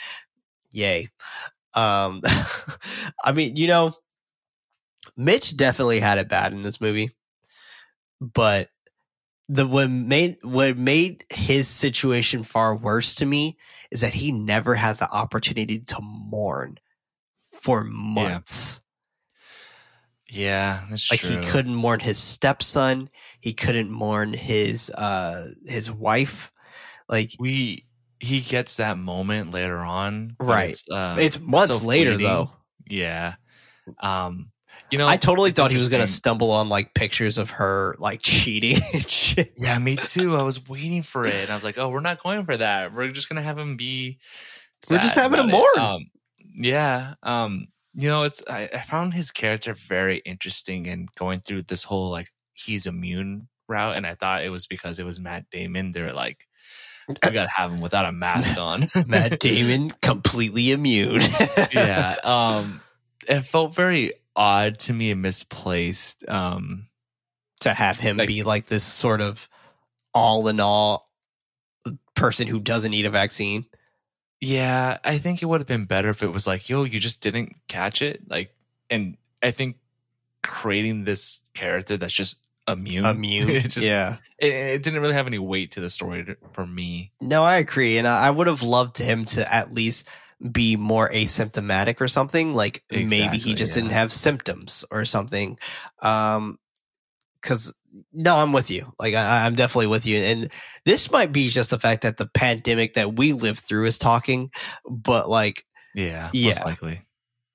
[0.72, 1.10] Yay.
[1.76, 2.22] Um,
[3.24, 3.94] I mean, you know,
[5.16, 7.12] Mitch definitely had it bad in this movie,
[8.20, 8.70] but
[9.50, 13.58] the what made what made his situation far worse to me
[13.92, 16.78] is that he never had the opportunity to mourn
[17.52, 18.82] for months.
[20.34, 21.38] Yeah, that's like true.
[21.38, 26.52] he couldn't mourn his stepson he couldn't mourn his uh his wife
[27.10, 27.86] like we
[28.20, 30.70] he gets that moment later on, Right.
[30.70, 32.28] It's, uh, it's months so later fleeting.
[32.28, 32.52] though
[32.88, 33.36] Yeah,
[34.00, 34.50] um,
[34.92, 38.22] you know, i totally thought he was gonna stumble on like pictures of her like
[38.24, 40.38] cheating and shit Yeah, me too.
[40.38, 41.34] I was waiting for it.
[41.34, 42.94] And I was like, oh, we're not going for that.
[42.94, 44.20] We're just gonna have him be.
[44.90, 45.86] We're just having him about mourn.
[45.96, 46.12] Um,
[46.56, 47.16] yeah.
[47.24, 47.68] Um.
[47.96, 52.10] You know, it's I, I found his character very interesting and going through this whole
[52.10, 55.92] like he's immune route, and I thought it was because it was Matt Damon.
[55.92, 56.48] They're like,
[57.08, 58.88] we gotta have him without a mask on.
[59.08, 61.22] matt damon completely immune
[61.74, 62.16] yeah.
[62.24, 62.82] Um.
[63.28, 66.28] It felt very odd to me and misplaced.
[66.28, 66.88] Um.
[67.60, 69.48] to have him Like- be like this sort of
[70.16, 71.10] all in all
[72.16, 73.66] person who doesn't need a vaccine
[74.44, 77.22] Yeah, I think it would have been better if it was like, yo, you just
[77.22, 78.30] didn't catch it.
[78.30, 78.56] Like,
[78.90, 79.78] and I think
[80.42, 82.36] creating this character that's just
[82.68, 86.26] immune, immune it, just, yeah it, it didn't really have any weight to the story
[86.26, 87.12] to- for me.
[87.22, 90.08] No, I agree, and I I would have loved him to at least
[90.52, 92.54] be more asymptomatic or something.
[92.54, 93.82] Like maybe he just yeah.
[93.82, 95.58] didn't have symptoms or something.
[96.02, 96.60] Um,
[97.42, 97.74] because
[98.12, 98.94] no, I'm with you.
[99.00, 100.50] Like I, I'm definitely with you, and
[100.86, 104.52] this might be just the fact that the pandemic that we lived through is talking,
[104.90, 105.64] but like
[105.94, 106.50] Yeah, Yeah.
[106.50, 107.02] most likely.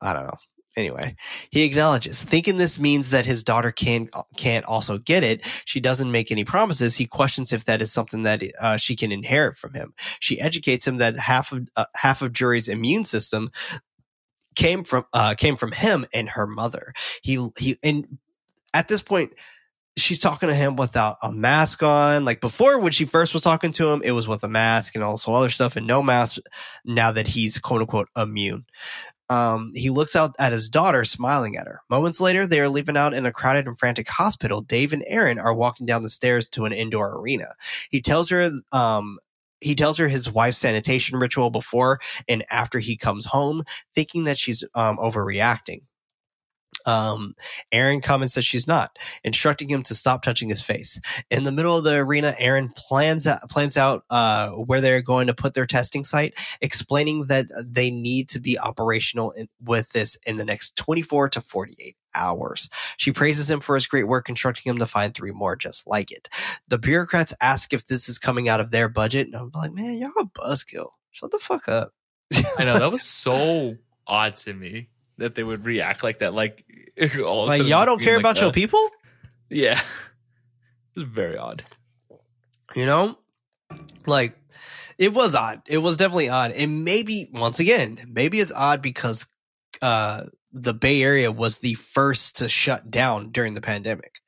[0.01, 0.37] I don't know.
[0.77, 1.17] Anyway,
[1.51, 5.45] he acknowledges, thinking this means that his daughter can can't also get it.
[5.65, 6.95] She doesn't make any promises.
[6.95, 9.93] He questions if that is something that uh, she can inherit from him.
[10.21, 13.51] She educates him that half of uh, half of Jory's immune system
[14.55, 16.93] came from uh, came from him and her mother.
[17.23, 18.19] He he and
[18.73, 19.33] at this point.
[19.99, 22.25] She's talking to him without a mask on.
[22.25, 25.05] Like before, when she first was talking to him, it was with a mask and
[25.05, 26.39] also other stuff and no mask.
[26.85, 28.65] Now that he's quote unquote immune,
[29.31, 31.83] um, he looks out at his daughter, smiling at her.
[31.91, 34.63] Moments later, they are leaving out in a crowded and frantic hospital.
[34.63, 37.49] Dave and Erin are walking down the stairs to an indoor arena.
[37.91, 39.19] He tells her, um,
[39.61, 43.65] he tells her his wife's sanitation ritual before and after he comes home,
[43.95, 45.81] thinking that she's um, overreacting.
[46.87, 47.35] Um,
[47.71, 51.01] Erin comments that she's not, instructing him to stop touching his face.
[51.31, 55.27] In the middle of the arena, Erin plans out, plans out uh, where they're going
[55.27, 60.17] to put their testing site, explaining that they need to be operational in, with this
[60.27, 62.69] in the next 24 to 48 hours.
[62.97, 66.11] She praises him for his great work, instructing him to find three more just like
[66.11, 66.29] it.
[66.69, 69.99] The bureaucrats ask if this is coming out of their budget, and I'm like, man,
[69.99, 70.91] y'all a buzzkill.
[71.11, 71.93] Shut the fuck up.
[72.59, 73.77] I know that was so
[74.07, 74.89] odd to me
[75.19, 76.35] that they would react like that.
[76.35, 76.65] Like,
[77.25, 78.89] all like y'all don't care like about your people,
[79.51, 79.81] Yeah,
[80.97, 81.63] it's very odd.
[82.75, 83.19] you know?
[84.07, 84.37] Like
[84.97, 85.63] it was odd.
[85.69, 86.53] It was definitely odd.
[86.53, 89.27] And maybe once again, maybe it's odd because
[89.83, 94.21] uh the Bay Area was the first to shut down during the pandemic.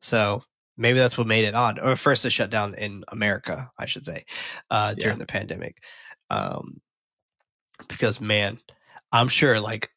[0.00, 0.44] So
[0.76, 4.04] maybe that's what made it odd, or first to shut down in America, I should
[4.04, 4.24] say,
[4.70, 5.20] uh, during Yeah.
[5.20, 5.82] the pandemic.
[6.30, 6.80] Um,
[7.88, 8.60] because man,
[9.12, 9.90] I'm sure like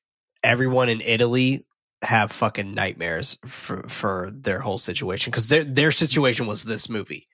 [0.43, 1.61] everyone in Italy
[2.03, 7.27] have fucking nightmares for for their whole situation because their their situation was this movie.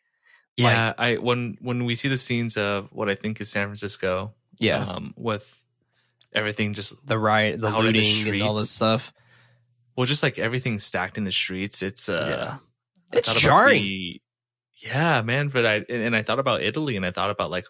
[0.58, 3.68] Like- Yeah, I when when we see the scenes of what I think is San
[3.68, 5.64] Francisco, Yeah, um, with
[6.34, 9.14] everything just the riot, the out in the looting, and all this stuff.
[9.96, 11.82] well, just like everything stacked in the streets.
[11.82, 12.28] It's uh,
[13.12, 13.84] yeah, it's jarring.
[13.84, 14.22] the-
[14.84, 15.48] yeah, man.
[15.50, 17.66] But I and I thought about Italy, and I thought about like,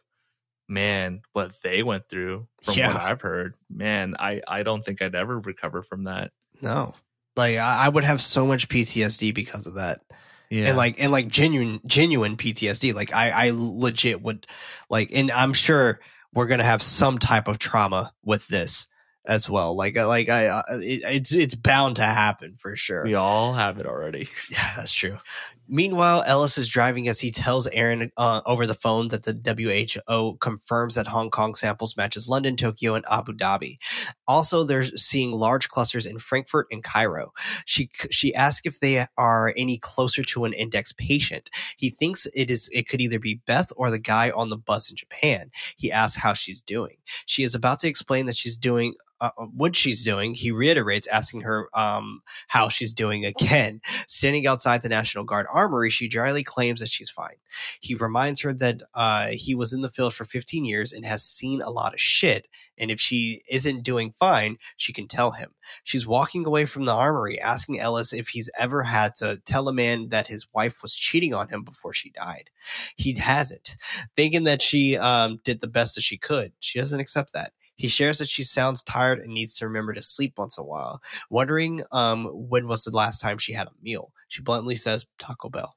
[0.68, 2.48] man, what they went through.
[2.64, 2.94] From Yeah.
[2.94, 6.32] what I've heard, man, I I don't think I'd ever recover from that.
[6.62, 6.94] No,
[7.36, 10.02] like I, I would have so much PTSD because of that.
[10.50, 12.94] Yeah, and like and like genuine genuine PTSD.
[12.94, 14.48] Like I I legit would
[14.90, 16.00] like, and I'm sure
[16.34, 18.88] we're gonna have some type of trauma with this
[19.26, 19.76] as well.
[19.76, 23.04] Like uh, like I uh, it, it's it's bound to happen for sure.
[23.04, 24.28] we all have it already.
[24.50, 25.18] Yeah, that's true.
[25.68, 29.34] Meanwhile, Ellis is driving as he tells Erin uh, over the phone that the
[30.08, 33.78] WHO confirms that Hong Kong samples matches London, Tokyo, and Abu Dhabi.
[34.28, 37.34] Also, they're seeing large clusters in Frankfurt and Cairo.
[37.66, 41.50] She she asks if they are any closer to an index patient.
[41.78, 44.90] He thinks it is it could either be Beth or the guy on the bus
[44.90, 45.52] in Japan.
[45.76, 46.98] He asks how she's doing.
[47.26, 50.34] She is about to explain that she's doing uh, what she's doing.
[50.34, 53.82] He reiterates, asking her um, how she's doing again.
[54.08, 57.36] Standing outside the National Guard armory, she dryly claims that she's fine.
[57.80, 61.24] He reminds her that uh, he was in the field for 15 years and has
[61.24, 62.48] seen a lot of shit.
[62.78, 65.56] And if she isn't doing fine, she can tell him.
[65.84, 69.74] She's walking away from the armory, asking Ellis if he's ever had to tell a
[69.74, 72.52] man that his wife was cheating on him before she died.
[72.96, 73.78] He hasn't,
[74.16, 76.54] thinking that she um, did the best that she could.
[76.60, 77.54] She doesn't accept that.
[77.78, 80.66] He shares that she sounds tired and needs to remember to sleep once in a
[80.66, 84.12] while wondering um, when was the last time she had a meal.
[84.28, 85.76] She bluntly says Taco Bell.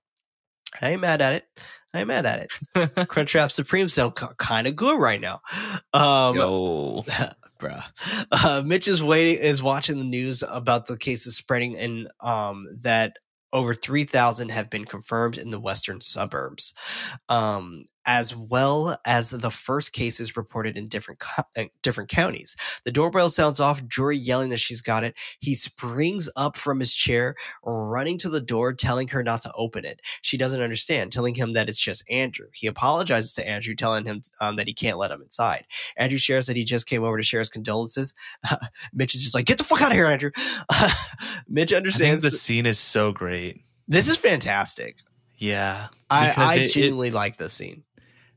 [0.80, 1.44] I ain't mad at it.
[1.92, 2.50] I ain't mad at it.
[3.08, 5.40] Crunchwrap Supreme sound kind of good right now.
[5.92, 7.04] Um, Yo,
[7.58, 7.82] bruh.
[8.30, 13.16] Uh, Mitch is waiting is watching the news about the cases spreading and um that
[13.52, 16.72] over 3000 have been confirmed in the western suburbs
[17.28, 22.92] um as well as the first cases reported in different co- uh, different counties the
[22.92, 27.34] doorbell sounds off Jory yelling that she's got it he springs up from his chair
[27.64, 31.52] running to the door telling her not to open it she doesn't understand telling him
[31.52, 35.10] that it's just andrew he apologizes to andrew telling him um, that he can't let
[35.10, 35.64] him inside
[35.96, 38.14] Andrew shares that he just came over to share his condolences.
[38.92, 40.30] Mitch is just like, get the fuck out of here, Andrew.
[41.48, 42.22] Mitch I think understands.
[42.22, 43.62] the th- scene is so great.
[43.88, 44.98] this is fantastic.
[45.36, 47.82] Yeah, I, I it- it- genuinely like this scene.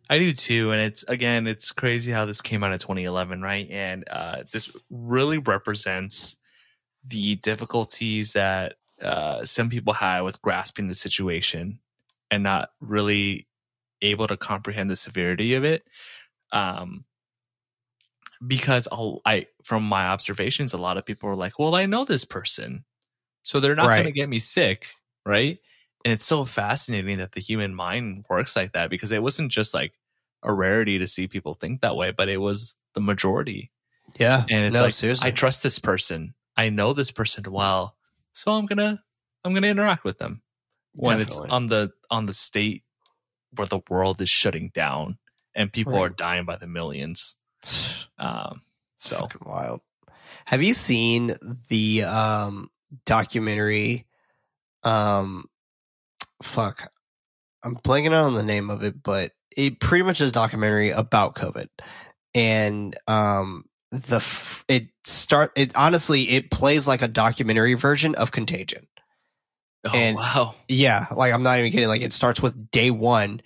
[0.09, 3.69] I do too, and it's again, it's crazy how this came out in 2011, right?
[3.69, 6.35] And uh, this really represents
[7.05, 11.79] the difficulties that uh, some people had with grasping the situation
[12.31, 13.47] and not really
[14.01, 15.83] able to comprehend the severity of it.
[16.51, 17.05] Um,
[18.45, 22.03] because I'll, I, from my observations, a lot of people are like, "Well, I know
[22.03, 22.83] this person,
[23.43, 24.87] so they're not going to get me sick,
[25.25, 25.59] right?"
[26.05, 29.73] And it's so fascinating that the human mind works like that because it wasn't just
[29.73, 29.93] like
[30.43, 33.71] a rarity to see people think that way, but it was the majority.
[34.19, 34.43] Yeah.
[34.49, 35.27] And it's no, like seriously.
[35.27, 36.33] I trust this person.
[36.57, 37.95] I know this person well,
[38.33, 39.01] so I'm gonna
[39.45, 40.41] I'm gonna interact with them
[40.93, 41.45] when Definitely.
[41.45, 42.83] it's on the on the state
[43.55, 45.17] where the world is shutting down
[45.55, 46.01] and people Right.
[46.01, 47.35] are dying by the millions.
[48.19, 48.61] Um,
[48.97, 49.81] so fucking wild.
[50.45, 51.31] Have you seen
[51.69, 52.69] the um
[53.05, 54.05] documentary?
[54.83, 55.45] Um,
[56.43, 56.91] fuck,
[57.63, 60.89] I'm blanking out on the name of it, but it pretty much is a documentary
[60.91, 61.67] about COVID,
[62.35, 68.31] and um, the f- it start it honestly it plays like a documentary version of
[68.31, 68.87] Contagion.
[69.85, 71.87] oh And- wow, Yeah, like I'm not even kidding.
[71.87, 73.41] Like it starts with day one,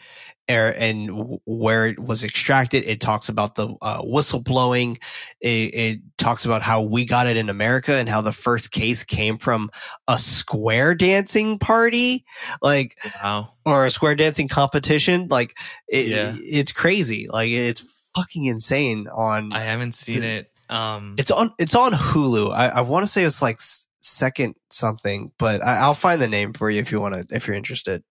[0.50, 2.86] and where it was extracted.
[2.88, 4.98] It talks about the uh, whistleblowing.
[5.42, 9.04] It, it talks about how we got it in America and how the first case
[9.04, 9.70] came from
[10.08, 12.26] a square dancing party,
[12.62, 15.28] like wow, or a square dancing competition.
[15.30, 15.58] Like
[15.88, 16.34] it, Yeah.
[16.38, 17.28] it's crazy.
[17.32, 17.84] Like it's
[18.16, 19.08] fucking insane.
[19.14, 20.52] On I haven't seen The- it.
[20.70, 22.52] Um, it's on it's on Hulu.
[22.54, 23.60] I, I want to say it's like
[24.02, 27.48] second something, but I, I'll find the name for you if you want to if
[27.48, 28.04] you're interested.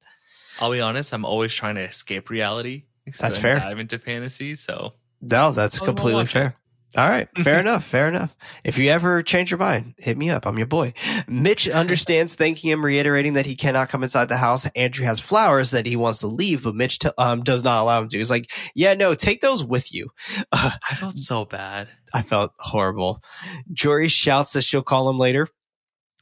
[0.61, 1.13] I'll be honest.
[1.13, 2.85] I'm always trying to escape reality.
[3.07, 3.59] That's and fair.
[3.59, 4.55] Dive into fantasy.
[4.55, 6.39] So No, that's we'll completely watch it.
[6.39, 6.57] fair.
[6.97, 8.35] All right, fair enough, fair enough.
[8.65, 10.47] If you ever change your mind, hit me up.
[10.47, 10.95] I'm your boy.
[11.29, 14.65] Mitch understands, thanking him, reiterating that he cannot come inside the house.
[14.71, 18.01] Andrew has flowers that he wants to leave, but Mitch t- um, does not allow
[18.01, 18.17] him to.
[18.19, 20.09] He's like, "Yeah, no, take those with you."
[20.51, 21.89] Uh, I felt so bad.
[22.15, 23.23] I felt horrible.
[23.75, 25.49] Jory shouts that she'll call him later.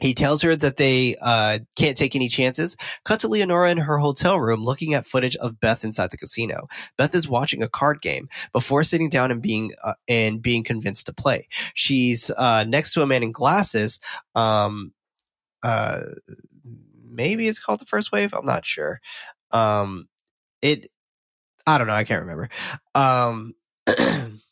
[0.05, 2.76] He tells her that they uh, can't take any chances.
[3.06, 6.68] Cut to Leonora in her hotel room looking at footage of Beth inside the casino.
[6.98, 11.06] Beth is watching a card game before sitting down and being uh, and being convinced
[11.06, 11.48] to play.
[11.72, 13.98] She's uh, next to a man in glasses.
[14.35, 14.93] Um,
[15.62, 16.01] uh,
[17.10, 18.35] maybe it's called the first wave.
[18.35, 19.01] I'm not sure.
[19.52, 20.09] Um,
[20.62, 20.90] it.
[21.66, 21.94] I don't know.
[21.94, 22.51] I can't remember.
[22.94, 23.55] Um,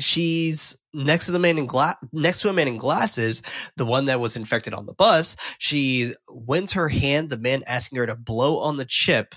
[0.00, 3.42] she's next to the man in glass next to a man in glasses
[3.76, 7.98] the one that was infected on the bus she wins her hand the man asking
[7.98, 9.34] her to blow on the chip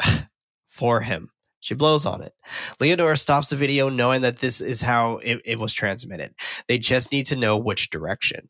[0.68, 1.30] for him.
[1.60, 2.32] She blows on it.
[2.80, 6.34] Leonora stops the video knowing that this is how it, it was transmitted.
[6.66, 8.48] They just need to know which direction.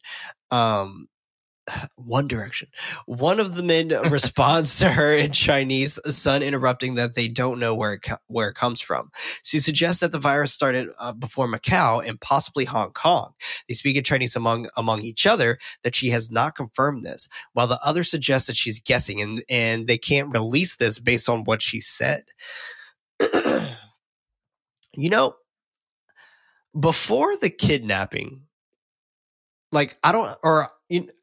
[0.50, 1.08] Um
[1.96, 2.68] one direction.
[3.06, 7.74] One of the men responds to her in Chinese, Sun interrupting that they don't know
[7.74, 9.10] where it co- where it comes from.
[9.42, 13.32] She suggests that the virus started uh, before Macau and possibly Hong Kong.
[13.68, 17.66] They speak in Chinese among among each other that she has not confirmed this, while
[17.66, 21.62] the other suggests that she's guessing and and they can't release this based on what
[21.62, 22.22] she said.
[23.20, 25.36] you know,
[26.78, 28.42] before the kidnapping,
[29.70, 30.68] like I don't or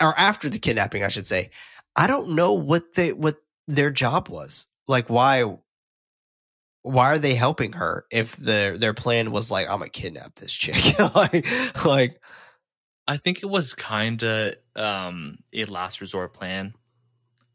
[0.01, 1.51] or after the kidnapping, I should say.
[1.95, 3.37] I don't know what they what
[3.67, 4.67] their job was.
[4.87, 5.57] Like why
[6.81, 10.53] why are they helping her if their their plan was like I'm gonna kidnap this
[10.53, 10.97] chick?
[11.15, 11.45] like
[11.85, 12.21] like
[13.07, 16.73] I think it was kind of um, a last resort plan.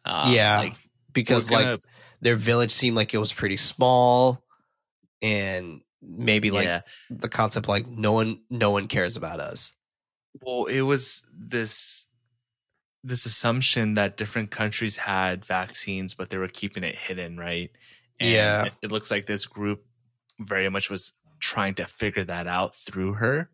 [0.05, 0.77] Uh, Yeah, like
[1.12, 1.81] because we're like
[2.20, 4.43] their village seemed like it was pretty small
[5.23, 6.81] and maybe like yeah.
[7.09, 9.74] the concept like no one no one cares about us.
[10.43, 12.03] Well, it was this
[13.05, 17.70] this assumption that different countries had vaccines, but they were keeping it hidden, right?
[18.20, 18.66] Yeah.
[18.66, 19.85] it, it looks like this group
[20.40, 23.51] very much was trying to figure that out through her.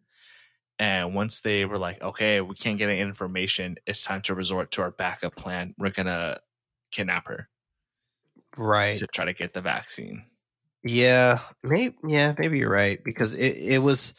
[0.79, 4.73] And once they were like, okay, we can't get any information, it's time to resort
[4.73, 5.75] to our backup plan.
[5.79, 6.41] We're gonna
[6.93, 7.49] kidnap her
[8.57, 8.99] Right.
[8.99, 10.27] to try to get the vaccine.
[10.83, 14.15] Yeah, maybe yeah, maybe you're right because it it was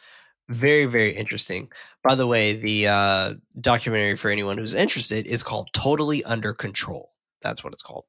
[0.52, 1.70] very very interesting.
[2.02, 7.10] By the way, the uh documentary for anyone who's interested is called Totally Under Control.
[7.42, 8.04] That's what it's called.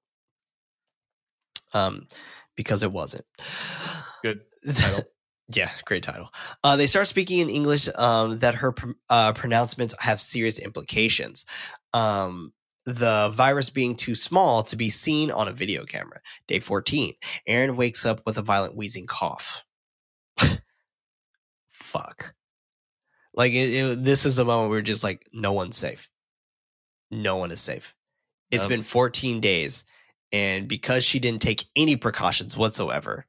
[1.74, 2.07] Um
[2.56, 3.26] because it wasn't.
[4.22, 4.41] Good
[4.76, 5.03] title.
[5.53, 6.30] yeah, great title.
[6.64, 11.45] Uh, they start speaking in English um, that her pr- uh, pronouncements have serious implications.
[11.94, 12.53] Um,
[12.86, 16.20] the virus being too small to be seen on a video camera.
[16.48, 17.14] Day 14.
[17.48, 19.64] Erin wakes up with a violent wheezing cough.
[21.94, 22.34] Fuck.
[23.34, 26.10] Like, it, it- this is the moment where we're just like, no one's safe.
[27.11, 27.94] No one is safe.
[28.52, 28.70] It's Yep.
[28.70, 29.86] been 14 days.
[30.32, 33.26] And because she didn't take any precautions whatsoever,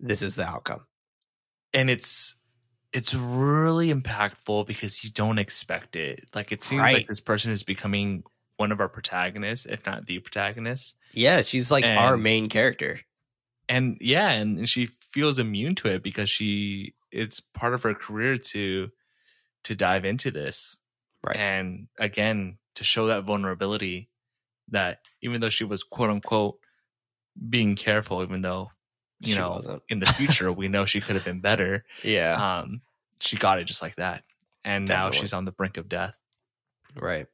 [0.00, 0.86] this is the outcome.
[1.74, 2.36] and it's
[2.92, 6.28] it's really impactful because you don't expect it.
[6.34, 6.94] Like it seems Right.
[6.96, 8.22] like this person is becoming
[8.58, 10.94] one of our protagonists, if not the protagonist.
[11.14, 13.00] Yeah, she's like our main character.
[13.70, 17.94] And yeah, and, and she feels immune to it because she it's part of her
[17.94, 18.90] career to
[19.64, 20.76] to dive into this.
[21.24, 21.36] Right.
[21.36, 24.08] And again, to show that vulnerability
[24.68, 26.58] that even though she was quote unquote
[27.48, 28.70] being careful, even though
[29.20, 29.82] you She know wasn't.
[29.88, 31.84] in the future we know she could have been better.
[32.02, 32.80] Yeah, um,
[33.20, 34.24] she got it just like that.
[34.64, 36.18] And now she's on the brink of death.
[36.96, 37.26] right.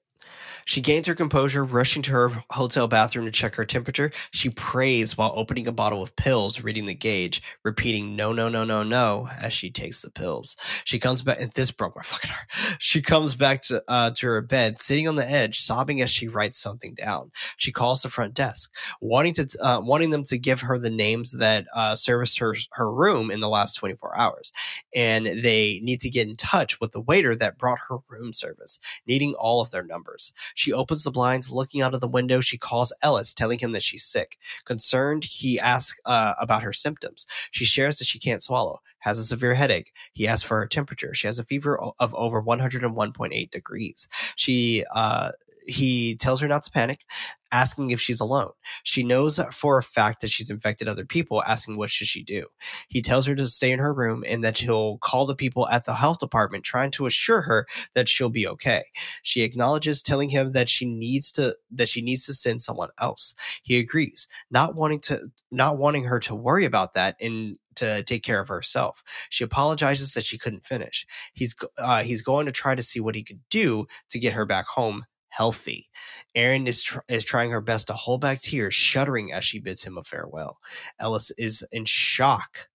[0.68, 4.12] She gains her composure, rushing to her hotel bathroom to check her temperature.
[4.32, 8.64] She prays while opening a bottle of pills, reading the gauge, repeating "no, no, no,
[8.64, 10.56] no, no" as she takes the pills.
[10.84, 12.76] She comes back, and this broke my fucking heart.
[12.80, 16.28] She comes back to uh, to her bed, sitting on the edge, sobbing as she
[16.28, 17.32] writes something down.
[17.56, 18.70] She calls the front desk,
[19.00, 22.92] wanting to uh, wanting them to give her the names that uh, serviced her her
[22.92, 24.52] room in the last twenty four hours,
[24.94, 28.80] and they need to get in touch with the waiter that brought her room service,
[29.06, 30.32] needing all of their numbers.
[30.58, 32.40] She opens the blinds, looking out of the window.
[32.40, 34.36] She calls Ellis, telling him that she's sick.
[34.64, 37.26] Concerned, he asks uh, about her symptoms.
[37.52, 39.92] She shares that she can't swallow, has a severe headache.
[40.14, 41.14] He asks for her temperature.
[41.14, 44.08] She has a fever of over 101.8 degrees.
[44.34, 45.30] She, uh,
[45.68, 47.04] he tells her not to panic,
[47.52, 48.50] asking if she's alone.
[48.82, 52.44] She knows for a fact that she's infected other people, asking what should she do.
[52.88, 55.84] He tells her to stay in her room and that he'll call the people at
[55.84, 58.84] the health department, trying to assure her that she'll be okay.
[59.22, 63.34] She acknowledges, telling him that she needs to that she needs to send someone else.
[63.62, 68.24] He agrees, not wanting to not wanting her to worry about that and to take
[68.24, 69.02] care of herself.
[69.30, 71.06] She apologizes that she couldn't finish.
[71.34, 74.44] He's uh, he's going to try to see what he could do to get her
[74.44, 75.88] back home healthy.
[76.34, 79.84] Erin is tr- is trying her best to hold back tears, shuddering as she bids
[79.84, 80.58] him a farewell.
[80.98, 82.68] Ellis is in shock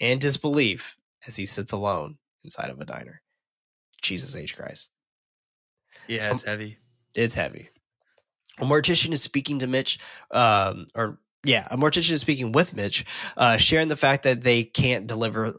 [0.00, 0.96] and disbelief
[1.26, 3.22] as he sits alone inside of a diner.
[4.02, 4.90] Jesus H Christ.
[6.08, 6.78] Yeah, it's heavy.
[7.14, 7.70] It's heavy.
[8.58, 9.98] A mortician is speaking to Mitch,
[10.30, 13.04] um, or yeah, a mortician is speaking with Mitch,
[13.36, 15.54] uh, sharing the fact that they can't deliver,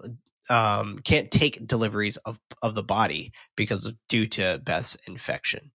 [0.49, 5.71] um, can't take deliveries of of the body because of due to Beth's infection.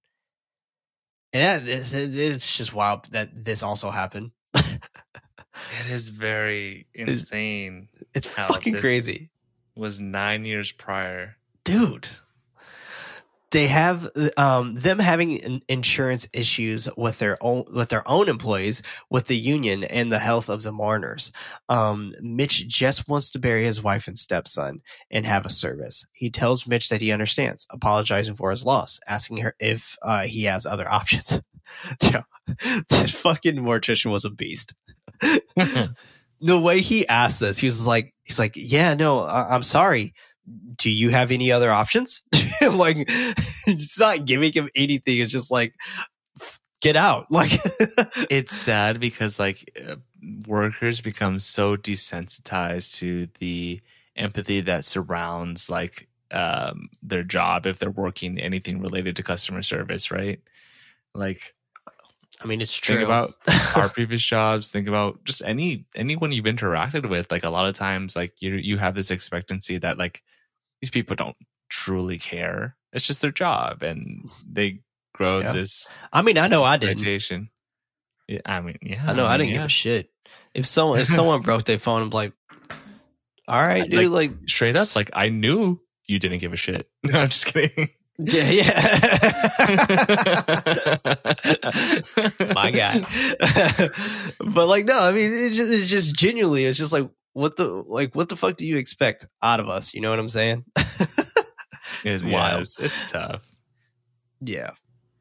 [1.33, 4.33] And that, it's, it's just wild that this also happened.
[4.55, 7.89] It is very insane.
[8.15, 9.31] It's How fucking crazy.
[9.75, 11.37] Was nine years prior.
[11.65, 12.09] dude
[13.53, 19.27] they have um them having insurance issues with their own with their own employees with
[19.29, 21.31] the union and the health of the mourners
[21.69, 24.81] um mitch just wants to bury his wife and stepson
[25.11, 29.37] and have a service he tells mitch that he understands apologizing for his loss asking
[29.39, 31.41] her if uh, he has other options
[32.03, 32.21] Yo,
[32.91, 34.75] this fucking mortician was a beast
[36.41, 40.15] the way he asked this, he was like, he's like, yeah, no, I- I'm sorry.
[40.77, 42.23] Do you have any other options?
[42.75, 45.19] like, it's not giving him anything.
[45.19, 45.75] It's just like,
[46.81, 47.27] get out.
[47.31, 47.53] Like,
[48.31, 49.97] it's sad because like uh,
[50.47, 53.81] workers become so desensitized to the
[54.17, 60.11] empathy that surrounds like um, their job if they're working anything related to customer service,
[60.11, 60.41] right?
[61.15, 61.55] Like
[62.43, 62.97] I mean, it's true.
[62.97, 63.35] think about
[63.77, 67.75] our previous jobs think about just any anyone you've interacted with like a lot of
[67.75, 70.23] times like you you have this expectancy that like
[70.81, 71.37] these people don't
[71.83, 74.81] truly care it's just their job and they
[75.15, 75.53] grow Yeah.
[75.53, 77.03] this I mean, I know I didn't.
[78.29, 80.11] yeah, i mean yeah I know I mean, didn't give a shit.
[80.55, 82.33] If someone, if someone broke their phone, I'm like,
[83.49, 86.89] all right, Like- dude, like, straight up like i knew you didn't give a shit
[87.03, 88.63] no i'm just kidding yeah, yeah.
[92.55, 93.01] my guy.
[94.55, 97.65] but like, no, I mean, it's just, it's just genuinely, it's just like, what the,
[97.65, 99.95] like, what the fuck do you expect out of us?
[99.95, 100.65] You know what I'm saying?
[102.13, 102.33] it's wild.
[102.33, 103.43] wild it's, it's tough
[104.45, 104.71] yeah.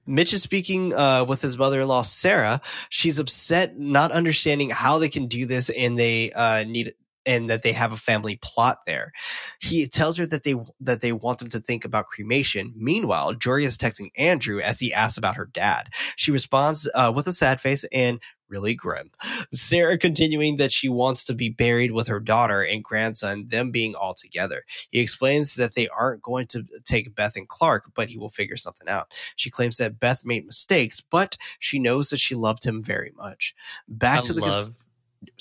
[0.08, 2.62] Mitch is speaking uh, with his mother-in-law Sarah.
[2.90, 6.94] She's upset, not understanding how they can do this, and they uh, need
[7.24, 9.12] and that they have a family plot there.
[9.60, 12.74] He tells her that they that they want them to think about cremation.
[12.76, 15.90] Meanwhile, Jory is texting Andrew as he asks about her dad.
[16.16, 18.20] She responds uh, with a sad face and
[18.52, 19.10] really grim.
[19.52, 23.96] Sarah continuing that she wants to be buried with her daughter and grandson, them being
[23.96, 24.64] all together.
[24.92, 28.58] He explains that they aren't going to take Beth and Clark, but he will figure
[28.58, 29.12] something out.
[29.36, 33.56] She claims that Beth made mistakes, but she knows that she loved him very much.
[33.88, 34.74] Back I to the love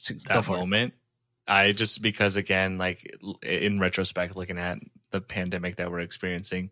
[0.06, 0.48] cons- that it.
[0.48, 0.94] moment.
[1.46, 3.12] I just because again, like
[3.42, 4.78] in retrospect, looking at
[5.10, 6.70] the pandemic that we're experiencing,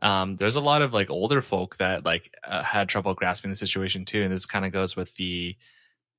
[0.00, 3.56] um, there's a lot of like older folk that like uh, had trouble grasping the
[3.56, 5.56] situation too, and this kind of goes with the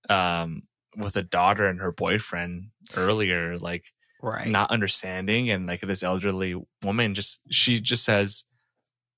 [0.10, 0.64] um
[0.98, 4.48] with a daughter and her boyfriend earlier, like right.
[4.48, 8.44] not understanding, and like this elderly woman just she just says.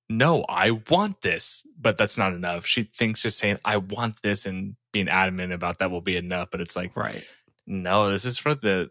[0.08, 2.66] No, I want this, but that's not enough.
[2.66, 6.48] She thinks just saying "I want this" and being adamant about that will be enough,
[6.50, 7.26] but it's like right.
[7.66, 8.90] no, this is for the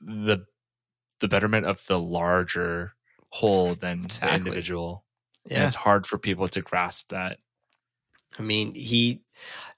[0.00, 0.46] the
[1.20, 2.94] the betterment of the larger
[3.30, 4.28] whole than Exactly.
[4.30, 5.04] the individual.
[5.48, 5.66] And Yeah.
[5.66, 7.38] it's hard for people to grasp that.
[8.38, 9.22] I mean, he,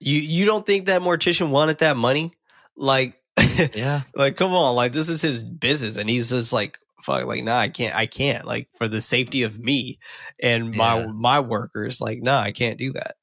[0.00, 2.32] you, you don't think that mortician wanted that money?
[2.76, 3.14] Like,
[3.74, 4.02] Yeah.
[4.14, 7.56] like, come on, like this is his business, and he's just like, fuck, like, nah,
[7.58, 9.98] I can't, I can't, like, for the safety of me
[10.40, 11.06] and my Yeah.
[11.06, 13.16] my workers, like, nah, I can't do that.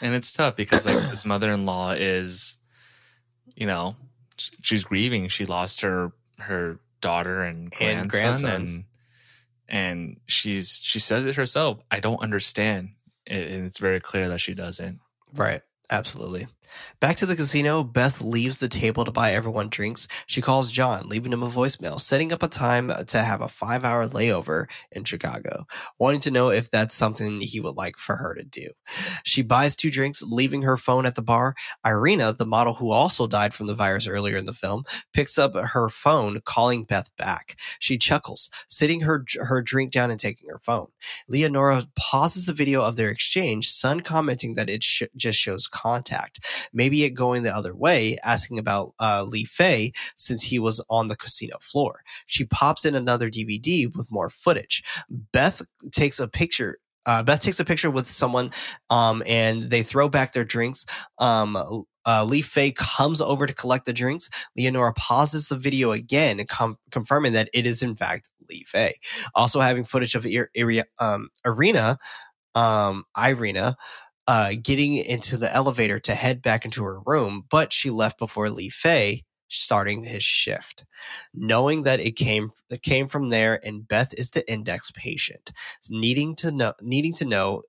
[0.00, 2.58] And it's tough because like his mother-in-law is
[3.56, 3.96] you know,
[4.36, 5.28] she's grieving.
[5.28, 8.50] She lost her her daughter and grandson And grandson.
[8.50, 8.84] and
[9.68, 11.80] and she's she says it herself.
[11.90, 12.90] I don't understand.
[13.26, 15.00] And it's very clear that she doesn't.
[15.34, 15.62] Right.
[15.90, 16.46] Absolutely.
[17.00, 20.08] Back to the casino, Beth leaves the table to buy everyone drinks.
[20.26, 23.84] She calls John, leaving him a voicemail, setting up a time to have a five
[23.84, 25.66] hour layover in Chicago,
[25.98, 28.68] wanting to know if that's something he would like for her to do.
[29.24, 31.54] She buys two drinks, leaving her phone at the bar.
[31.84, 35.54] Irina, the model who also died from the virus earlier in the film, picks up
[35.54, 37.56] her phone, calling Beth back.
[37.78, 40.88] She chuckles, sitting her, her drink down and taking her phone.
[41.28, 46.40] Leonora pauses the video of their exchange, Sun commenting that it sh- just shows contact.
[46.72, 51.08] Maybe it going the other way, asking about uh, Lee Fei since he was on
[51.08, 52.02] the casino floor.
[52.26, 54.82] She pops in another DVD with more footage.
[55.08, 55.62] Beth
[55.92, 56.78] takes a picture.
[57.06, 58.50] Uh, Beth takes a picture with someone,
[58.88, 60.86] um, and they throw back their drinks.
[61.18, 61.56] Um,
[62.06, 64.28] uh, Lee Fei comes over to collect the drinks.
[64.56, 68.94] Leonora pauses the video again, com- confirming that it is in fact Lee Fei.
[69.34, 71.98] Also having footage of Ir- Ir- um, Irina,
[72.54, 73.76] um, Irina,
[74.26, 78.50] uh, getting into the elevator to head back into her room, but she left before
[78.50, 80.84] Lee Fei starting his shift,
[81.32, 85.52] knowing that it came it came from there, and Beth is the index patient,
[85.88, 87.62] needing to know needing to know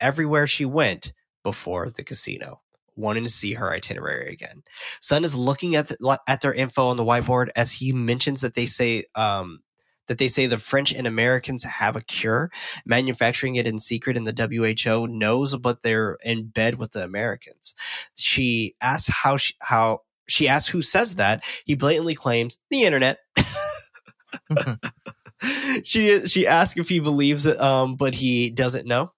[0.00, 1.12] everywhere she went
[1.42, 2.60] before the casino.
[2.94, 4.64] Wanting to see her itinerary again.
[5.00, 8.54] Sun is looking at the, at their info on the whiteboard as he mentions that
[8.54, 9.60] they say um,
[10.12, 12.50] that they say the French and Americans have a cure,
[12.84, 17.74] manufacturing it in secret, and the WHO knows, but they're in bed with the Americans.
[18.14, 21.46] She asks how she, how she asks who says that.
[21.64, 23.20] He blatantly claims the internet.
[25.82, 29.14] she she asks if he believes it, um, but he doesn't know.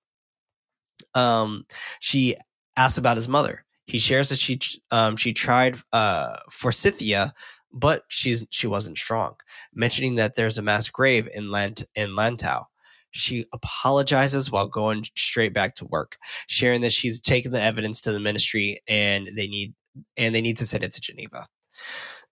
[1.12, 1.66] Um,
[1.98, 2.36] she
[2.76, 3.64] asks about his mother.
[3.86, 4.60] He shares that she
[4.92, 7.34] um she tried uh forsythia,
[7.74, 9.34] but she's she wasn't strong.
[9.74, 12.64] Mentioning that there's a mass grave in in Lantau.
[13.10, 16.16] She apologizes while going straight back to work,
[16.48, 19.74] sharing that she's taken the evidence to the ministry and they need
[20.16, 21.46] and they need to send it to Geneva.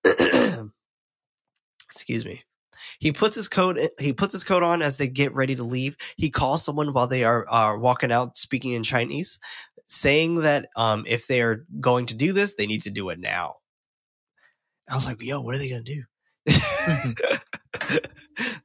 [1.90, 2.42] Excuse me.
[2.98, 3.78] He puts his coat.
[3.98, 5.96] He puts his coat on as they get ready to leave.
[6.16, 9.38] He calls someone while they are are walking out, speaking in Chinese,
[9.84, 13.18] saying that um, if they are going to do this, they need to do it
[13.18, 13.56] now.
[14.90, 16.02] I was like, "Yo, what are they gonna do?"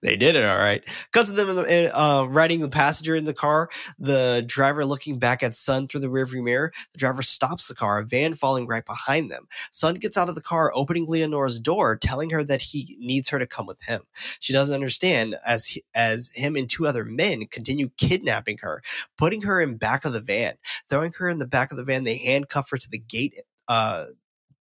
[0.02, 0.84] they did it all right.
[1.12, 1.64] Cuts to them
[1.94, 3.70] uh, riding the passenger in the car.
[4.00, 6.72] The driver looking back at Sun through the rearview mirror.
[6.94, 9.48] The driver stops the car, a van falling right behind them.
[9.72, 13.38] Sun gets out of the car, opening Leonora's door, telling her that he needs her
[13.38, 14.02] to come with him.
[14.40, 18.82] She doesn't understand as he, as him and two other men continue kidnapping her,
[19.18, 20.56] putting her in back of the van,
[20.90, 22.06] throwing her in the back of the van.
[22.06, 23.40] They handcuff her to the gate.
[23.68, 24.06] Uh,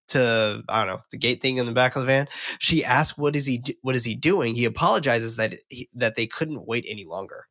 [0.10, 2.28] to I don't know the gate thing in the back of the van.
[2.60, 3.64] She asks, "What is he?
[3.82, 7.48] What is he doing?" He apologizes that he, that they couldn't wait any longer.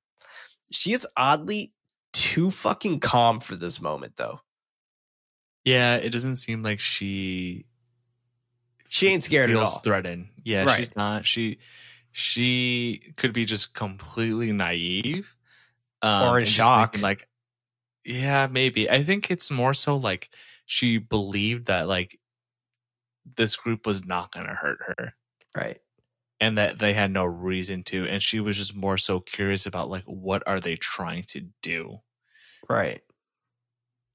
[0.71, 1.73] She is oddly
[2.13, 4.41] too fucking calm for this moment, though.
[5.65, 7.67] Yeah, it doesn't seem like she
[8.89, 9.79] she ain't scared at all.
[9.81, 10.29] Threatened.
[10.45, 10.77] Yeah, Right.
[10.77, 11.27] she's not.
[11.27, 11.59] She
[12.13, 15.35] she could be just completely naive
[16.03, 16.93] um, Or in shock.
[16.93, 17.29] thinking, Like,
[18.05, 18.89] yeah, maybe.
[18.89, 20.31] I think it's more so like
[20.67, 22.21] she believed that like
[23.37, 25.15] this group was not going to hurt her
[25.57, 25.79] Right.
[26.41, 29.89] and that they had no reason to and she was just more so curious about
[29.91, 31.99] like what are they trying to do
[32.69, 33.01] Right.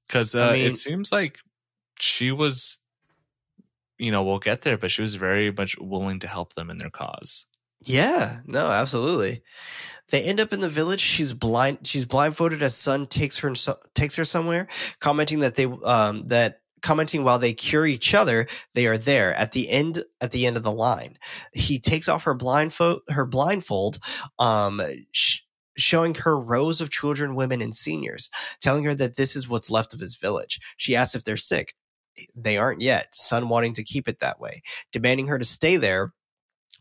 [0.06, 1.38] because I uh, mean- it seems like
[1.98, 2.78] she was
[3.98, 6.78] you know we'll get there but she was very much willing to help them in
[6.78, 7.46] their cause
[7.82, 9.42] Yeah, no, absolutely.
[10.10, 11.00] They end up in the village.
[11.00, 11.86] She's blind.
[11.86, 13.54] She's blindfolded as Sun takes her
[13.94, 14.66] takes her somewhere,
[15.00, 19.52] commenting that they um that commenting while they cure each other, they are there at
[19.52, 21.18] the end at the end of the line.
[21.52, 23.98] He takes off her blindfold her blindfold,
[24.38, 24.82] um.
[25.12, 25.40] Sh-
[25.78, 28.28] Showing her rows of children, women, and seniors,
[28.60, 30.58] telling her that this is what's left of his village.
[30.76, 31.74] She asks if they're sick.
[32.34, 33.14] They aren't yet.
[33.14, 34.62] Sun wanting to keep it that way,
[34.92, 36.12] demanding her to stay there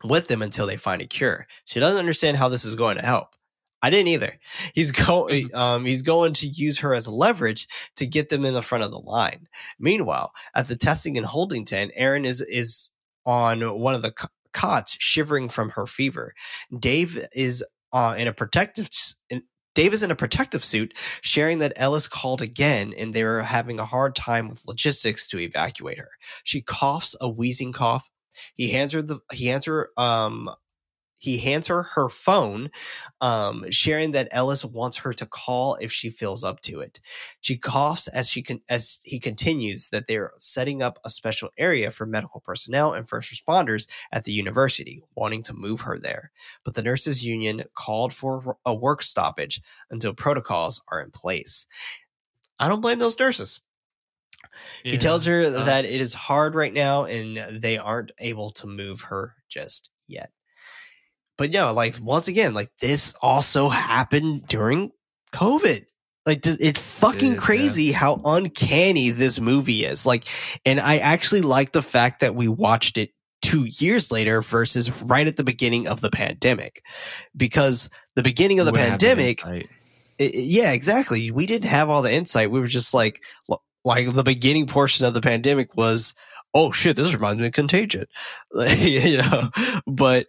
[0.04, 1.48] with them until they find a cure.
[1.66, 3.36] She doesn't understand how this is going to help.
[3.82, 4.34] I didn't either.
[4.76, 8.62] He's going, um, he's going to use her as leverage to get them in the
[8.62, 9.48] front of the line.
[9.80, 12.92] Meanwhile, at the testing and holding tent, Erin is is
[13.26, 16.34] on one of the co- cots, shivering from her fever.
[16.80, 18.90] Dave is uh, in a protective.
[19.30, 19.44] In,
[19.76, 23.80] Dave is in a protective suit, sharing that Ellis called again and they were having
[23.80, 26.12] a hard time with logistics to evacuate her.
[26.44, 28.06] She coughs a wheezing cough
[28.56, 30.50] he hands her the he hands her um
[31.20, 32.72] he hands her her phone,
[33.22, 37.00] um, sharing that Ellis wants her to call if she feels up to it.
[37.42, 41.92] She coughs as she can as he continues that they're setting up a special area
[41.92, 46.32] for medical personnel and first responders at the university, wanting to move her there.
[46.64, 51.68] But the nurses union called for a work stoppage until protocols are in place.
[52.60, 53.62] I don't blame those nurses.
[54.84, 58.68] He tells her uh, that it is hard right now and they aren't able to
[58.68, 60.32] move her just yet.
[61.40, 64.92] But no, like once again, like this also happened during
[65.32, 65.86] COVID.
[66.26, 67.40] Like it's fucking is, yeah.
[67.40, 70.06] crazy how uncanny this movie is.
[70.06, 70.26] Like,
[70.66, 73.12] and I actually like the fact that we watched it
[73.42, 76.84] two years later versus right at the beginning of the pandemic,
[77.36, 79.70] because the beginning of the wouldn't have that pandemic, insight.
[80.20, 81.32] I- I- yeah, exactly.
[81.32, 82.52] We didn't have all the insight.
[82.52, 83.24] We were just like,
[83.86, 86.14] like the beginning portion of the pandemic was,
[86.54, 88.06] oh shit, this reminds me of Contagion,
[88.78, 89.50] you know.
[89.88, 90.28] But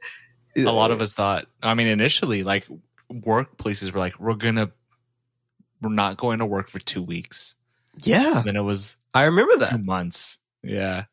[0.57, 2.67] a lot of us thought i mean initially like
[3.13, 4.71] workplaces were like we're gonna
[5.81, 7.55] we're not going to work for two weeks
[8.03, 9.83] Yeah, Then it was I remember that.
[9.85, 10.39] months.
[10.63, 11.05] Yeah.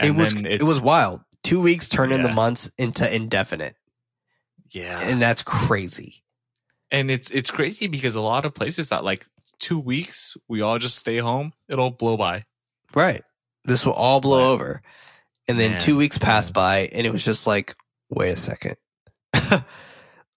[0.00, 1.22] It was it was wild.
[1.42, 2.34] Two weeks turning the Yeah.
[2.34, 3.74] months into indefinite,
[4.70, 5.00] yeah.
[5.02, 6.22] and that's crazy.
[6.90, 9.26] And it's it's crazy because a lot of places that like
[9.58, 12.44] two weeks we all just stay home, it'll blow by.
[12.94, 13.22] Right.
[13.64, 14.82] This will all blow over.
[15.48, 17.74] And then Man, two weeks passed by and it was just like,
[18.10, 18.76] wait a second.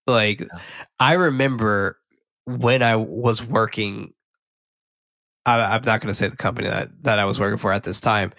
[0.07, 0.47] like,
[0.99, 1.97] I remember
[2.45, 4.13] when I was working,
[5.45, 7.83] I, I'm not going to say the company that, that I was working for at
[7.83, 8.33] this time,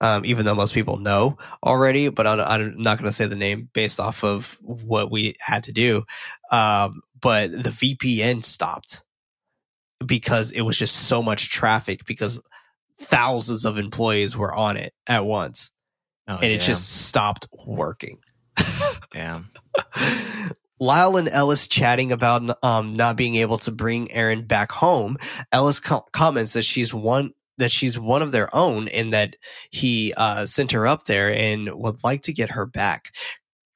[0.00, 3.36] um, even though most people know already, but I'm, I'm not going to say the
[3.36, 6.04] name based off of what we had to do.
[6.50, 9.04] Um, but the VPN stopped
[10.04, 12.42] because it was just so much traffic because
[12.98, 15.70] thousands of employees were on it at once
[16.30, 18.18] Oh, and it damn, just stopped working.
[19.12, 19.50] Damn.
[20.80, 25.18] Lyle and Ellis chatting about um, not being able to bring Erin back home.
[25.52, 29.36] Ellis co- comments that she's one that she's one of their own and that
[29.70, 33.12] he uh, sent her up there and would like to get her back.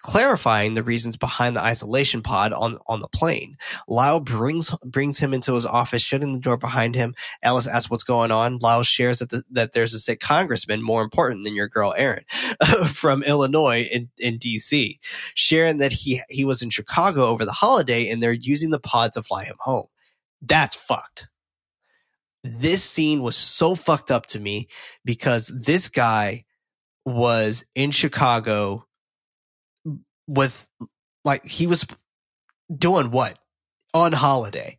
[0.05, 3.57] Clarifying the reasons behind the isolation pod on on the plane,
[3.89, 7.15] Lyle brings brings him into his office, shutting the door behind him.
[7.43, 8.59] Ellis asks what's going on.
[8.59, 12.25] Lyle shares that the, that there's a sick congressman more important than your girl Erin
[12.87, 14.99] from Illinois in, in DC,
[15.35, 19.15] sharing that he he was in Chicago over the holiday and they're using the pod
[19.15, 19.87] to fly him home.
[20.43, 21.31] That's fucked.
[22.43, 24.69] This scene was so fucked up to me
[25.03, 26.45] because this guy
[27.07, 28.85] was in Chicago
[30.27, 30.67] with
[31.25, 31.87] like he was
[32.75, 33.39] doing what
[33.93, 34.79] on holiday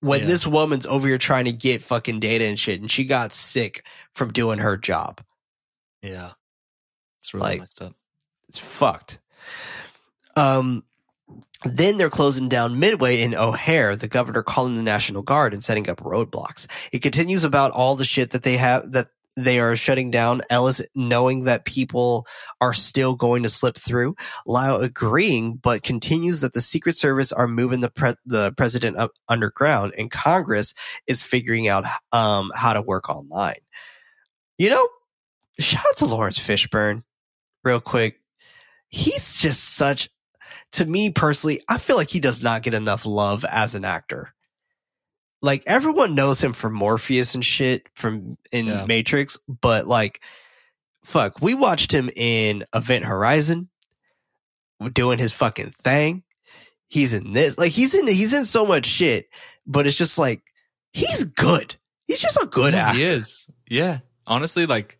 [0.00, 0.26] when Yeah.
[0.26, 3.84] this woman's over here trying to get fucking data and shit and she got sick
[4.12, 5.20] from doing her job.
[6.02, 6.32] Yeah.
[7.20, 7.94] It's really Like- messed up.
[8.48, 9.20] It's fucked.
[10.36, 10.84] Um,
[11.64, 15.88] then they're closing down Midway in O'Hare, the governor calling the National Guard and setting
[15.88, 16.66] up roadblocks.
[16.92, 20.40] It continues about all the shit that they have that they are shutting down.
[20.50, 22.26] Ellis knowing that people
[22.60, 24.14] are still going to slip through.
[24.46, 29.10] Lyle agreeing, but continues that the Secret Service are moving the pre- the president up
[29.28, 30.74] underground, and Congress
[31.06, 33.58] is figuring out um how to work online.
[34.58, 34.88] You know,
[35.58, 37.02] shout out to Laurence Fishburne,
[37.64, 38.20] real quick.
[38.88, 40.08] He's just such
[40.74, 44.34] to me personally, I feel like he does not get enough love as an actor.
[45.44, 48.86] Like everyone knows him from Morpheus and shit from in Yeah.
[48.86, 50.22] Matrix, but like
[51.04, 53.68] fuck, we watched him in Event Horizon
[54.94, 56.22] doing his fucking thing.
[56.86, 57.58] He's in this.
[57.58, 59.26] Like he's in he's in so much shit,
[59.66, 60.42] but it's just like
[60.92, 61.76] he's good.
[62.06, 62.98] He's just a good Yeah, actor.
[62.98, 63.46] He is.
[63.68, 63.98] Yeah.
[64.26, 64.98] Honestly, like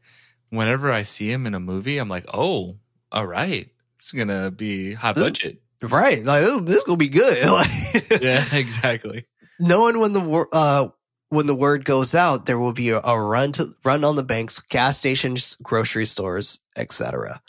[0.50, 2.74] whenever I see him in a movie, I'm like, oh,
[3.12, 3.70] all right.
[3.96, 5.62] It's gonna be high budget.
[5.82, 6.22] Right.
[6.22, 7.38] Like this, this gonna be good.
[7.50, 9.24] Like yeah, exactly.
[9.58, 10.88] Knowing when the uh
[11.30, 14.22] when the word goes out, there will be a, a run to run on the
[14.22, 17.40] banks, gas stations, grocery stores, etc.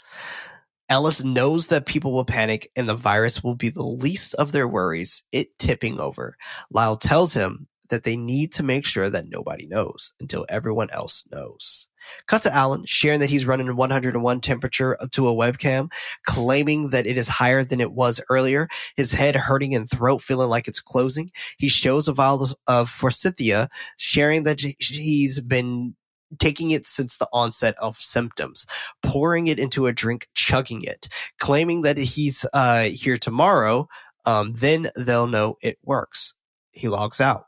[0.88, 4.68] Ellis knows that people will panic and the virus will be the least of their
[4.68, 6.36] worries, it tipping over.
[6.70, 11.24] Lyle tells him that they need to make sure that nobody knows until everyone else
[11.30, 11.88] knows.
[12.26, 15.92] Cut to Alan sharing that he's running 101 temperature to a webcam,
[16.24, 20.48] claiming that it is higher than it was earlier, his head hurting and throat feeling
[20.48, 21.30] like it's closing.
[21.58, 25.94] He shows a vial of forsythia, sharing that he's been
[26.38, 28.66] taking it since the onset of symptoms,
[29.02, 31.08] pouring it into a drink, chugging it,
[31.38, 33.88] claiming that he's uh, here tomorrow.
[34.24, 36.34] Um, then they'll know it works.
[36.72, 37.44] He logs out.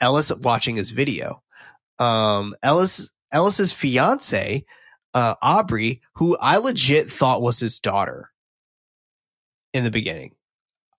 [0.00, 1.42] Ellis watching his video.
[1.98, 4.64] Um, Ellis Ellis's fiance,
[5.14, 8.30] uh, Aubrey, who I legit thought was his daughter
[9.72, 10.34] in the beginning.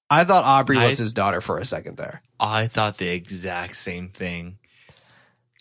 [0.10, 2.22] I thought Aubrey was his daughter for a second there.
[2.40, 4.58] I thought the exact same thing.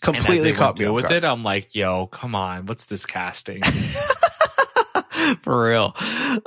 [0.01, 1.23] Completely and as they caught me with it.
[1.23, 3.61] I'm like, yo, come on, what's this casting?
[5.43, 5.95] For real.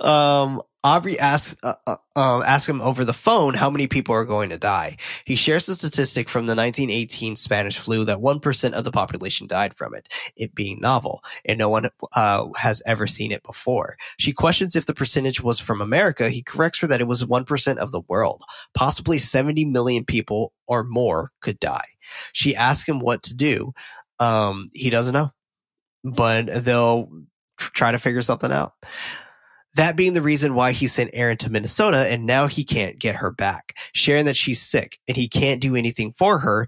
[0.01, 4.27] Um, Aubrey asks, uh, uh, um, asks him over the phone how many people are
[4.27, 4.97] going to die.
[5.24, 9.74] He shares a statistic from the 1918 Spanish flu that 1% of the population died
[9.74, 13.97] from it, it being novel, and no one uh, has ever seen it before.
[14.19, 16.28] She questions if the percentage was from America.
[16.28, 18.43] He corrects her that it was 1% of the world.
[18.74, 21.94] Possibly 70 million people or more could die.
[22.35, 23.73] She asks him what to do.
[24.20, 25.32] Um, he doesn't know,
[26.05, 27.09] but they'll
[27.56, 28.74] try to figure something out.
[29.76, 33.16] That being the reason why he sent Erin to Minnesota and now he can't get
[33.16, 36.66] her back, sharing that she's sick and he can't do anything for her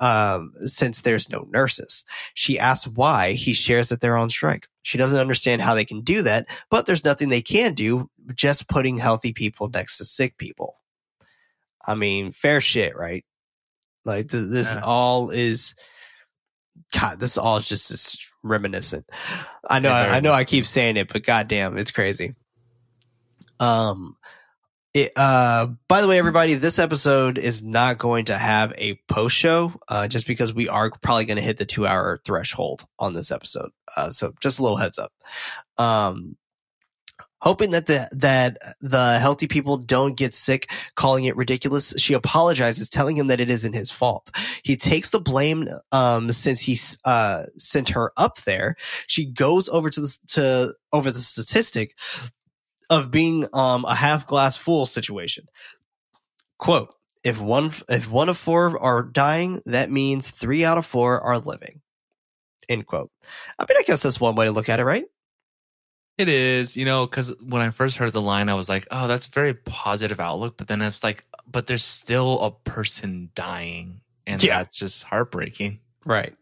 [0.00, 2.04] um, since there's no nurses.
[2.34, 4.66] She asks why he shares that they're on strike.
[4.82, 8.68] She doesn't understand how they can do that, but there's nothing they can do, just
[8.68, 10.76] putting healthy people next to sick people.
[11.86, 13.24] I mean, fair shit, right?
[14.04, 14.80] Like th- this Yeah.
[14.84, 15.74] all is
[16.98, 19.08] God, this all just is reminiscent.
[19.68, 22.34] I know, I, I know, I keep saying it, but goddamn, it's crazy.
[23.60, 24.16] Um,
[24.92, 29.36] it, uh, by the way, everybody, this episode is not going to have a post
[29.36, 33.12] show, uh, just because we are probably going to hit the two hour threshold on
[33.12, 33.70] this episode.
[33.96, 35.12] Uh, so just a little heads up.
[35.78, 36.36] Um,
[37.40, 42.88] hoping that the that the healthy people don't get sick calling it ridiculous she apologizes
[42.88, 44.30] telling him that it isn't his fault
[44.62, 48.76] he takes the blame um since he uh sent her up there
[49.06, 51.96] she goes over to the to over the statistic
[52.90, 55.46] of being um a half glass full situation
[56.58, 56.92] quote
[57.24, 61.38] if one if one of four are dying that means three out of four are
[61.38, 61.80] living
[62.68, 63.10] end quote
[63.58, 65.06] i mean i guess that's one way to look at it right
[66.18, 69.08] It is, you know, because when I first heard the line, I was like, oh,
[69.08, 70.58] that's a very positive outlook.
[70.58, 74.02] But then it's like, but there's still a person dying.
[74.26, 74.58] And Yeah.
[74.58, 75.80] that's just heartbreaking.
[76.04, 76.34] Right.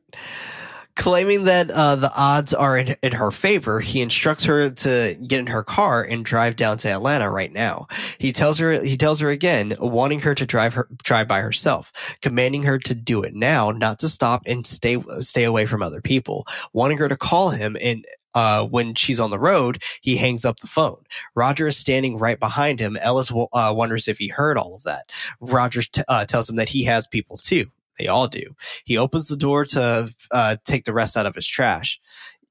[0.98, 5.38] Claiming that uh, the odds are in, in her favor, he instructs her to get
[5.38, 7.86] in her car and drive down to Atlanta right now.
[8.18, 12.16] He tells her he tells her again, wanting her to drive her drive by herself,
[12.20, 16.00] commanding her to do it now, not to stop and stay stay away from other
[16.00, 18.04] people, wanting her to call him and
[18.34, 21.02] uh, when she's on the road, he hangs up the phone.
[21.34, 22.96] Roger is standing right behind him.
[22.96, 25.10] Ellis uh, wonders if he heard all of that.
[25.40, 27.66] Roger t- uh, tells him that he has people too.
[27.98, 28.54] They all do.
[28.84, 32.00] He opens the door to uh, take the rest out of his trash.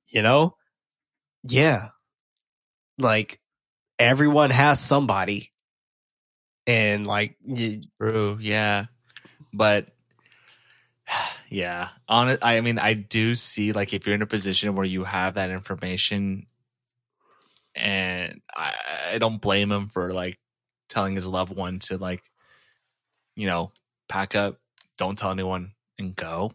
[0.08, 0.56] You know?
[1.44, 1.90] Yeah.
[2.98, 3.40] Like
[4.00, 5.52] everyone has somebody.
[6.66, 8.38] And like, y- True.
[8.42, 8.86] Yeah.
[9.54, 9.88] But
[11.50, 12.38] yeah, on.
[12.42, 15.50] I mean, I do see like if you're in a position where you have that
[15.50, 16.48] information,
[17.76, 18.74] and I,
[19.14, 20.40] I don't blame him for like
[20.90, 22.24] telling his loved one to like,
[23.36, 23.72] you know,
[24.10, 24.60] pack up,
[24.98, 26.52] don't tell anyone, and go.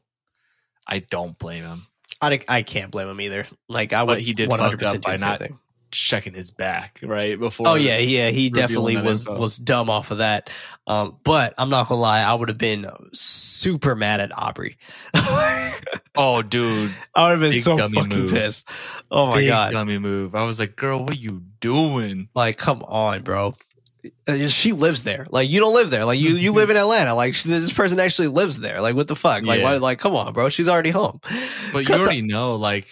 [0.86, 1.86] I don't blame him.
[2.20, 3.46] I, I can't blame him either.
[3.68, 5.58] Like I But would he did 100% fuck up by not thing.
[5.90, 7.66] checking his back right before.
[7.68, 9.38] Oh yeah, yeah, he definitely was info.
[9.40, 10.50] was dumb off of that.
[10.86, 14.76] Um, but I'm not gonna lie, I would have been super mad at Aubrey.
[16.14, 18.30] Oh, dude, I would have been Big so fucking move.
[18.30, 18.68] pissed.
[19.10, 19.72] Oh my big god!
[19.72, 20.34] dummy move.
[20.34, 22.28] I was like, girl, what are you doing?
[22.34, 23.54] Like, come on, bro.
[24.26, 25.26] Uh, She lives there.
[25.30, 26.04] Like, you don't live there.
[26.04, 27.14] Like, you you live in Atlanta.
[27.14, 28.80] Like, she, this person actually lives there.
[28.80, 29.42] Like, what the fuck?
[29.44, 29.64] Like, Yeah.
[29.64, 29.76] why?
[29.76, 30.48] Like, come on, bro.
[30.48, 31.20] She's already home.
[31.72, 32.86] But you already know, like,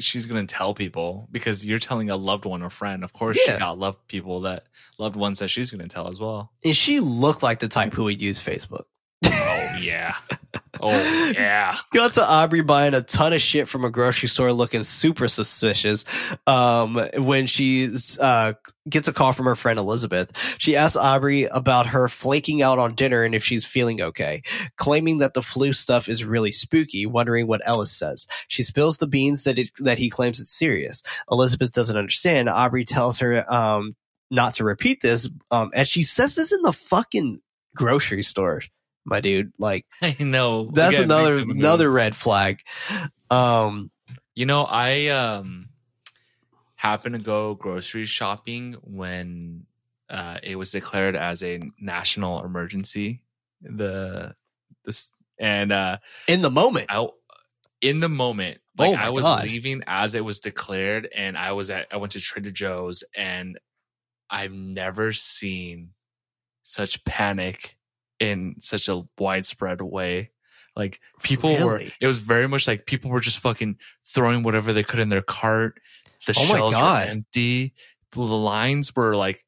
[0.00, 3.04] she's gonna tell people because you're telling a loved one or friend.
[3.04, 3.54] Of course, Yeah.
[3.54, 4.64] she got loved people that
[4.98, 6.50] loved ones that she's gonna tell as well.
[6.64, 8.84] and she looked like the type who would use Facebook.
[9.80, 10.14] Yeah,
[10.80, 11.76] oh yeah.
[11.94, 16.04] Got to Aubrey buying a ton of shit from a grocery store looking super suspicious.
[16.46, 18.54] Um, when she's, uh,
[18.88, 20.30] gets a call from her friend Elizabeth.
[20.58, 24.42] She asks Aubrey about her flaking out on dinner and if she's feeling okay,
[24.76, 28.26] claiming that the flu stuff is really spooky, wondering what Ellis says.
[28.48, 31.02] She spills the beans that it, that he claims it's serious.
[31.30, 32.48] Elizabeth doesn't understand.
[32.48, 33.96] Aubrey tells her, um,
[34.30, 35.28] not to repeat this.
[35.50, 37.40] Um, and she says this in the fucking
[37.76, 38.62] grocery store,
[39.06, 39.52] my dude.
[39.58, 40.70] Like, I know.
[40.72, 42.60] that's another another red flag.
[43.30, 43.90] Um,
[44.34, 45.70] You know, I um
[46.74, 49.64] happened to go grocery shopping when
[50.10, 53.22] uh, it was declared as a national emergency.
[53.62, 54.34] The
[54.84, 55.10] this
[55.40, 57.06] and uh, in the moment, I
[57.80, 59.44] in the moment, like Oh I was God.
[59.44, 63.58] leaving as it was declared, and I was at I went to Trader Joe's, and
[64.30, 65.90] I've never seen
[66.62, 67.75] such panic
[68.20, 70.30] in such a widespread way.
[70.74, 74.82] Like people were, it was very much like people were just fucking throwing whatever they
[74.82, 75.80] could in their cart.
[76.26, 77.72] The Oh shelves were empty.
[78.12, 79.42] The lines were like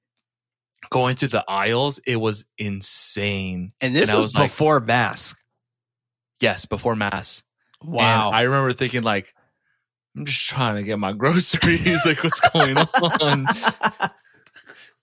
[0.90, 1.98] going through the aisles.
[2.06, 3.70] It was insane.
[3.80, 5.38] and this and was was like- before mask.
[6.40, 7.42] Yes, before mass.
[7.82, 8.28] Wow.
[8.28, 9.34] And I remember thinking like,
[10.16, 12.06] I'm just trying to get my groceries.
[12.06, 12.76] like, what's going
[13.22, 13.46] on?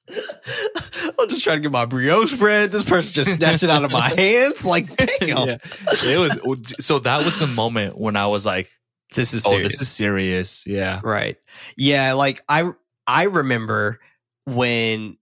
[1.20, 2.72] I'm just trying to get my brioche bread.
[2.72, 4.66] This person just snatched it out of my hands.
[4.66, 5.58] Like, damn, yeah.
[6.04, 8.70] It was oh, so that was the moment when I was like,
[9.16, 9.74] this is oh, serious.
[9.74, 10.68] this is serious.
[10.68, 11.02] Yeah.
[11.04, 11.38] right.
[11.76, 12.72] Yeah, like I
[13.08, 14.00] I remember
[14.46, 15.18] when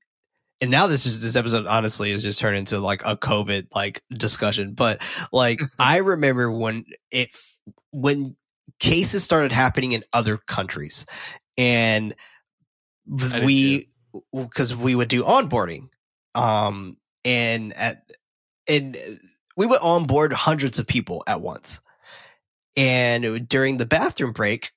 [0.61, 4.01] and now this is this episode honestly is just turned into like a COVID like
[4.11, 4.73] discussion.
[4.73, 5.01] But
[5.31, 7.29] like I remember when it
[7.91, 8.35] when
[8.79, 11.05] cases started happening in other countries
[11.57, 12.15] and
[13.05, 13.89] we
[14.33, 15.89] because we would do onboarding
[16.35, 18.03] um and at
[18.67, 18.97] and
[19.55, 21.79] we would onboard hundreds of people at once
[22.75, 24.71] and during the bathroom break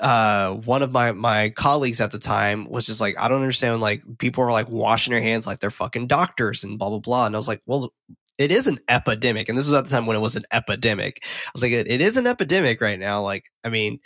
[0.00, 3.80] uh one of my my colleagues at the time was just like i don't understand
[3.80, 7.26] like people are like washing their hands like they're fucking doctors and blah blah blah
[7.26, 7.92] and i was like well
[8.38, 11.20] it is an epidemic, and this was at the time when it was an epidemic.
[11.24, 13.22] I was like, it, it is an epidemic right now.
[13.22, 14.00] Like, I mean,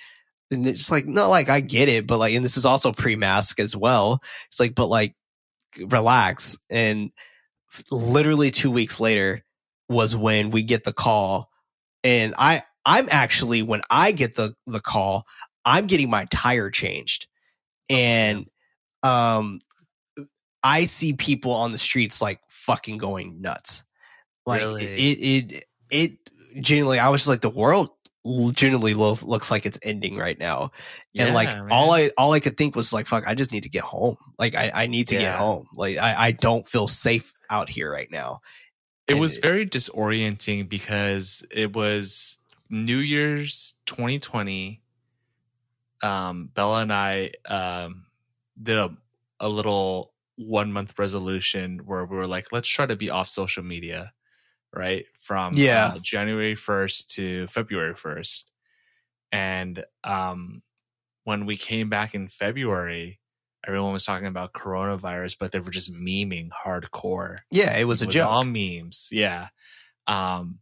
[0.51, 2.93] and it's just like, not like I get it, but like, and this is also
[2.93, 4.20] pre-mask as well.
[4.48, 5.14] It's like, but like,
[5.78, 6.59] relax.
[6.70, 7.12] And
[7.90, 9.44] literally two weeks later
[9.89, 11.51] was when we get the call,
[12.02, 15.27] and I, I'm actually when I get the the call,
[15.64, 17.27] I'm getting my tire changed,
[17.89, 18.47] and
[19.02, 19.60] um,
[20.62, 23.85] I see people on the streets like fucking going nuts.
[24.47, 24.85] Like Really?
[24.85, 27.90] it, it, it, genuinely, I was just like, the world
[28.53, 30.73] genuinely lo- looks like it's ending right now.
[31.19, 31.91] and like Yeah, all.
[31.93, 34.17] I, all I could think was like, fuck, I just need to get home.
[34.39, 35.67] Like I, I need to get home.
[35.75, 38.41] Like I, I don't feel safe out here right now.
[39.09, 42.39] it and was it- very disorienting because it was
[42.69, 44.81] New Year's 2020.
[46.03, 48.07] Um, Bella and I um,
[48.63, 48.95] did a
[49.39, 53.63] a little one month resolution where we were like, let's try to be off social
[53.63, 54.13] media,
[54.75, 55.07] right?
[55.21, 55.93] From Yeah.
[55.95, 58.45] uh, January 1st to February 1st.
[59.33, 60.63] And um,
[61.25, 63.21] when we came back in February,
[63.67, 68.07] everyone was talking about coronavirus, but they were just memeing hardcore Yeah, it was a
[68.07, 68.29] was joke.
[68.33, 69.09] all memes.
[69.13, 69.49] Yeah.
[70.07, 70.59] Um,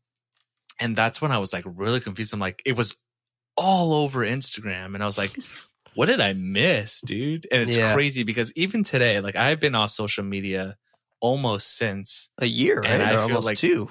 [0.80, 2.32] and that's when I was like really confused.
[2.34, 2.96] I'm like, it was
[3.56, 4.94] all over Instagram.
[4.94, 5.36] And I was like,
[5.94, 7.46] what did I miss, dude?
[7.50, 7.94] And it's Yeah.
[7.94, 10.76] crazy because even today, like I've been off social media
[11.20, 12.90] almost since a year, right?
[12.90, 13.90] and I or feel almost like- two.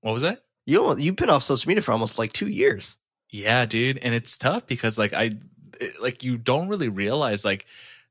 [0.00, 0.42] What was that?
[0.66, 2.96] You almost, you've been off social media for almost like two years.
[3.30, 3.98] Yeah, dude.
[3.98, 5.32] And it's tough because like I
[5.80, 7.66] it- like you don't really realize like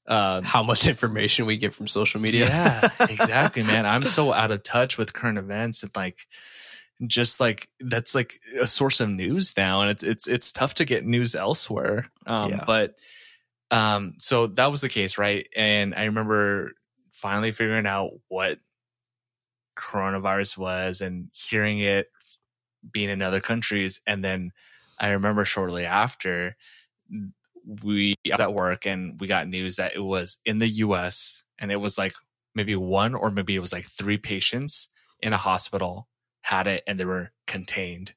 [0.08, 2.48] uh How much information we get from social media?
[2.48, 3.86] Yeah, exactly, man.
[3.86, 6.26] I'm so out of touch with current events and like
[7.06, 10.86] just like that's like a source of news now and it's it's it's tough to
[10.86, 12.08] get news elsewhere.
[12.26, 12.64] Um Yeah.
[12.66, 12.96] but
[13.72, 15.48] um so that was the case, right?
[15.56, 16.72] And I remember
[17.12, 18.60] finally figuring out what
[19.80, 22.08] coronavirus was and hearing it
[22.92, 24.52] being in other countries and then
[25.00, 26.56] I remember shortly after
[27.84, 31.72] we got at work and we got news that it was in the US and
[31.72, 32.14] it was like
[32.56, 34.90] maybe one or maybe it was like three patients
[35.22, 36.08] in a hospital
[36.42, 38.14] had it and they were contained.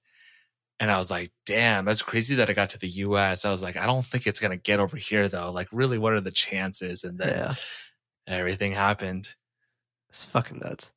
[0.81, 3.45] And I was like, damn, that's crazy that I got to the US.
[3.45, 5.53] I was like, I don't think it's going to get over here though.
[5.53, 7.05] Like, really, what are the chances?
[7.05, 7.55] And then yeah,
[8.27, 9.35] everything happened.
[10.09, 10.93] it's fucking nuts.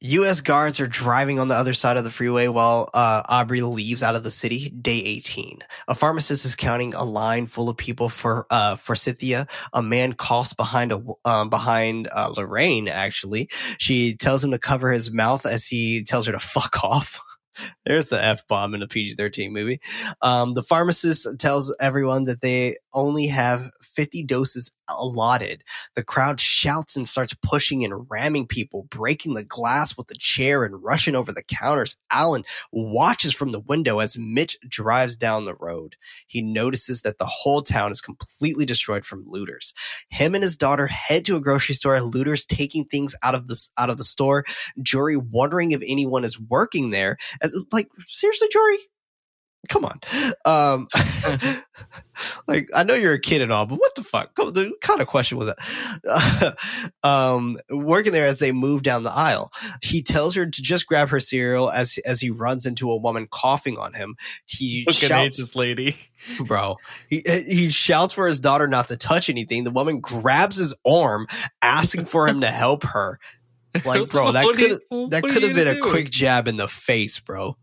[0.00, 0.42] U.S.
[0.42, 4.14] guards are driving on the other side of the freeway while uh, Aubrey leaves out
[4.14, 4.68] of the city.
[4.68, 5.60] Day 18.
[5.88, 9.46] A pharmacist is counting a line full of people for uh, Forsythia.
[9.72, 12.86] A man coughs behind a um, behind uh, Lorraine.
[12.86, 13.48] Actually,
[13.78, 17.18] she tells him to cover his mouth as he tells her to fuck off.
[17.86, 19.80] There's the f bomb in a PG-13 movie.
[20.20, 25.64] Um, the pharmacist tells everyone that they only have 50 doses allotted.
[25.94, 30.64] The crowd shouts and starts pushing and ramming people, breaking the glass with the chair
[30.64, 31.96] and rushing over the counters.
[32.10, 35.96] Alan watches from the window as Mitch drives down the road.
[36.26, 39.74] He notices that the whole town is completely destroyed from looters.
[40.08, 42.00] Him and his daughter head to a grocery store.
[42.00, 44.44] Looters taking things out of the out of the store.
[44.82, 47.16] Jory wondering if anyone is working there.
[47.40, 48.78] As, like seriously, Jory.
[49.68, 50.00] Come on.
[50.44, 50.86] Um,
[52.46, 54.34] like, I know you're a kid and all, but what the fuck?
[54.34, 56.56] The kind of question was that?
[57.02, 59.50] um, working there as they move down the aisle.
[59.82, 63.26] He tells her to just grab her cereal as, as he runs into a woman
[63.30, 64.16] coughing on him.
[64.46, 65.96] He Look at shouts, this lady.
[66.46, 66.76] bro.
[67.08, 69.64] He, he shouts for his daughter not to touch anything.
[69.64, 71.26] The woman grabs his arm,
[71.62, 73.18] asking for him to help her.
[73.84, 76.56] Like, bro, that What are you- could that could have been a quick jab in
[76.56, 77.56] the face, bro.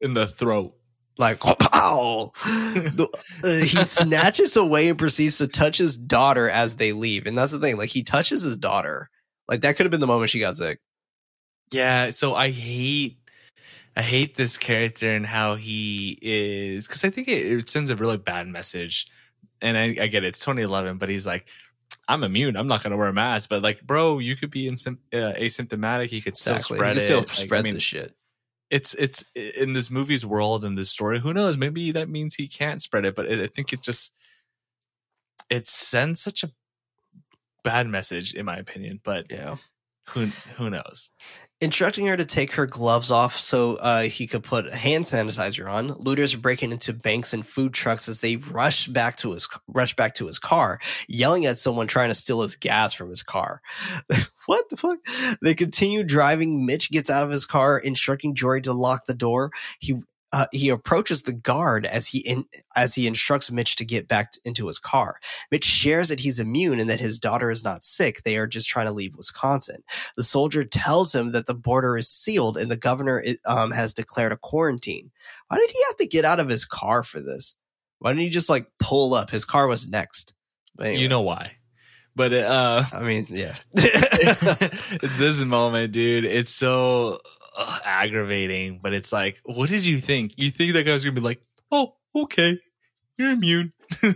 [0.00, 0.72] in the throat.
[1.18, 2.30] Like pow.
[2.44, 3.08] The-
[3.44, 7.52] uh, he snatches away and proceeds to touch his daughter as they leave and that's
[7.52, 9.10] the thing like he touches his daughter
[9.48, 10.80] like that could have been the moment she got sick
[11.72, 13.18] Yeah, so I hate
[13.96, 17.96] I hate this character and how he is because I think it, it sends a
[17.96, 19.06] really bad message.
[19.62, 21.48] And I, I get it, it's 2011, but he's like,
[22.06, 22.56] I'm immune.
[22.58, 23.48] I'm not going to wear a mask.
[23.48, 26.12] But like, bro, you could be in, uh, asymptomatic.
[26.12, 27.06] You could still exactly spread he it.
[27.06, 28.14] can still Like, spread I mean, this shit
[28.70, 31.20] it's it's in this movie's world and this story.
[31.20, 31.56] Who knows?
[31.56, 33.14] Maybe that means he can't spread it.
[33.14, 34.12] But it, I think it just
[35.48, 36.50] it sends such a
[37.62, 39.00] bad message, in my opinion.
[39.02, 39.56] But yeah
[40.10, 40.26] who
[40.56, 41.10] who knows?
[41.60, 45.88] Instructing her to take her gloves off so uh, he could put hand sanitizer on.
[45.88, 49.96] Looters are breaking into banks and food trucks as they rush back to his rush
[49.96, 50.78] back to his car,
[51.08, 53.62] yelling at someone trying to steal his gas from his car.
[54.46, 54.98] what the fuck?
[55.42, 56.66] They continue driving.
[56.66, 59.50] Mitch gets out of his car, instructing Jory to lock the door.
[59.78, 60.00] He
[60.36, 62.44] uh, he approaches the guard as he in,
[62.76, 65.18] as he instructs Mitch to get back into his car.
[65.50, 68.22] Mitch shares that he's immune and that his daughter is not sick.
[68.22, 69.82] They are just trying to leave Wisconsin.
[70.14, 74.32] The soldier tells him that the border is sealed and the governor um, has declared
[74.32, 75.10] a quarantine.
[75.48, 77.56] Why did he have to get out of his car for this?
[78.00, 79.30] Why didn't he just like pull up?
[79.30, 80.34] His car was next.
[80.78, 81.00] Anyway.
[81.00, 81.52] You know why?
[82.14, 83.54] But uh, I mean, yeah.
[83.74, 87.20] this moment, dude, it's so
[87.56, 88.80] uh, aggravating.
[88.82, 90.34] But it's like, what did you think?
[90.36, 92.58] You think that guy's gonna be like, oh, okay,
[93.18, 93.72] you're immune.
[94.02, 94.12] Go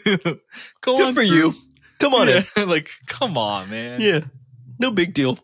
[0.97, 1.37] Good on for through.
[1.37, 1.55] you.
[1.99, 2.43] Come on yeah.
[2.57, 2.69] in.
[2.69, 4.01] like, come on, man.
[4.01, 4.21] Yeah,
[4.79, 5.39] no big deal.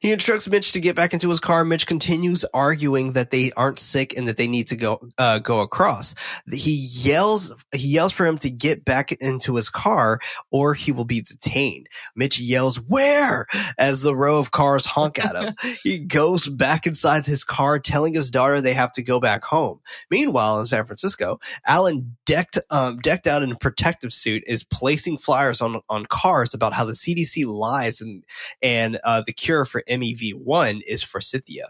[0.00, 1.64] He instructs Mitch to get back into his car.
[1.64, 5.60] Mitch continues arguing that they aren't sick and that they need to go uh, go
[5.60, 6.14] across.
[6.50, 11.04] He yells he yells for him to get back into his car or he will
[11.04, 11.88] be detained.
[12.14, 13.46] Mitch yells "Where?"
[13.76, 15.54] as the row of cars honk at him.
[15.82, 19.80] he goes back inside his car, telling his daughter they have to go back home.
[20.10, 25.18] Meanwhile, in San Francisco, Alan decked um, decked out in a protective suit is placing
[25.18, 28.24] flyers on on cars about how the CDC lies and
[28.62, 31.68] and uh, the cure for MEV1 is forsythia.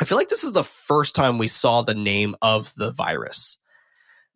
[0.00, 3.58] I feel like this is the first time we saw the name of the virus.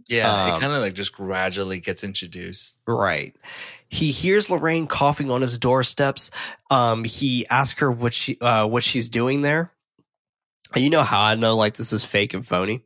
[0.08, 2.78] Yeah, um, it kind of like just gradually gets introduced.
[2.86, 3.36] Right.
[3.88, 6.30] He hears Lorraine coughing on his doorsteps.
[6.70, 9.72] Um, he asks her what she uh, what she's doing there.
[10.74, 12.84] And you know how I know like this is fake and phony.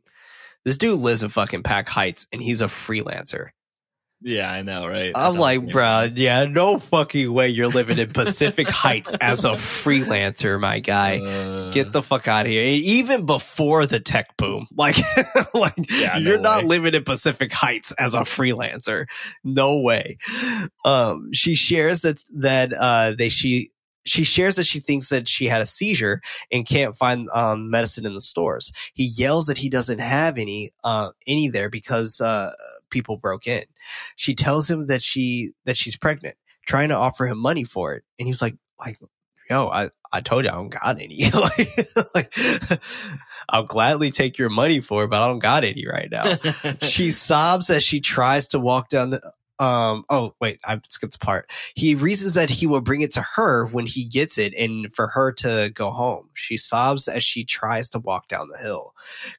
[0.65, 3.49] This dude lives in fucking Pac Heights and he's a freelancer.
[4.21, 5.11] Yeah, I know, right?
[5.13, 10.59] I'm like, bro, yeah, no fucking way you're living in Pacific Heights as a freelancer,
[10.59, 11.19] my guy.
[11.19, 12.63] Uh, Get the fuck out of here.
[12.65, 14.95] Even before the tech boom, like,
[15.53, 16.69] like yeah, you're no not way.
[16.69, 19.05] living in Pacific Heights as a freelancer.
[19.43, 20.17] No way.
[20.83, 23.71] Um, she shares that that uh, they she
[24.05, 26.21] she shares that she thinks that she had a seizure
[26.51, 28.71] and can't find um, medicine in the stores.
[28.93, 32.51] He yells that he doesn't have any uh, any there because uh,
[32.89, 33.65] people broke in.
[34.15, 36.35] She tells him that she that she's pregnant,
[36.65, 38.97] trying to offer him money for it, and he's like, like,
[39.49, 41.29] yo, I I told you I don't got any.
[41.33, 41.67] like,
[42.15, 42.33] like,
[43.49, 46.35] I'll gladly take your money for it, but I don't got any right now.
[46.81, 49.21] she sobs as she tries to walk down the
[49.59, 53.23] um oh wait i skipped a part he reasons that he will bring it to
[53.35, 57.45] her when he gets it and for her to go home she sobs as she
[57.45, 58.93] tries to walk down the hill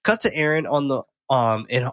[0.04, 1.90] cut to Erin on the um in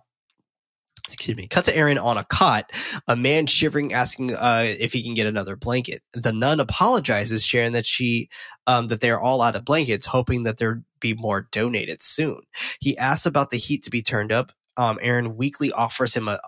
[1.08, 2.72] excuse me, cut to Erin on a cot,
[3.08, 6.02] a man shivering, asking uh, if he can get another blanket.
[6.14, 8.30] The nun apologizes, sharing that she
[8.68, 12.42] um, that they're all out of blankets, hoping that there'd be more donated soon.
[12.80, 14.52] He asks about the heat to be turned up.
[14.78, 16.40] Um, Erin weakly offers him a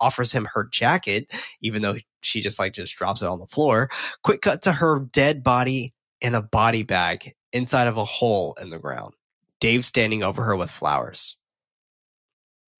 [0.00, 3.88] offers him her jacket, even though she just like just drops it on the floor.
[4.22, 8.70] Quick cut to her dead body in a body bag inside of a hole in
[8.70, 9.14] the ground.
[9.60, 11.36] Dave standing over her with flowers.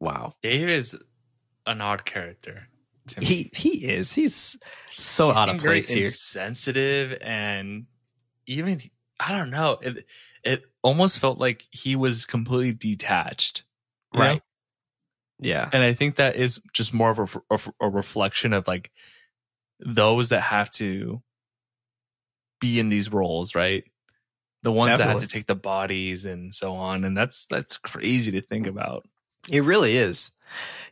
[0.00, 0.34] Wow.
[0.42, 0.98] Dave is
[1.66, 2.68] an odd character.
[3.20, 4.12] He he is.
[4.12, 4.58] He's
[4.88, 6.10] so he out of place here.
[6.10, 7.86] Sensitive and
[8.46, 8.80] even
[9.18, 9.78] I don't know.
[9.82, 10.06] It
[10.44, 13.64] it almost felt like he was completely detached.
[14.14, 14.34] Right.
[14.34, 14.40] Know?
[15.40, 15.68] Yeah.
[15.72, 17.18] And I think that is just more of
[17.50, 18.92] a, a, a reflection of like
[19.80, 21.22] those that have to
[22.60, 23.84] be in these roles, right?
[24.62, 25.04] The ones Definitely.
[25.04, 27.02] that have to take the bodies and so on.
[27.02, 28.70] And that's, that's crazy to think mm.
[28.70, 29.04] about.
[29.50, 30.30] It really is.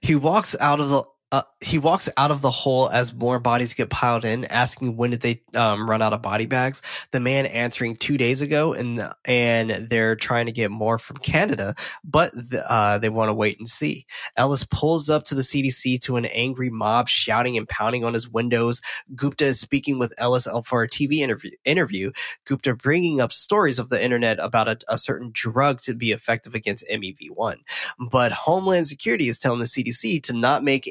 [0.01, 3.75] He walks out of the uh, he walks out of the hole as more bodies
[3.75, 6.83] get piled in, asking when did they um, run out of body bags.
[7.13, 11.75] The man answering two days ago, and and they're trying to get more from Canada,
[12.03, 14.07] but the, uh, they want to wait and see.
[14.37, 18.29] Ellis pulls up to the CDC to an angry mob shouting and pounding on his
[18.29, 18.81] windows.
[19.15, 21.53] Gupta is speaking with Ellis for a TV interview.
[21.65, 22.11] Interview.
[22.45, 26.55] Gupta bringing up stories of the internet about a, a certain drug to be effective
[26.55, 27.59] against MEV1,
[28.11, 30.89] but Homeland Security is telling the CDC to not make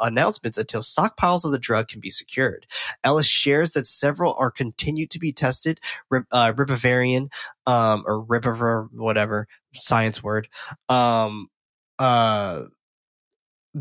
[0.00, 2.66] announcements until stockpiles of the drug can be secured.
[3.04, 5.80] Ellis shares that several are continued to be tested,
[6.12, 7.30] uh, Ribavarian,
[7.66, 10.48] um, or Ribaver, whatever science word,
[10.88, 11.48] um,
[11.98, 12.64] uh,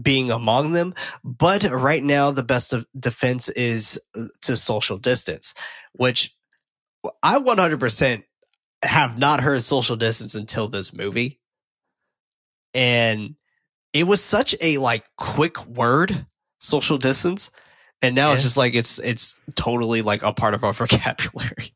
[0.01, 0.93] being among them.
[1.23, 5.53] But right now, the best of defense is uh, to social distance,
[5.93, 6.35] which
[7.23, 8.23] I 100%
[8.83, 11.39] have not heard social distance until this movie.
[12.73, 13.35] And
[13.93, 16.25] it was such a like quick word,
[16.59, 17.51] social distance.
[18.01, 18.33] And now yeah.
[18.35, 21.71] it's just like it's it's totally like a part of our vocabulary.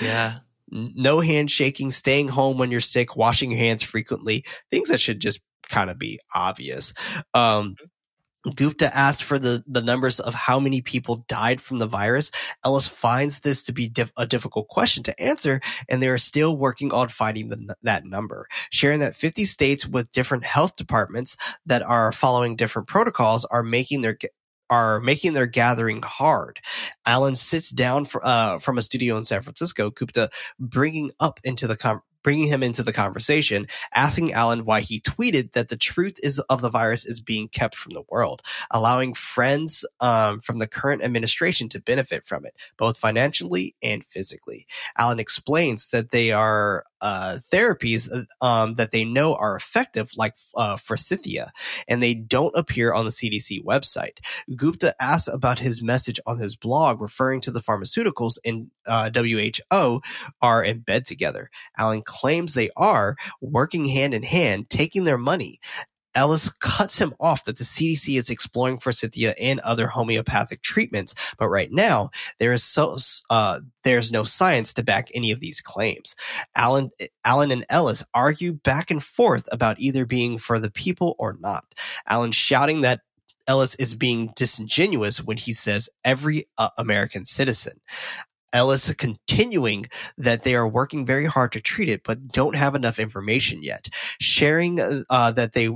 [0.00, 0.38] Yeah.
[0.70, 5.40] no handshaking, staying home when you're sick, washing your hands frequently, things that should just
[5.68, 6.94] kind of be obvious.
[7.34, 7.76] Um,
[8.50, 12.30] Gupta asks for the, the numbers of how many people died from the virus.
[12.64, 16.92] Ellis finds this to be a difficult question to answer, and they are still working
[16.92, 18.46] on finding the, that number.
[18.70, 24.00] Sharing that 50 states with different health departments that are following different protocols are making
[24.00, 24.16] their
[24.70, 26.60] are making their gathering hard.
[27.06, 31.66] Alan sits down for, uh, from a studio in San Francisco, Gupta bringing up into
[31.66, 36.18] the com- bringing him into the conversation, asking Alan why he tweeted that the truth
[36.22, 40.66] is of the virus is being kept from the world, allowing friends um, from the
[40.66, 44.66] current administration to benefit from it, both financially and physically.
[44.96, 48.08] Alan explains that they are uh, therapies
[48.40, 51.50] um, that they know are effective, like uh, forsythia,
[51.86, 54.18] and they don't appear on the CDC website.
[54.54, 60.00] Gupta asks about his message on his blog, referring to the pharmaceuticals and uh, WHO
[60.40, 61.50] are in bed together.
[61.76, 65.60] Alan claims they are working hand in hand, taking their money.
[66.18, 71.48] Ellis cuts him off that the CDC is exploring forsythia and other homeopathic treatments, but
[71.48, 72.96] right now there is so
[73.30, 76.16] uh, there's no science to back any of these claims.
[76.56, 76.90] Alan
[77.24, 81.64] Alan and Ellis argue back and forth about either being for the people or not.
[82.08, 83.02] Alan shouting that
[83.46, 87.80] Ellis is being disingenuous when he says every uh, American citizen.
[88.52, 89.86] Ellis continuing
[90.16, 93.88] that they are working very hard to treat it, but don't have enough information yet.
[94.20, 95.70] Sharing uh, that they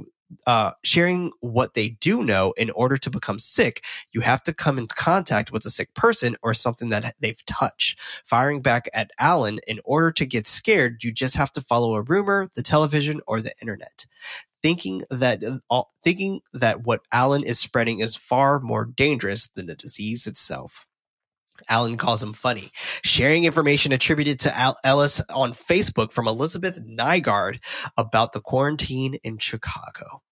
[0.47, 4.79] uh, sharing what they do know in order to become sick, you have to come
[4.79, 7.99] in contact with a sick person or something that they've touched.
[8.25, 12.03] Firing back at Alan, in order to get scared, you just have to follow a
[12.03, 14.07] rumor, the television, or the internet.
[14.63, 19.75] Thinking that uh, thinking that what Alan is spreading is far more dangerous than the
[19.75, 20.87] disease itself.
[21.69, 22.71] Alan calls him funny.
[23.05, 27.59] Sharing information attributed to Al- Ellis on Facebook from Elizabeth Nygaard
[27.97, 30.23] about the quarantine in Chicago.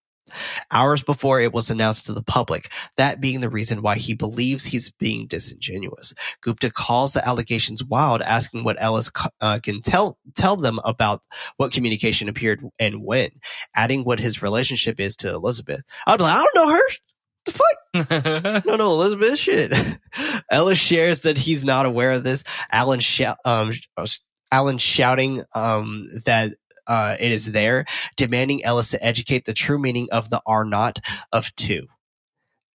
[0.70, 4.65] Hours before it was announced to the public, that being the reason why he believes
[4.65, 6.15] he's being disingenuous.
[6.40, 11.23] Gupta calls the allegations wild, asking what Ellis uh, can tell tell them about
[11.57, 13.31] what communication appeared and when,
[13.74, 15.82] adding what his relationship is to Elizabeth.
[16.07, 16.89] I'd be like, I don't know her
[17.45, 18.65] the fuck?
[18.67, 19.73] no, no, Elizabeth shit.
[20.51, 22.45] Ellis shares that he's not aware of this.
[22.71, 23.73] Alan, sh- um,
[24.53, 26.55] Alan shouting um, that
[26.87, 27.85] uh, it is there,
[28.17, 30.99] demanding Ellis to educate the true meaning of the R naught
[31.33, 31.87] of two.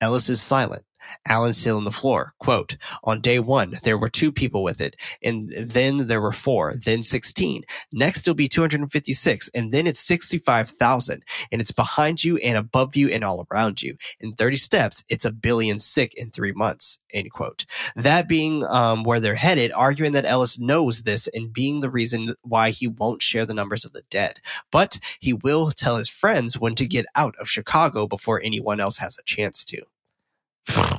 [0.02, 0.84] Ellis is silent.
[1.27, 2.34] Alan still on the floor.
[2.40, 4.95] Quote, on day one, there were two people with it.
[5.23, 7.64] And then there were four, then 16.
[7.91, 9.49] Next, it'll be 256.
[9.53, 11.23] And then it's 65,000.
[11.52, 13.95] And it's behind you and above you and all around you.
[14.19, 16.99] In 30 steps, it's a billion sick in three months.
[17.14, 17.65] End quote.
[17.95, 22.36] That being, um, where they're headed, arguing that Ellis knows this and being the reason
[22.41, 24.40] why he won't share the numbers of the dead.
[24.72, 28.98] But he will tell his friends when to get out of Chicago before anyone else
[28.98, 30.95] has a chance to.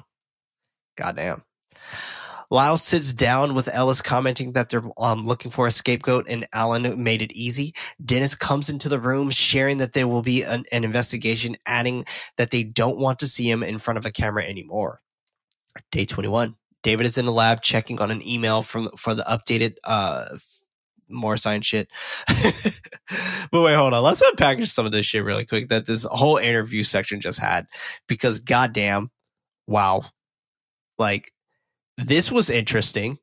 [0.97, 1.43] Goddamn.
[2.51, 7.03] Lyle sits down with Ellis commenting that they're um, looking for a scapegoat and Alan
[7.03, 7.75] made it easy.
[8.05, 12.05] Dennis comes into the room sharing that there will be an, an, investigation, adding
[12.37, 15.01] that they don't want to see him in front of a camera anymore.
[15.91, 16.55] Day 21.
[16.83, 20.27] David is in the lab checking on an email from for the updated uh
[21.09, 21.89] more science shit.
[23.51, 24.03] but wait, hold on.
[24.03, 27.67] Let's unpackage some of this shit really quick that this whole interview section just had
[28.07, 29.11] because goddamn
[29.67, 30.03] wow.
[30.99, 31.33] Like
[31.97, 33.19] this was interesting.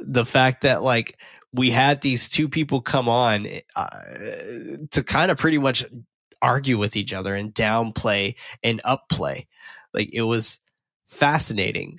[0.00, 1.18] The fact that like
[1.52, 3.86] we had these two people come on uh,
[4.90, 5.84] to kind of pretty much
[6.40, 9.46] argue with each other and downplay and upplay.
[9.92, 10.60] Like it was
[11.08, 11.98] fascinating.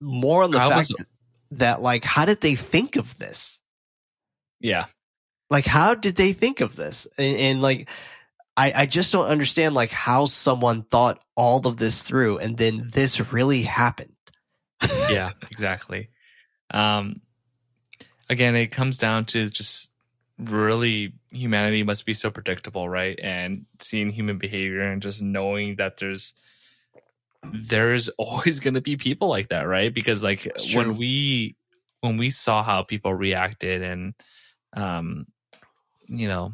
[0.00, 1.04] More on the I fact was,
[1.52, 3.60] that like how did they think of this?
[4.60, 4.86] Yeah.
[5.48, 7.06] Like how did they think of this?
[7.18, 7.88] And, and like
[8.56, 12.90] I, I just don't understand like how someone thought all of this through and then
[12.92, 14.12] this really happened.
[15.10, 16.10] yeah, exactly.
[16.70, 17.20] Um,
[18.30, 19.90] again, it comes down to just
[20.38, 23.18] really humanity must be so predictable, right?
[23.22, 26.34] And seeing human behavior and just knowing that there's
[27.52, 29.92] there's always going to be people like that, right?
[29.92, 31.56] Because like when we
[32.00, 34.14] when we saw how people reacted and
[34.76, 35.26] um
[36.06, 36.52] you know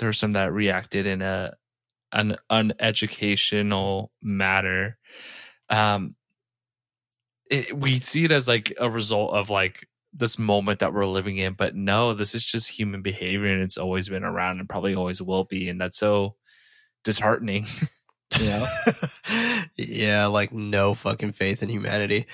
[0.00, 1.52] there were some that reacted in a
[2.12, 4.98] an uneducational matter.
[5.68, 6.16] Um,
[7.48, 11.36] it, we see it as like a result of like this moment that we're living
[11.36, 14.94] in, but no, this is just human behavior and it's always been around and probably
[14.94, 15.68] always will be.
[15.68, 16.34] And that's so
[17.04, 17.66] disheartening.
[18.38, 18.66] You know?
[19.76, 22.26] yeah, like no fucking faith in humanity.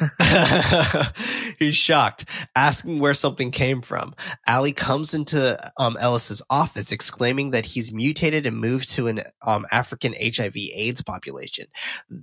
[1.58, 2.24] He's shocked,
[2.56, 4.14] asking where something came from.
[4.46, 9.66] Allie comes into um, Ellis's office, exclaiming that he's mutated and moved to an um,
[9.70, 11.66] African HIV/AIDS population.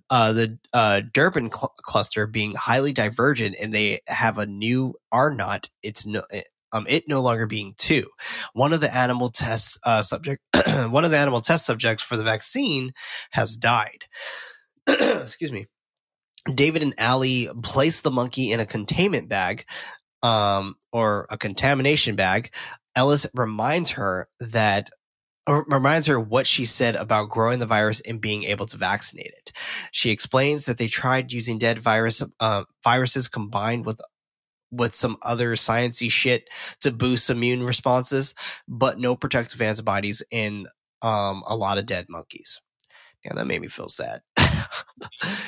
[0.09, 5.33] Uh, the uh, Durban cl- cluster being highly divergent, and they have a new R
[5.33, 5.69] naught.
[5.83, 6.21] It's no.
[6.73, 8.05] Um, it no longer being two.
[8.53, 10.41] One of the animal test uh, subject,
[10.89, 12.91] one of the animal test subjects for the vaccine
[13.31, 14.05] has died.
[14.87, 15.67] Excuse me.
[16.53, 19.65] David and Allie place the monkey in a containment bag,
[20.23, 22.53] um, or a contamination bag.
[22.95, 24.89] Ellis reminds her that
[25.47, 29.51] reminds her what she said about growing the virus and being able to vaccinate it.
[29.91, 33.99] She explains that they tried using dead virus uh, viruses combined with
[34.71, 36.49] with some other sciencey shit
[36.79, 38.33] to boost immune responses,
[38.67, 40.67] but no protective antibodies in
[41.01, 42.61] um, a lot of dead monkeys.
[43.25, 44.21] Yeah, that made me feel sad.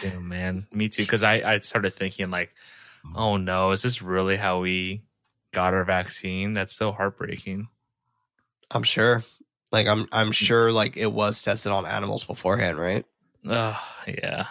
[0.03, 1.01] yeah, man, me too.
[1.03, 2.53] Because I I started thinking like,
[3.15, 5.03] oh no, is this really how we
[5.53, 6.53] got our vaccine?
[6.53, 7.67] That's so heartbreaking.
[8.69, 9.23] I'm sure.
[9.71, 13.05] Like I'm I'm sure like it was tested on animals beforehand, right?
[13.49, 14.47] Oh, yeah.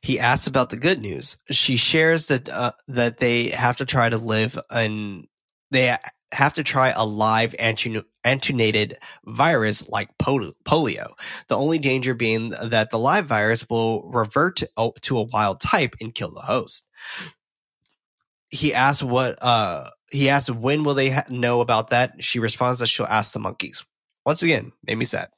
[0.00, 1.38] He asks about the good news.
[1.50, 5.26] She shares that uh, that they have to try to live and
[5.70, 5.96] they
[6.32, 8.94] have to try a live antenated
[9.24, 11.08] virus like polio.
[11.48, 15.60] The only danger being that the live virus will revert to, oh, to a wild
[15.60, 16.86] type and kill the host.
[18.50, 22.22] He asks what uh he asks when will they ha- know about that.
[22.22, 23.84] She responds that she'll ask the monkeys.
[24.24, 25.28] Once again, made me sad.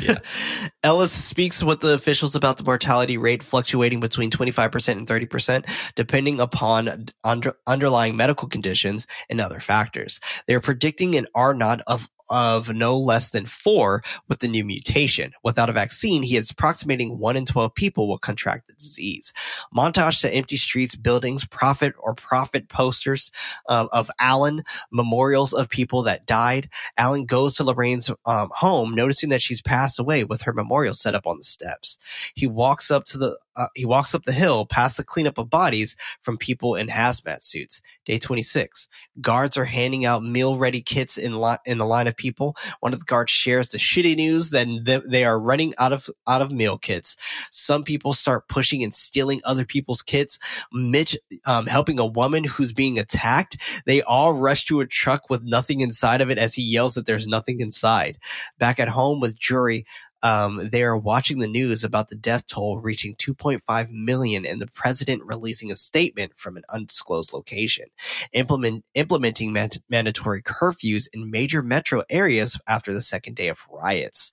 [0.00, 0.18] Yeah.
[0.82, 6.40] Ellis speaks with the officials about the mortality rate fluctuating between 25% and 30%, depending
[6.40, 10.20] upon under, underlying medical conditions and other factors.
[10.46, 15.32] They're predicting an R naught of of no less than four with the new mutation.
[15.42, 19.32] Without a vaccine, he is approximating one in 12 people will contract the disease.
[19.74, 23.30] Montage to empty streets, buildings, prophet or prophet posters
[23.68, 26.68] uh, of Alan, memorials of people that died.
[26.96, 31.14] Alan goes to Lorraine's um, home, noticing that she's passed away with her memorial set
[31.14, 31.98] up on the steps.
[32.34, 35.50] He walks up to the uh, he walks up the hill past the cleanup of
[35.50, 37.82] bodies from people in hazmat suits.
[38.04, 38.88] Day 26.
[39.20, 42.56] Guards are handing out meal ready kits in, li- in the line of people.
[42.80, 46.42] One of the guards shares the shitty news that they are running out of, out
[46.42, 47.16] of meal kits.
[47.50, 50.38] Some people start pushing and stealing other people's kits.
[50.72, 51.16] Mitch,
[51.46, 53.82] um, helping a woman who's being attacked.
[53.86, 57.06] They all rush to a truck with nothing inside of it as he yells that
[57.06, 58.18] there's nothing inside.
[58.58, 59.84] Back at home with Jory,
[60.22, 64.66] um, they are watching the news about the death toll reaching 2.5 million and the
[64.68, 67.86] president releasing a statement from an undisclosed location,
[68.32, 74.32] implement, implementing man- mandatory curfews in major metro areas after the second day of riots.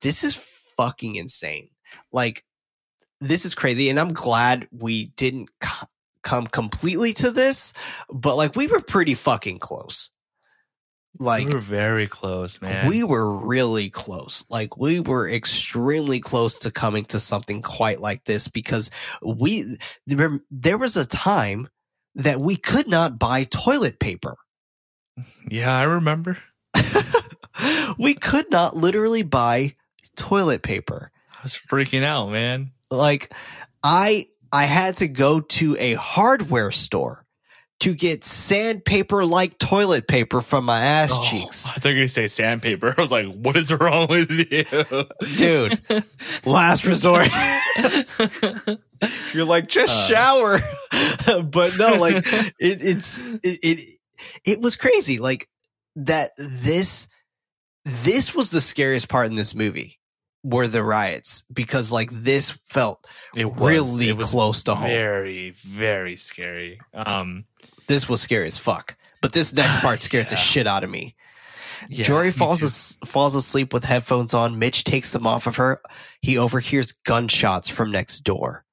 [0.00, 0.34] This is
[0.76, 1.70] fucking insane.
[2.12, 2.44] Like,
[3.20, 3.88] this is crazy.
[3.88, 5.86] And I'm glad we didn't co-
[6.22, 7.72] come completely to this,
[8.10, 10.10] but like, we were pretty fucking close.
[11.18, 12.88] Like we were very close, man.
[12.88, 14.44] We were really close.
[14.50, 18.90] Like we were extremely close to coming to something quite like this because
[19.22, 19.76] we
[20.06, 21.68] there, there was a time
[22.16, 24.36] that we could not buy toilet paper.
[25.48, 26.38] Yeah, I remember.
[27.98, 29.74] we could not literally buy
[30.16, 31.10] toilet paper.
[31.32, 32.72] I was freaking out, man.
[32.90, 33.32] Like
[33.82, 37.25] I I had to go to a hardware store
[37.80, 41.66] to get sandpaper like toilet paper from my ass oh, cheeks.
[41.66, 42.94] I thought you were going to say sandpaper.
[42.96, 44.64] I was like, what is wrong with you?
[45.36, 45.78] Dude,
[46.46, 47.28] last resort.
[49.32, 50.58] You're like, just uh, shower.
[51.42, 53.98] but no, like, it, it's, it, it,
[54.44, 55.18] it was crazy.
[55.18, 55.48] Like,
[55.96, 57.08] that this,
[57.84, 59.95] this was the scariest part in this movie
[60.46, 63.04] were the riots because like this felt
[63.34, 64.86] it was, really it close to home.
[64.86, 66.80] Very, very scary.
[66.94, 67.44] Um,
[67.88, 68.96] this was scary as fuck.
[69.20, 70.30] But this next part scared yeah.
[70.30, 71.16] the shit out of me.
[71.88, 74.58] Yeah, Jory falls as, falls asleep with headphones on.
[74.58, 75.80] Mitch takes them off of her.
[76.20, 78.64] He overhears gunshots from next door.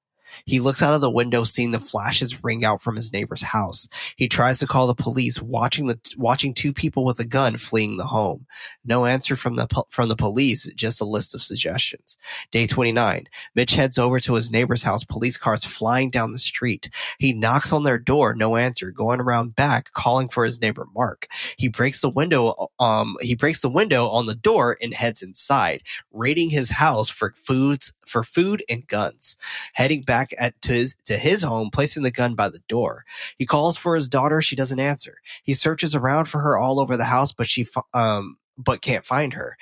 [0.46, 3.88] He looks out of the window, seeing the flashes ring out from his neighbor's house.
[4.18, 7.98] He tries to call the police, watching the watching two people with a gun fleeing
[7.98, 8.46] the home.
[8.84, 12.18] No answer from the from the police, just a list of suggestions.
[12.52, 13.28] Day 29.
[13.56, 16.90] Mitch heads over to his neighbor's house, police cars flying down the street.
[17.20, 21.28] He knocks on their door, no answer, going around back calling for his neighbor Mark.
[21.58, 25.84] He breaks the window um he breaks the window on the door and heads inside,
[26.12, 29.36] raiding his house for foods for food and guns.
[29.74, 33.04] Heading back at to his to his home, placing the gun by the door.
[33.38, 34.42] He calls for his daughter.
[34.42, 35.18] She doesn't answer.
[35.44, 39.34] He searches around for her all over the house, but she um but can't find
[39.34, 39.58] her.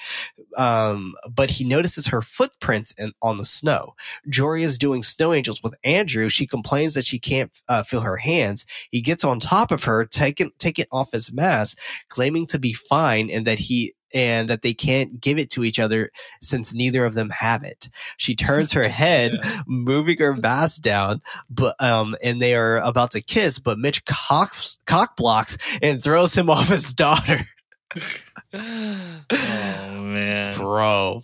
[0.57, 3.94] Um, but he notices her footprints in, on the snow.
[4.28, 6.28] Jory is doing snow angels with Andrew.
[6.28, 8.65] She complains that she can't uh, feel her hands.
[8.90, 11.80] He gets on top of her, taking taking off his mask,
[12.10, 15.79] claiming to be fine and that he and that they can't give it to each
[15.79, 16.11] other
[16.41, 17.89] since neither of them have it.
[18.17, 19.33] She turns her head,
[19.65, 24.53] moving her mask down, but um, and they are about to kiss, but Mitch cock
[24.85, 27.47] cock blocks and throws him off his daughter.
[28.53, 30.55] oh man.
[30.57, 31.23] Bro.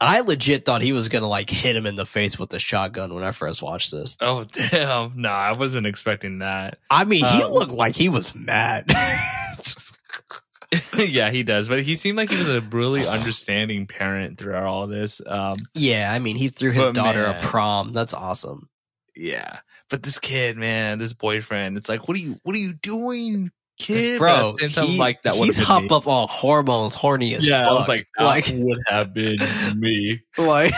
[0.00, 3.14] I legit thought he was gonna like hit him in the face with the shotgun
[3.14, 4.16] when I first watched this.
[4.20, 5.12] Oh damn.
[5.20, 6.78] No, I wasn't expecting that.
[6.90, 8.84] I mean, he Um, looked like he was mad.
[10.98, 11.68] yeah, he does.
[11.68, 15.20] But he seemed like he was a really understanding parent throughout all this.
[15.26, 17.36] Um, yeah, I mean, he threw his daughter man.
[17.36, 17.92] a prom.
[17.92, 18.68] That's awesome.
[19.14, 19.60] yeah.
[19.88, 23.52] But this kid, man, this boyfriend, it's like, what are you what are you doing,
[23.78, 24.18] kid?
[24.18, 25.88] Bro, he, like that he's hop me.
[25.92, 27.70] up on hormones, horny as Yeah, fuck.
[27.70, 29.38] I was like, that like, would have been
[29.76, 30.22] me.
[30.38, 30.72] like,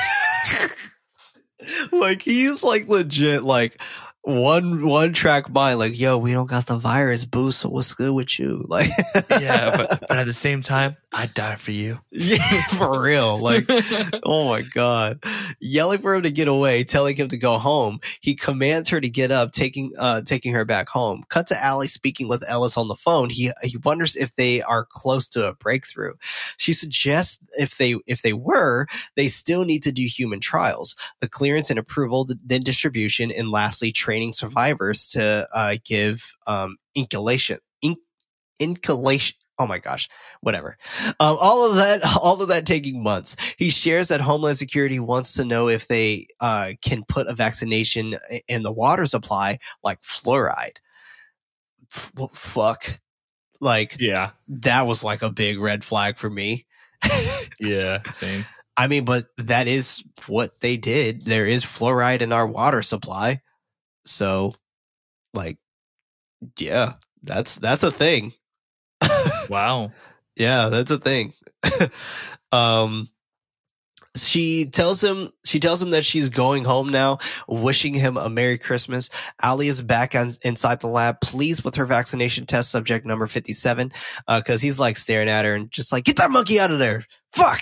[1.93, 3.81] like he's like legit like
[4.23, 5.79] one one track mind.
[5.79, 7.53] Like, yo, we don't got the virus, boo.
[7.53, 8.65] So what's good with you?
[8.69, 8.91] Like,
[9.31, 11.99] Yeah, but, but at the same time, I'd die for you.
[12.11, 12.37] yeah,
[12.77, 13.39] for real.
[13.39, 13.65] Like,
[14.25, 15.23] oh my god,
[15.61, 18.01] yelling for him to get away, telling him to go home.
[18.21, 21.25] He commands her to get up, taking uh taking her back home.
[21.31, 23.31] Cut to Allie speaking with Ellis on the phone.
[23.31, 26.13] He he wonders if they are close to a breakthrough.
[26.59, 28.87] She suggests if they if they were,
[29.17, 33.51] they still need to do human trials, the clearance and approval, th- then distribution, and
[33.51, 37.97] lastly training survivors to uh, give um inculation in,
[38.59, 39.37] inculation.
[39.59, 40.09] Oh my gosh,
[40.41, 40.79] whatever.
[41.21, 43.37] Um, all of that, all of that taking months.
[43.59, 48.17] He shares that Homeland Security wants to know if they uh, can put a vaccination
[48.47, 50.79] in the water supply, like fluoride.
[51.93, 53.01] F- fuck.
[53.61, 56.65] Like yeah, that was like a big red flag for me.
[57.61, 58.47] yeah, same.
[58.75, 61.25] I mean, but that is what they did.
[61.25, 63.43] There is fluoride in our water supply.
[64.09, 64.55] So,
[65.35, 65.59] like,
[66.59, 68.33] yeah, that's that's a thing.
[69.51, 69.93] Wow.
[70.37, 71.33] Yeah, that's a thing.
[72.53, 73.09] um
[74.17, 78.59] she tells him she tells him that she's going home now, wishing him a Merry
[78.59, 79.11] Christmas.
[79.43, 83.93] Ali is back on, inside the lab, pleased with her vaccination test subject number 57,
[84.27, 86.79] uh, cause he's like staring at her and just like, get that monkey out of
[86.79, 87.05] there.
[87.33, 87.61] Fuck.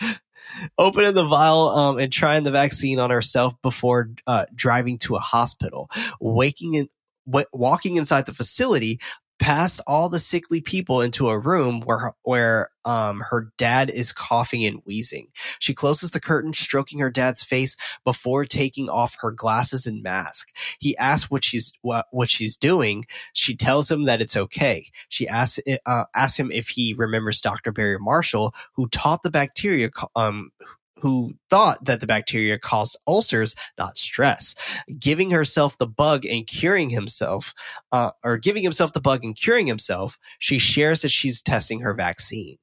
[0.76, 5.20] Opening the vial, um, and trying the vaccine on herself before, uh, driving to a
[5.20, 5.90] hospital,
[6.20, 6.88] waking in,
[7.26, 8.98] w- walking inside the facility,
[9.38, 14.64] past all the sickly people into a room where where um her dad is coughing
[14.64, 15.28] and wheezing.
[15.58, 20.48] She closes the curtain, stroking her dad's face before taking off her glasses and mask.
[20.78, 23.04] He asks what she's what what she's doing.
[23.32, 24.90] She tells him that it's okay.
[25.08, 27.72] She asks uh, asks him if he remembers Dr.
[27.72, 30.50] Barry Marshall, who taught the bacteria um
[31.00, 34.54] who thought that the bacteria caused ulcers, not stress.
[34.98, 37.54] Giving herself the bug and curing himself,
[37.92, 41.94] uh, or giving himself the bug and curing himself, she shares that she's testing her
[41.94, 42.56] vaccine.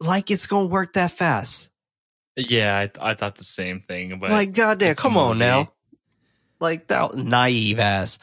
[0.00, 1.70] Like it's going to work that fast.
[2.36, 4.18] Yeah, I, I thought the same thing.
[4.20, 5.72] But like, goddamn, come on now.
[6.60, 8.18] Like that naive ass.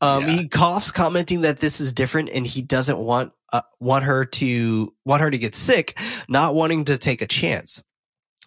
[0.00, 0.30] Um, Yeah.
[0.30, 4.94] he coughs, commenting that this is different, and he doesn't want uh, want her to
[5.04, 5.98] want her to get sick,
[6.28, 7.82] not wanting to take a chance.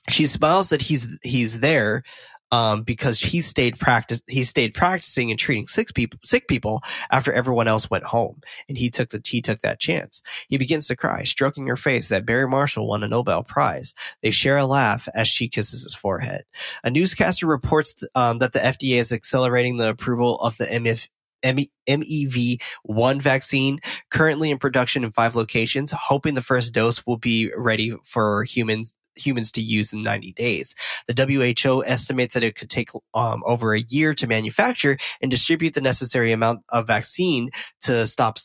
[0.09, 2.03] She smiles that he's he's there,
[2.51, 7.33] um, because he stayed practice he stayed practicing and treating sick people sick people after
[7.33, 10.21] everyone else went home, and he took the he took that chance.
[10.47, 13.93] He begins to cry, stroking her face that Barry Marshall won a Nobel Prize.
[14.21, 16.43] They share a laugh as she kisses his forehead.
[16.83, 21.07] A newscaster reports um, that the FDA is accelerating the approval of the MF,
[21.43, 23.79] MEV1 vaccine
[24.09, 28.93] currently in production in five locations, hoping the first dose will be ready for humans
[29.15, 30.75] humans to use in 90 days.
[31.07, 35.73] The WHO estimates that it could take um, over a year to manufacture and distribute
[35.73, 37.49] the necessary amount of vaccine
[37.81, 38.37] to stop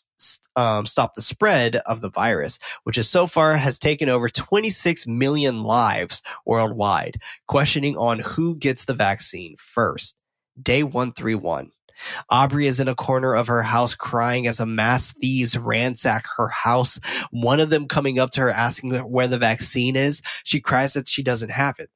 [0.57, 5.07] um, stop the spread of the virus, which is so far has taken over 26
[5.07, 7.17] million lives worldwide.
[7.47, 10.17] Questioning on who gets the vaccine first.
[10.61, 11.71] Day 131.
[12.29, 16.49] Aubrey is in a corner of her house crying as a mass thieves ransack her
[16.49, 16.99] house.
[17.31, 20.23] One of them coming up to her asking where the vaccine is.
[20.45, 21.91] She cries that she doesn't have it.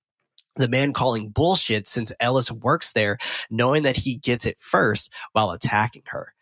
[0.57, 3.19] The man calling bullshit since Ellis works there,
[3.51, 6.33] knowing that he gets it first while attacking her.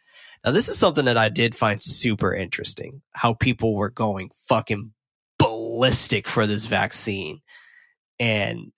[0.45, 3.03] Now, this is something that I did find super interesting.
[3.15, 4.93] How people were going fucking
[5.39, 7.41] ballistic for this vaccine.
[8.19, 8.73] And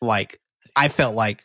[0.00, 0.40] like,
[0.74, 1.44] I felt like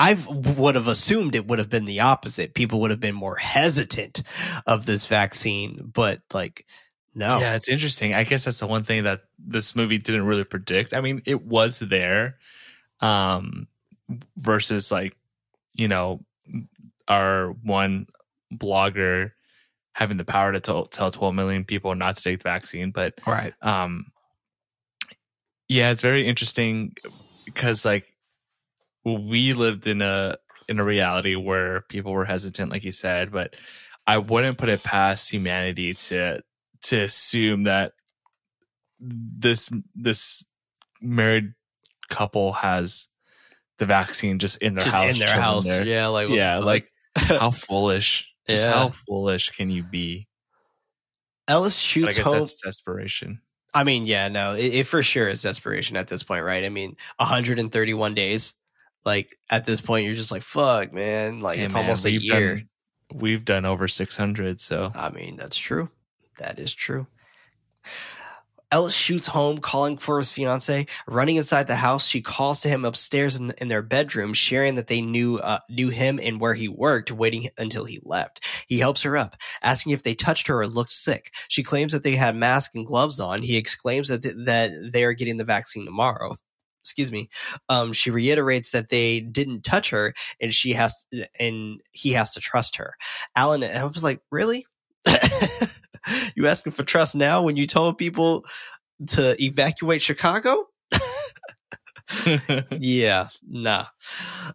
[0.00, 2.54] I would have assumed it would have been the opposite.
[2.54, 4.22] People would have been more hesitant
[4.64, 6.64] of this vaccine, but like,
[7.14, 7.40] No.
[7.40, 8.14] Yeah, it's interesting.
[8.14, 10.94] I guess that's the one thing that this movie didn't really predict.
[10.94, 12.38] I mean, it was there,
[13.00, 13.66] um,
[14.36, 15.16] versus like,
[15.74, 16.24] you know,
[17.08, 18.06] our one
[18.54, 19.32] blogger
[19.94, 22.92] having the power to tell, tell 12 million people not to take the vaccine.
[22.92, 23.52] But, Right.
[23.62, 24.12] um,
[25.68, 26.94] yeah, it's very interesting
[27.44, 28.04] because like
[29.04, 30.36] we lived in a
[30.68, 33.56] in a reality where people were hesitant, like you said, but
[34.06, 36.42] I wouldn't put it past humanity to
[36.84, 37.92] to assume that
[39.00, 40.44] this this
[41.00, 41.54] married
[42.08, 43.08] couple has
[43.78, 45.12] the vaccine just in their Just house.
[45.12, 45.66] in their house.
[45.66, 45.84] there.
[45.86, 46.08] Yeah.
[46.08, 48.32] Like, yeah, like how foolish.
[48.48, 48.72] Yeah.
[48.72, 50.26] how foolish can you be?
[51.46, 52.38] Ellis But I shoots guess home.
[52.40, 53.40] that's desperation.
[53.74, 56.64] I mean, yeah, no, it, it for sure is desperation at this point, right?
[56.64, 58.54] I mean, 131 days.
[59.04, 61.40] Like at this point, you're just like, fuck, man.
[61.40, 62.56] Like Hey, it's man, almost a year.
[62.56, 62.68] Done,
[63.14, 65.90] we've done over 600, so I mean, that's true.
[66.38, 67.06] That is true.
[68.70, 70.86] Ellis shoots home, calling for his fiance.
[71.06, 74.88] Running inside the house, she calls to him upstairs in, in their bedroom, sharing that
[74.88, 78.44] they knew uh, knew him and where he worked, waiting until he left.
[78.68, 81.32] He helps her up, asking if they touched her or looked sick.
[81.48, 83.40] She claims that they had masks and gloves on.
[83.40, 86.36] He exclaims that th- that they are getting the vaccine tomorrow.
[86.88, 87.28] Excuse me.
[87.68, 91.06] Um, she reiterates that they didn't touch her, and she has
[91.38, 92.94] and he has to trust her.
[93.36, 94.66] Alan, I was like, really?
[96.34, 98.44] you asking for trust now when you told people
[99.08, 100.66] to evacuate Chicago?
[102.70, 103.86] yeah, nah.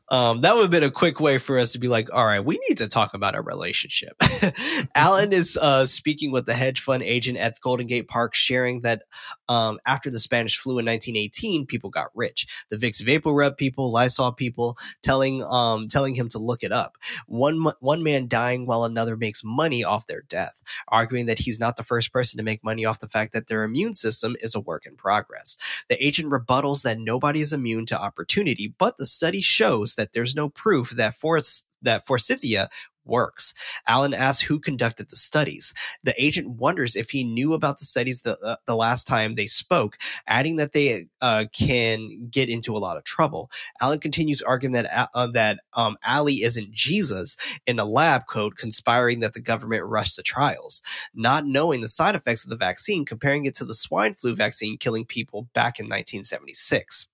[0.09, 2.43] Um, that would have been a quick way for us to be like, all right,
[2.43, 4.15] we need to talk about our relationship.
[4.95, 9.03] Alan is uh, speaking with the hedge fund agent at Golden Gate Park, sharing that
[9.49, 12.47] um, after the Spanish flu in 1918, people got rich.
[12.69, 16.97] The Vicks Vapor Rub people, Lysol people, telling um, telling him to look it up.
[17.27, 21.77] One one man dying while another makes money off their death, arguing that he's not
[21.77, 24.59] the first person to make money off the fact that their immune system is a
[24.59, 25.57] work in progress.
[25.87, 30.35] The agent rebuttals that nobody is immune to opportunity, but the study shows that there's
[30.35, 32.69] no proof that force that forsythia
[33.05, 33.53] works.
[33.87, 35.73] Alan asks who conducted the studies.
[36.03, 39.47] The agent wonders if he knew about the studies the, uh, the last time they
[39.47, 39.97] spoke,
[40.27, 43.51] adding that they uh, can get into a lot of trouble.
[43.81, 49.19] Alan continues arguing that uh, that um, Ali isn't Jesus in a lab coat, conspiring
[49.19, 50.81] that the government rushed the trials,
[51.13, 54.77] not knowing the side effects of the vaccine, comparing it to the swine flu vaccine
[54.77, 57.07] killing people back in 1976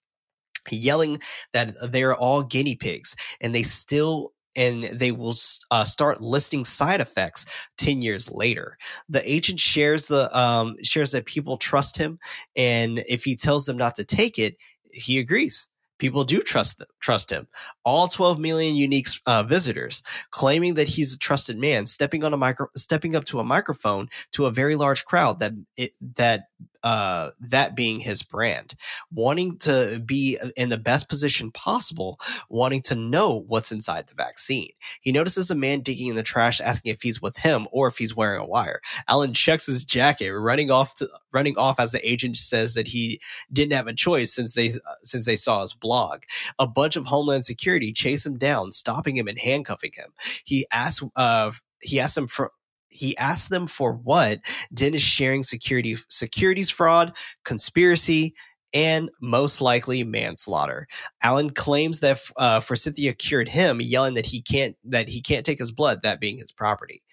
[0.71, 1.19] yelling
[1.53, 5.35] that they're all guinea pigs and they still and they will
[5.71, 7.45] uh, start listing side effects
[7.77, 8.77] 10 years later.
[9.07, 12.19] The agent shares the um, shares that people trust him
[12.55, 14.57] and if he tells them not to take it
[14.91, 15.67] he agrees.
[15.99, 17.47] People do trust them, trust him.
[17.83, 20.01] All 12 million unique uh, visitors
[20.31, 24.07] claiming that he's a trusted man stepping on a micro stepping up to a microphone
[24.31, 26.45] to a very large crowd that it that
[26.83, 28.75] uh, that being his brand,
[29.11, 32.19] wanting to be in the best position possible,
[32.49, 34.71] wanting to know what's inside the vaccine.
[35.01, 37.97] He notices a man digging in the trash, asking if he's with him or if
[37.97, 38.81] he's wearing a wire.
[39.07, 43.19] Alan checks his jacket, running off to, running off as the agent says that he
[43.51, 44.71] didn't have a choice since they
[45.01, 46.23] since they saw his blog.
[46.59, 50.13] A bunch of Homeland Security chase him down, stopping him and handcuffing him.
[50.45, 52.51] He asks uh, he asks him for
[52.89, 54.39] he asked them for what
[54.73, 58.35] Dennis sharing security securities fraud, conspiracy,
[58.73, 60.87] and most likely manslaughter.
[61.23, 65.59] Alan claims that uh, Forsythia cured him, yelling that he can't that he can't take
[65.59, 67.03] his blood, that being his property.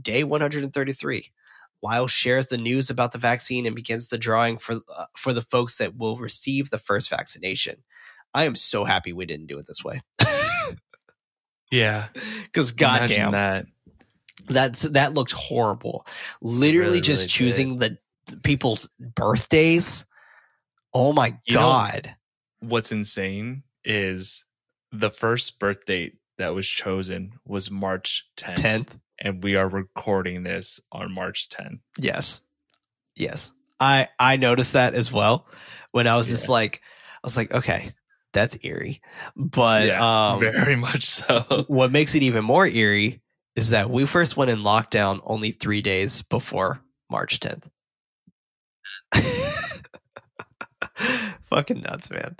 [0.00, 1.30] Day 133.
[1.82, 5.42] Lyle shares the news about the vaccine and begins the drawing for uh, for the
[5.42, 7.82] folks that will receive the first vaccination.
[8.34, 10.02] I am so happy we didn't do it this way.
[11.70, 12.08] yeah,
[12.44, 13.66] Because goddamn, that.
[14.48, 16.06] That's that looked horrible.
[16.40, 20.06] Literally Really, just really choosing the the people's birthdays.
[20.94, 22.14] Oh my You god.
[22.60, 24.44] What's insane is
[24.92, 28.88] the first birth date that was chosen was March 10th, 10th.
[29.18, 31.80] and we are recording this on March 10th.
[31.98, 32.40] Yes.
[33.14, 33.52] Yes.
[33.78, 35.46] I I noticed that as well
[35.92, 36.80] when I was just like
[37.14, 37.90] I was like, okay,
[38.32, 39.00] that's eerie.
[39.36, 41.64] But yeah, um very much so.
[41.68, 43.20] what makes it even more eerie
[43.56, 47.64] is that we first went in lockdown only 3 days before March 10th.
[51.50, 52.36] Fucking nuts, man.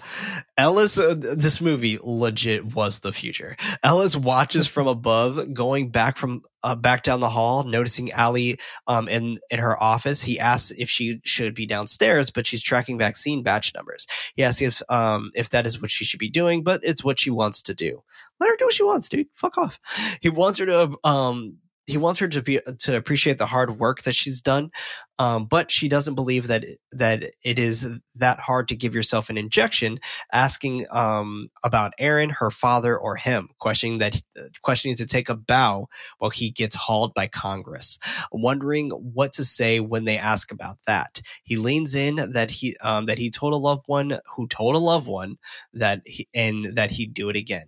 [0.56, 3.56] Ellis, uh, this movie legit was the future.
[3.82, 9.08] Ellis watches from above, going back from uh, back down the hall, noticing Ali um,
[9.08, 10.22] in in her office.
[10.22, 14.06] He asks if she should be downstairs, but she's tracking vaccine batch numbers.
[14.34, 17.20] He asks if um if that is what she should be doing, but it's what
[17.20, 18.02] she wants to do.
[18.40, 19.28] Let her do what she wants, dude.
[19.34, 19.78] Fuck off.
[20.20, 24.02] He wants her to um he wants her to be to appreciate the hard work
[24.02, 24.70] that she's done,
[25.18, 29.38] um, but she doesn't believe that that it is that hard to give yourself an
[29.38, 30.00] injection.
[30.32, 34.20] Asking um, about Erin, her father, or him, questioning that
[34.62, 37.98] questioning to take a bow while he gets hauled by Congress,
[38.32, 41.22] wondering what to say when they ask about that.
[41.44, 44.80] He leans in that he um, that he told a loved one who told a
[44.80, 45.36] loved one
[45.72, 47.66] that he, and that he'd do it again.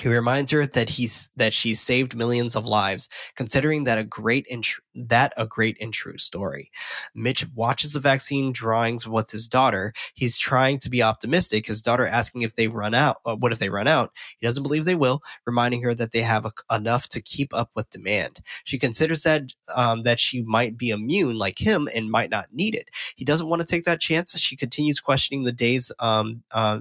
[0.00, 4.46] He reminds her that he's that she's saved millions of lives, considering that a great
[4.94, 6.70] that a great and true story.
[7.14, 9.94] Mitch watches the vaccine drawings with his daughter.
[10.14, 11.66] He's trying to be optimistic.
[11.66, 13.18] His daughter asking if they run out.
[13.24, 14.12] Uh, what if they run out?
[14.38, 17.70] He doesn't believe they will, reminding her that they have a, enough to keep up
[17.74, 18.40] with demand.
[18.64, 22.74] She considers that um, that she might be immune like him and might not need
[22.74, 22.90] it.
[23.16, 24.38] He doesn't want to take that chance.
[24.38, 26.80] She continues questioning the days um, uh,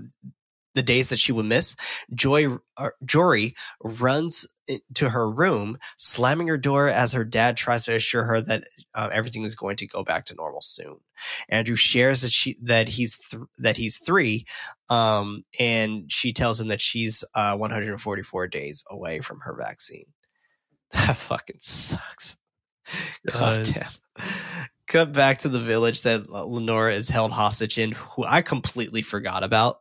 [0.75, 1.75] the days that she would miss,
[2.13, 4.45] Joy uh, Jory runs
[4.95, 8.63] to her room, slamming her door as her dad tries to assure her that
[8.93, 10.97] uh, everything is going to go back to normal soon.
[11.49, 14.45] Andrew shares that she that he's th- that he's three,
[14.89, 20.05] um, and she tells him that she's uh, 144 days away from her vaccine.
[20.91, 22.37] That fucking sucks.
[23.27, 24.27] God damn.
[24.87, 29.43] Cut back to the village that Leonora is held hostage in, who I completely forgot
[29.43, 29.79] about.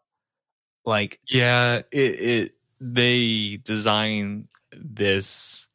[0.85, 5.67] Like, yeah, it, it they design this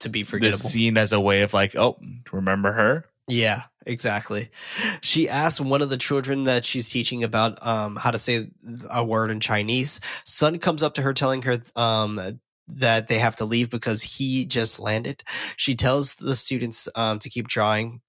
[0.00, 0.62] to be forgettable.
[0.62, 1.98] This scene as a way of like, oh,
[2.32, 3.06] remember her?
[3.26, 4.50] Yeah, exactly.
[5.02, 8.48] She asked one of the children that she's teaching about um, how to say
[8.90, 10.00] a word in Chinese.
[10.24, 14.46] Sun comes up to her telling her um, that they have to leave because he
[14.46, 15.22] just landed.
[15.56, 18.00] She tells the students um, to keep drawing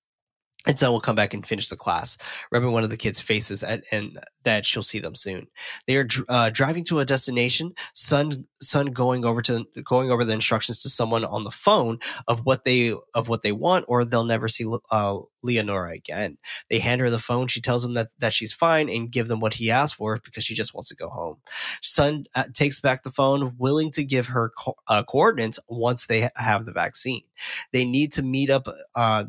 [0.69, 2.15] and so we'll come back and finish the class,
[2.51, 5.48] rubbing one of the kids' faces at, and that she'll see them soon.
[5.88, 7.73] They are uh, driving to a destination.
[7.95, 12.45] Sun, Sun going over to going over the instructions to someone on the phone of
[12.45, 16.38] what they of what they want, or they'll never see uh, Leonora again.
[16.69, 17.48] They hand her the phone.
[17.48, 20.43] She tells him that that she's fine and give them what he asked for because
[20.43, 21.38] she just wants to go home.
[21.81, 26.30] Sun uh, takes back the phone, willing to give her co- uh, coordinates once they
[26.35, 27.23] have the vaccine.
[27.73, 28.67] They need to meet up.
[28.95, 29.23] Uh,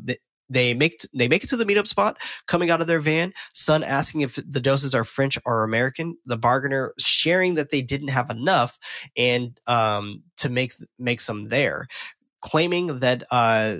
[0.51, 2.17] they make they make it to the meetup spot.
[2.45, 6.17] Coming out of their van, Sun asking if the doses are French or American.
[6.25, 8.77] The bargainer sharing that they didn't have enough
[9.15, 11.87] and um, to make make some there,
[12.41, 13.77] claiming that uh,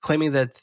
[0.00, 0.60] claiming that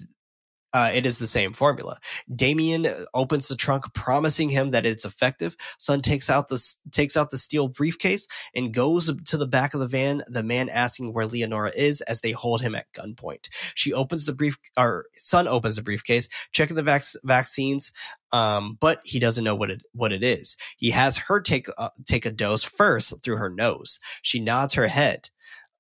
[0.73, 1.97] uh, it is the same formula.
[2.33, 5.55] Damien opens the trunk, promising him that it's effective.
[5.77, 9.79] Sun takes out the takes out the steel briefcase and goes to the back of
[9.79, 10.23] the van.
[10.27, 13.49] The man asking where Leonora is as they hold him at gunpoint.
[13.75, 17.91] She opens the brief, or Sun opens the briefcase, checking the vac- vaccines,
[18.31, 20.55] um, but he doesn't know what it what it is.
[20.77, 23.99] He has her take uh, take a dose first through her nose.
[24.21, 25.29] She nods her head.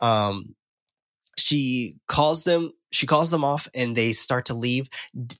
[0.01, 0.55] Um,
[1.37, 4.89] she calls them she calls them off and they start to leave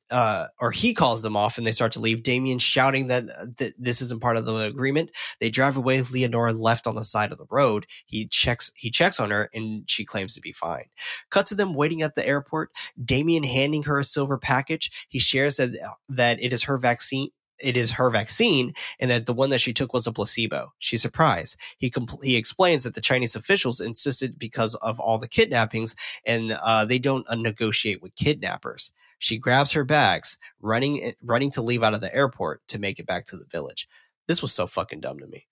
[0.10, 3.46] uh, or he calls them off and they start to leave damien shouting that, uh,
[3.58, 5.12] that this isn't part of the agreement.
[5.40, 7.86] They drive away leonora left on the side of the road.
[8.06, 10.86] He checks he checks on her and she claims to be fine.
[11.30, 12.72] Cut to them waiting at the airport.
[13.04, 14.92] Damien handing her a silver package.
[15.10, 15.72] He shares that
[16.10, 17.30] that it is her vaccine
[17.64, 20.74] it is her vaccine and that the one that she took was a placebo.
[20.80, 21.58] She's surprised.
[21.78, 26.58] He compl- he explains that the Chinese officials insisted because of all the kidnappings and
[26.64, 28.92] uh, they don't uh, negotiate with kidnappers.
[29.20, 33.06] She grabs her bags, running running to leave out of the airport to make it
[33.06, 33.88] back to the village.
[34.28, 35.48] This was so fucking dumb to me.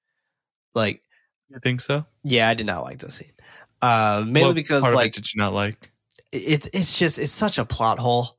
[0.74, 1.04] Like,
[1.50, 2.06] you think so?
[2.24, 3.32] Yeah, I did not like this scene.
[3.82, 5.92] Uh, mainly because like, did you not like?
[6.32, 8.38] It, it's just it's such a plot hole.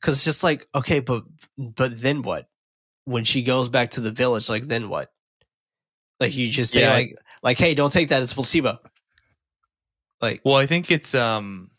[0.00, 1.24] Cause it's just like, okay, but
[1.56, 2.48] but then what?
[3.04, 5.12] When she goes back to the village, like then what?
[6.20, 6.92] Like you just say yeah.
[6.92, 8.78] like like hey, don't take that as placebo.
[10.20, 11.70] Like well, I think it's um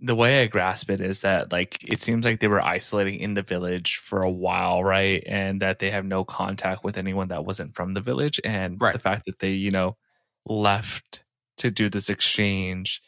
[0.00, 3.34] the way I grasp it is that like it seems like they were isolating in
[3.34, 5.22] the village for a while, right?
[5.26, 8.38] And that they have no contact with anyone that wasn't from the village.
[8.44, 8.92] And right.
[8.92, 9.96] the fact that they, you know,
[10.44, 11.24] left
[11.58, 13.00] to do this exchange,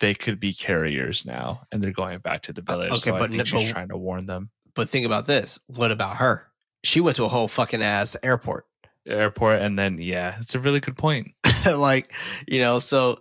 [0.00, 2.90] they could be carriers now, and they're going back to the village.
[2.90, 4.50] okay, so but I think she's trying to warn them.
[4.74, 5.58] But think about this.
[5.66, 6.46] What about her?
[6.82, 8.66] She went to a whole fucking ass airport.
[9.06, 11.32] Airport and then yeah, it's a really good point.
[11.66, 12.12] like,
[12.46, 13.18] you know, so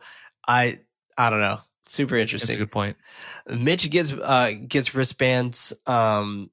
[0.48, 0.80] I
[1.18, 1.60] I don't know.
[1.86, 2.48] Super interesting.
[2.48, 2.98] That's a good point.
[3.48, 6.48] Mitch gets uh gets wristbands um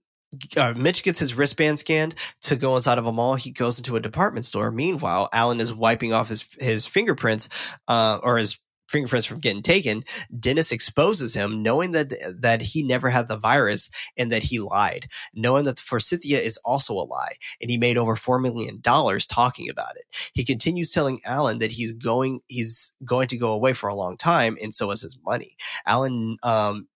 [0.56, 3.34] uh, Mitch gets his wristband scanned to go inside of a mall.
[3.34, 4.70] He goes into a department store.
[4.70, 7.48] Meanwhile, Alan is wiping off his his fingerprints
[7.88, 8.58] uh, or his
[8.90, 10.02] fingerprints from getting taken,
[10.38, 15.06] Dennis exposes him, knowing that that he never had the virus and that he lied,
[15.34, 19.26] knowing that the forsythia is also a lie, and he made over four million dollars
[19.26, 20.04] talking about it.
[20.34, 24.16] He continues telling Alan that he's going he's going to go away for a long
[24.16, 25.56] time, and so is his money.
[25.86, 26.88] Alan um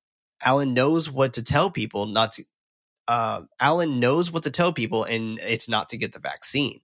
[0.45, 2.45] Alan knows what to tell people, not to
[3.07, 6.81] uh, Alan knows what to tell people, and it's not to get the vaccine.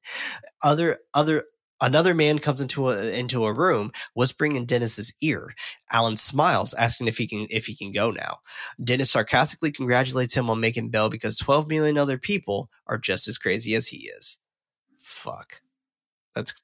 [0.62, 1.44] Other other
[1.80, 5.54] another man comes into a into a room, whispering in Dennis's ear.
[5.92, 8.38] Alan smiles, asking if he can if he can go now.
[8.82, 13.38] Dennis sarcastically congratulates him on making bail because 12 million other people are just as
[13.38, 14.38] crazy as he is.
[15.00, 15.62] Fuck.
[16.34, 16.54] That's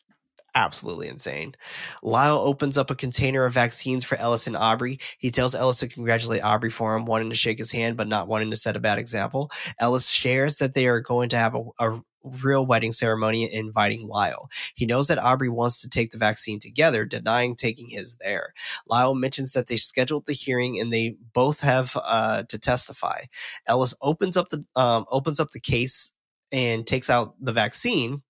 [0.57, 1.55] absolutely insane.
[2.03, 4.99] Lyle opens up a container of vaccines for Ellis and Aubrey.
[5.19, 8.27] He tells Ellis to congratulate Aubrey for him, wanting to shake his hand, but not
[8.27, 9.51] wanting to set a bad example.
[9.79, 12.01] Ellis shares that they are going to have a, a
[12.43, 14.49] real wedding ceremony inviting Lyle.
[14.75, 18.53] He knows that Aubrey wants to take the vaccine together, denying taking his there.
[18.89, 23.23] Lyle mentions that they scheduled the hearing and they both have uh, to testify.
[23.67, 26.13] Ellis opens up the um, opens up the case
[26.53, 28.23] and takes out the vaccine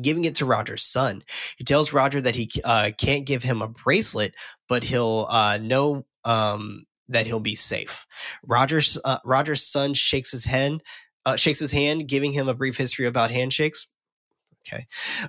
[0.00, 1.22] giving it to Roger's son.
[1.56, 4.34] He tells Roger that he uh, can't give him a bracelet,
[4.68, 8.06] but he'll uh, know um, that he'll be safe.
[8.46, 10.82] Roger's uh, Roger's son shakes his hand,
[11.26, 13.86] uh, shakes his hand, giving him a brief history about handshakes.
[14.66, 14.84] Okay,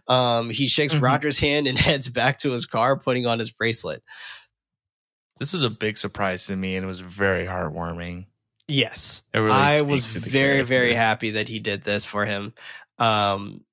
[0.08, 1.02] um, he shakes Mhm.
[1.02, 4.04] Roger's hand and heads back to his car, putting on his bracelet.
[5.40, 8.26] This was a big surprise to me, and it was very heartwarming.
[8.68, 10.64] Yes, really I was very character.
[10.66, 12.54] very happy that he did this for him.
[13.00, 13.64] Um,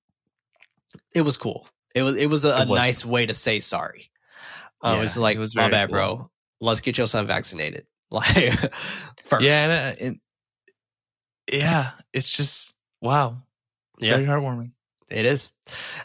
[1.15, 1.69] it was cool.
[1.95, 4.11] It was it was a, It was nice way to say sorry.
[4.81, 5.93] Um, Yeah, it's like it was my bad, cool.
[5.95, 6.31] bro.
[6.61, 7.87] Let's get your son vaccinated.
[8.11, 8.25] Like
[9.25, 10.21] first, Yeah, and, uh, and
[11.53, 13.37] yeah, it's just wow,
[13.99, 14.73] yeah, very heartwarming.
[15.11, 15.51] it is.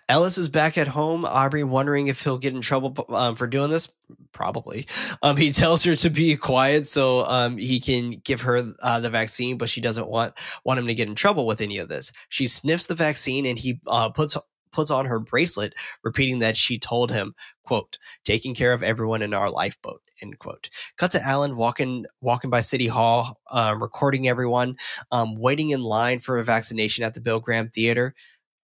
[0.10, 1.26] Ellis is back at home.
[1.26, 3.88] Aubrey wondering if he'll get in trouble um, for doing this.
[4.32, 4.88] Probably.
[5.22, 9.10] Um, he tells her to be quiet so um, he can give her uh, the
[9.10, 12.12] vaccine, but she doesn't want want him to get in trouble with any of this.
[12.30, 14.36] She sniffs the vaccine and he uh, puts
[14.72, 15.74] puts on her bracelet,
[16.04, 20.69] repeating that she told him, "quote Taking care of everyone in our lifeboat." End quote.
[20.98, 24.77] Cut to Alan walking walking by City Hall, uh, recording everyone,
[25.11, 28.16] um, waiting in line for a vaccination at the Bill Graham Theater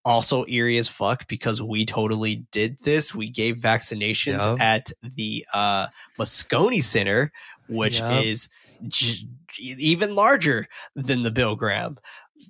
[0.04, 3.14] also eerie as fuck because we totally did this.
[3.14, 4.60] We gave vaccinations Yup.
[4.60, 5.88] at the uh,
[6.18, 7.30] Moscone Center,
[7.68, 8.24] which Yup.
[8.24, 8.48] is
[8.86, 9.28] j-
[9.58, 11.98] even larger than the Bill Graham.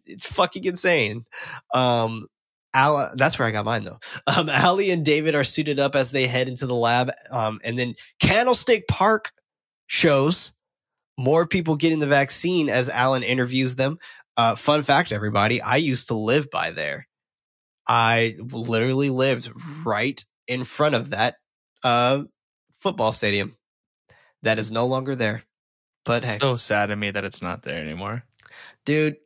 [0.06, 1.24] It's fucking insane.
[1.74, 2.28] Um,
[2.74, 3.98] Al, that's where I got mine though.
[4.36, 7.10] Um, Allie and David are suited up as they head into the lab.
[7.32, 9.32] Um, and then Candlestick Park
[9.86, 10.52] shows
[11.16, 13.98] more people getting the vaccine as Alan interviews them.
[14.36, 17.08] Uh, fun fact, everybody, I used to live by there.
[17.88, 19.50] I literally lived
[19.84, 21.36] right in front of that
[21.82, 22.22] uh,
[22.72, 23.56] football stadium
[24.42, 25.42] that is no longer there.
[26.04, 28.24] But hey, So sad to me that it's not there anymore.
[28.84, 29.16] dude,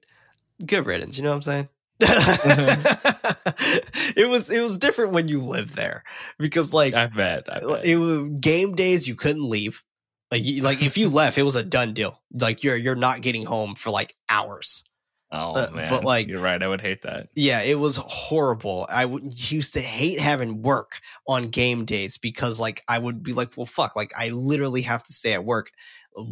[0.64, 1.18] good riddance.
[1.18, 1.68] You know what I'm saying?
[4.16, 6.02] it was it was different when you lived there
[6.38, 7.44] because like I bet.
[7.48, 7.84] I bet.
[7.84, 9.84] it was game days you couldn't leave.
[10.30, 12.20] Like you, like if you left, it was a done deal.
[12.32, 14.82] Like you're you're not getting home for like hours.
[15.30, 16.62] oh uh, man, but, like- you're right.
[16.62, 17.26] I would hate that.
[17.36, 18.86] Yeah, it was horrible.
[18.88, 23.32] I would used to hate having work on game days because like I would be
[23.32, 25.70] like, well, fuck, like I literally have to stay at work
[26.16, 26.24] uh,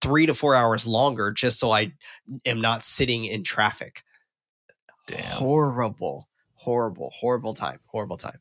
[0.00, 1.92] three to four hours longer just so I
[2.44, 4.02] am not sitting in traffic.
[5.06, 5.24] Damn.
[5.24, 8.38] Horrible, horrible, horrible time, horrible time.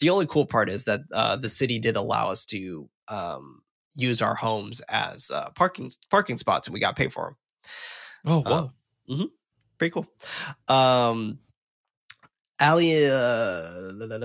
[0.00, 3.62] The only cool part is that uh, the city did allow us to um,
[3.94, 7.36] use our homes as uh, parking parking spots, and we got paid for them
[8.24, 8.72] Oh whoa.
[9.78, 10.06] pretty cool.
[10.68, 11.38] Um,
[12.60, 13.62] Ali, uh,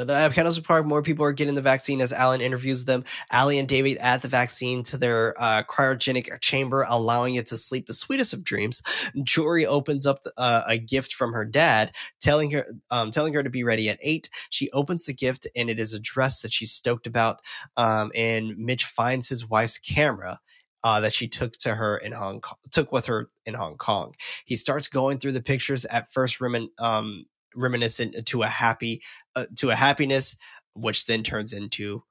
[0.10, 3.04] at Candlestick Park, more people are getting the vaccine as Alan interviews them.
[3.32, 7.86] Ali and David add the vaccine to their uh, cryogenic chamber, allowing it to sleep
[7.86, 8.82] the sweetest of dreams.
[9.24, 13.52] Jory opens up uh, a gift from her dad, telling her, um, telling her to
[13.52, 14.30] be ready at eight.
[14.50, 17.40] She opens the gift, and it is a dress that she's stoked about.
[17.78, 20.40] Um, and Mitch finds his wife's camera.
[20.86, 24.14] Uh, that she took to her in Hong Kong, took with her in Hong Kong
[24.44, 27.26] he starts going through the pictures at first remin- um,
[27.56, 29.02] reminiscent to a happy
[29.36, 30.36] uh, to a happiness
[30.74, 32.04] which then turns into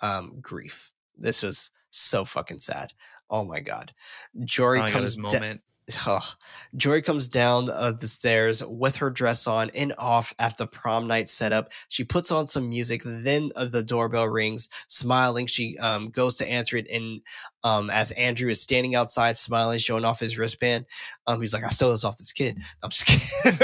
[0.00, 2.92] um, grief this was so fucking sad
[3.30, 3.92] oh my god
[4.44, 5.60] jory got comes his da- moment.
[6.06, 6.22] Ugh.
[6.76, 11.06] Jory comes down uh, the stairs with her dress on and off at the prom
[11.06, 11.72] night setup.
[11.88, 13.02] She puts on some music.
[13.04, 14.68] Then uh, the doorbell rings.
[14.86, 16.90] Smiling, she um, goes to answer it.
[16.90, 17.22] And
[17.64, 20.84] um, as Andrew is standing outside, smiling, showing off his wristband,
[21.26, 23.58] um, he's like, "I stole this off this kid." I'm just kidding.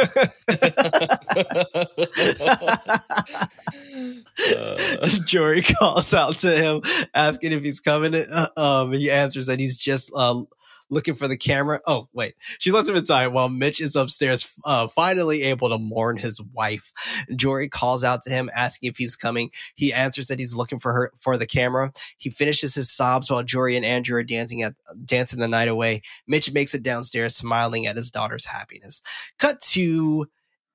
[4.57, 6.83] Uh, Jory calls out to him,
[7.15, 8.15] asking if he's coming.
[8.15, 10.43] Uh, Um, he answers that he's just uh,
[10.91, 11.81] looking for the camera.
[11.87, 12.35] Oh, wait.
[12.59, 16.93] She lets him inside while Mitch is upstairs, uh, finally able to mourn his wife.
[17.35, 19.51] Jory calls out to him, asking if he's coming.
[19.75, 21.93] He answers that he's looking for her for the camera.
[22.19, 26.03] He finishes his sobs while Jory and Andrew are dancing at dancing the night away.
[26.27, 29.03] Mitch makes it downstairs, smiling at his daughter's happiness.
[29.39, 30.27] Cut to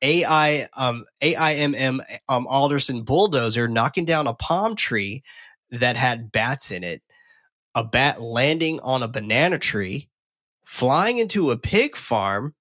[0.02, 5.24] AI um AIMM um Alderson bulldozer knocking down a palm tree
[5.72, 7.02] that had bats in it,
[7.76, 10.10] a bat landing on a banana tree,
[10.66, 12.56] flying into a pig farm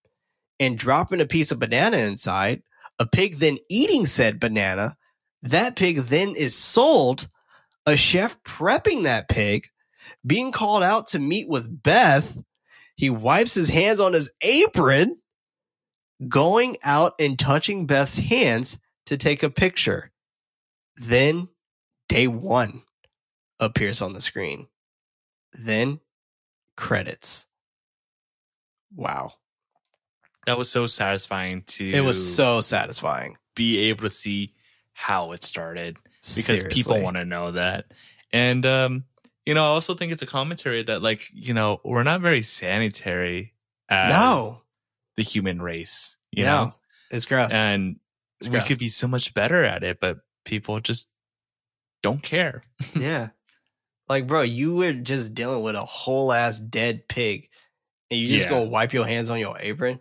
[0.60, 2.62] and dropping a piece of banana inside,
[2.98, 4.96] a pig then eating said banana,
[5.42, 7.28] that pig then is sold,
[7.86, 9.68] a chef prepping that pig,
[10.26, 12.38] being called out to meet with Beth,
[12.96, 15.18] he wipes his hands on his apron
[16.26, 20.10] going out and touching Beth's hands to take a picture.
[20.96, 21.48] Then
[22.08, 22.82] day one
[23.60, 24.66] appears on the screen.
[25.52, 26.00] Then
[26.76, 27.46] credits.
[28.94, 29.32] Wow.
[30.46, 33.36] that was so satisfying to It was so satisfying.
[33.54, 34.54] be able to see
[34.92, 35.98] how it started
[36.36, 37.86] because people want to know that.
[38.32, 39.04] And um,
[39.44, 42.42] you know, I also think it's a commentary that like, you know, we're not very
[42.42, 43.54] sanitary
[43.90, 44.62] No.
[45.16, 46.64] the human race, you no.
[46.66, 46.74] know.
[47.10, 47.52] It's gross.
[47.52, 47.96] And
[48.40, 48.68] It's we gross.
[48.68, 51.08] could be so much better at it, but people just
[52.02, 52.62] don't care.
[52.96, 53.28] yeah.
[54.08, 57.48] Like, bro, you were just dealing with a whole ass dead pig
[58.10, 58.50] and you just Yeah.
[58.50, 60.00] go wipe your hands on your apron?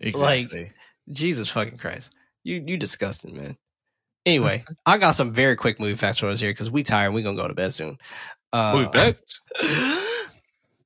[0.00, 0.70] Exactly.
[1.10, 2.12] Jesus fucking Christ.
[2.44, 3.56] You you disgusting, man.
[4.24, 7.14] Anyway, I got some very quick movie facts for us here because we tired and
[7.14, 7.98] we gonna go to bed soon.
[8.52, 9.40] Uh, Movie fact.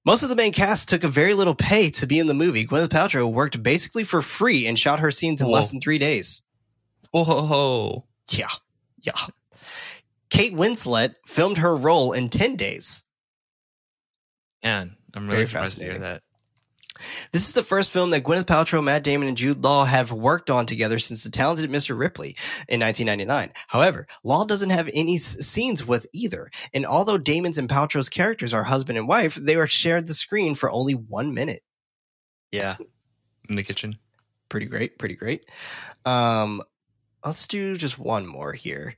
[0.04, 2.64] Most of the main cast took a very little pay to be in the movie.
[2.64, 5.54] Gwyneth Paltrow worked basically for free and shot her scenes in Whoa.
[5.54, 6.42] less than three days.
[7.10, 8.04] Whoa.
[8.30, 8.46] Yeah,
[9.02, 9.12] yeah.
[10.36, 13.04] Kate Winslet filmed her role in ten days.
[14.62, 16.22] Man, I'm Very really surprised to hear that.
[17.32, 20.50] This is the first film that Gwyneth Paltrow, Matt Damon, and Jude Law have worked
[20.50, 21.98] on together since The Talented Mr.
[21.98, 22.36] Ripley
[22.68, 23.52] in 1999.
[23.68, 26.50] However, Law doesn't have any s- scenes with either.
[26.72, 30.54] And although Damon's and Paltrow's characters are husband and wife, they are shared the screen
[30.54, 31.62] for only one minute.
[32.50, 32.76] Yeah.
[33.48, 33.98] In the kitchen.
[34.48, 35.44] Pretty great, pretty great.
[36.06, 36.62] Um,
[37.24, 38.96] let's do just one more here.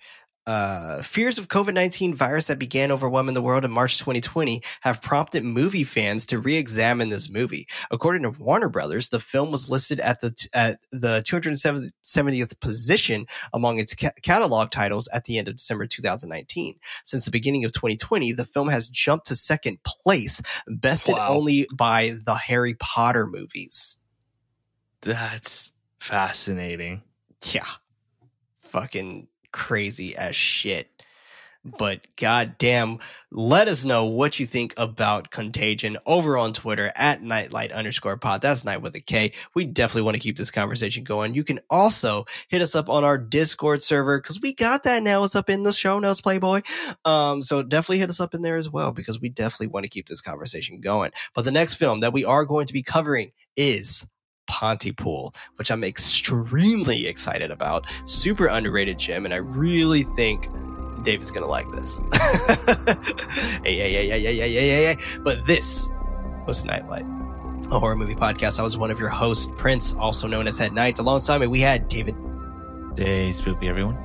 [0.49, 5.03] Uh, fears of COVID 19 virus that began overwhelming the world in March 2020 have
[5.03, 7.67] prompted movie fans to re examine this movie.
[7.91, 13.79] According to Warner Brothers, the film was listed at the, at the 270th position among
[13.79, 16.77] its ca- catalog titles at the end of December 2019.
[17.05, 21.29] Since the beginning of 2020, the film has jumped to second place, bested Wow.
[21.29, 23.99] only by the Harry Potter movies.
[25.03, 27.03] That's fascinating.
[27.53, 27.67] yeah,
[28.61, 30.89] fucking crazy as shit.
[31.65, 32.99] But goddamn,
[33.31, 38.41] let us know what you think about Contagion over on Twitter at nightlight underscore pod.
[38.41, 39.33] That's night with a K.
[39.55, 41.35] We definitely want to keep this conversation going.
[41.35, 45.25] You can also hit us up on our Discord server because we got that now.
[45.25, 46.63] It's up in the show notes, Playboy.
[47.05, 49.91] Um, so definitely hit us up in there as well because we definitely want to
[49.91, 51.11] keep this conversation going.
[51.35, 54.07] But the next film that we are going to be covering is
[54.49, 57.87] Pontypool, which I'm extremely excited about.
[58.07, 60.49] Super underrated gym, and I really think
[61.03, 62.01] David's gonna like this.
[63.63, 64.97] hey, hey, hey, hey, hey, hey, hey, hey, hey.
[65.23, 65.89] But this
[66.47, 67.05] was Knight Light,
[67.71, 68.59] a horror movie podcast.
[68.59, 70.99] I was one of your hosts, Prince, also known as Head Knight.
[70.99, 72.17] Alongside me, we had David
[72.95, 73.97] Day spoopy, everyone.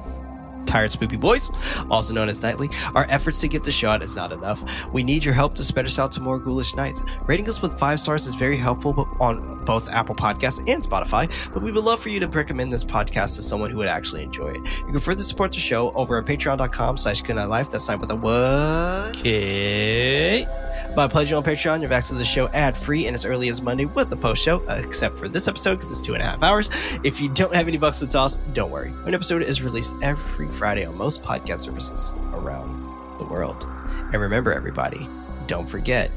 [0.65, 1.49] Tired Spoopy Boys,
[1.89, 2.69] also known as Nightly.
[2.95, 4.63] Our efforts to get the show out is not enough.
[4.91, 7.03] We need your help to spread us out to more ghoulish nights.
[7.25, 11.63] Rating us with five stars is very helpful on both Apple Podcasts and Spotify, but
[11.63, 14.49] we would love for you to recommend this podcast to someone who would actually enjoy
[14.49, 14.77] it.
[14.79, 17.69] You can further support the show over at patreon.com slash goodnightlife.
[17.71, 19.17] That's signed with a what?
[19.19, 20.47] Okay.
[20.95, 23.49] By pledging on Patreon, you have access to the show ad free and as early
[23.49, 26.25] as Monday with the post show, except for this episode because it's two and a
[26.25, 26.69] half hours.
[27.03, 28.93] If you don't have any bucks to toss, don't worry.
[29.05, 33.65] An episode is released every Friday on most podcast services around the world.
[34.11, 35.07] And remember, everybody,
[35.47, 36.09] don't forget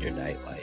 [0.00, 0.59] your nightlight.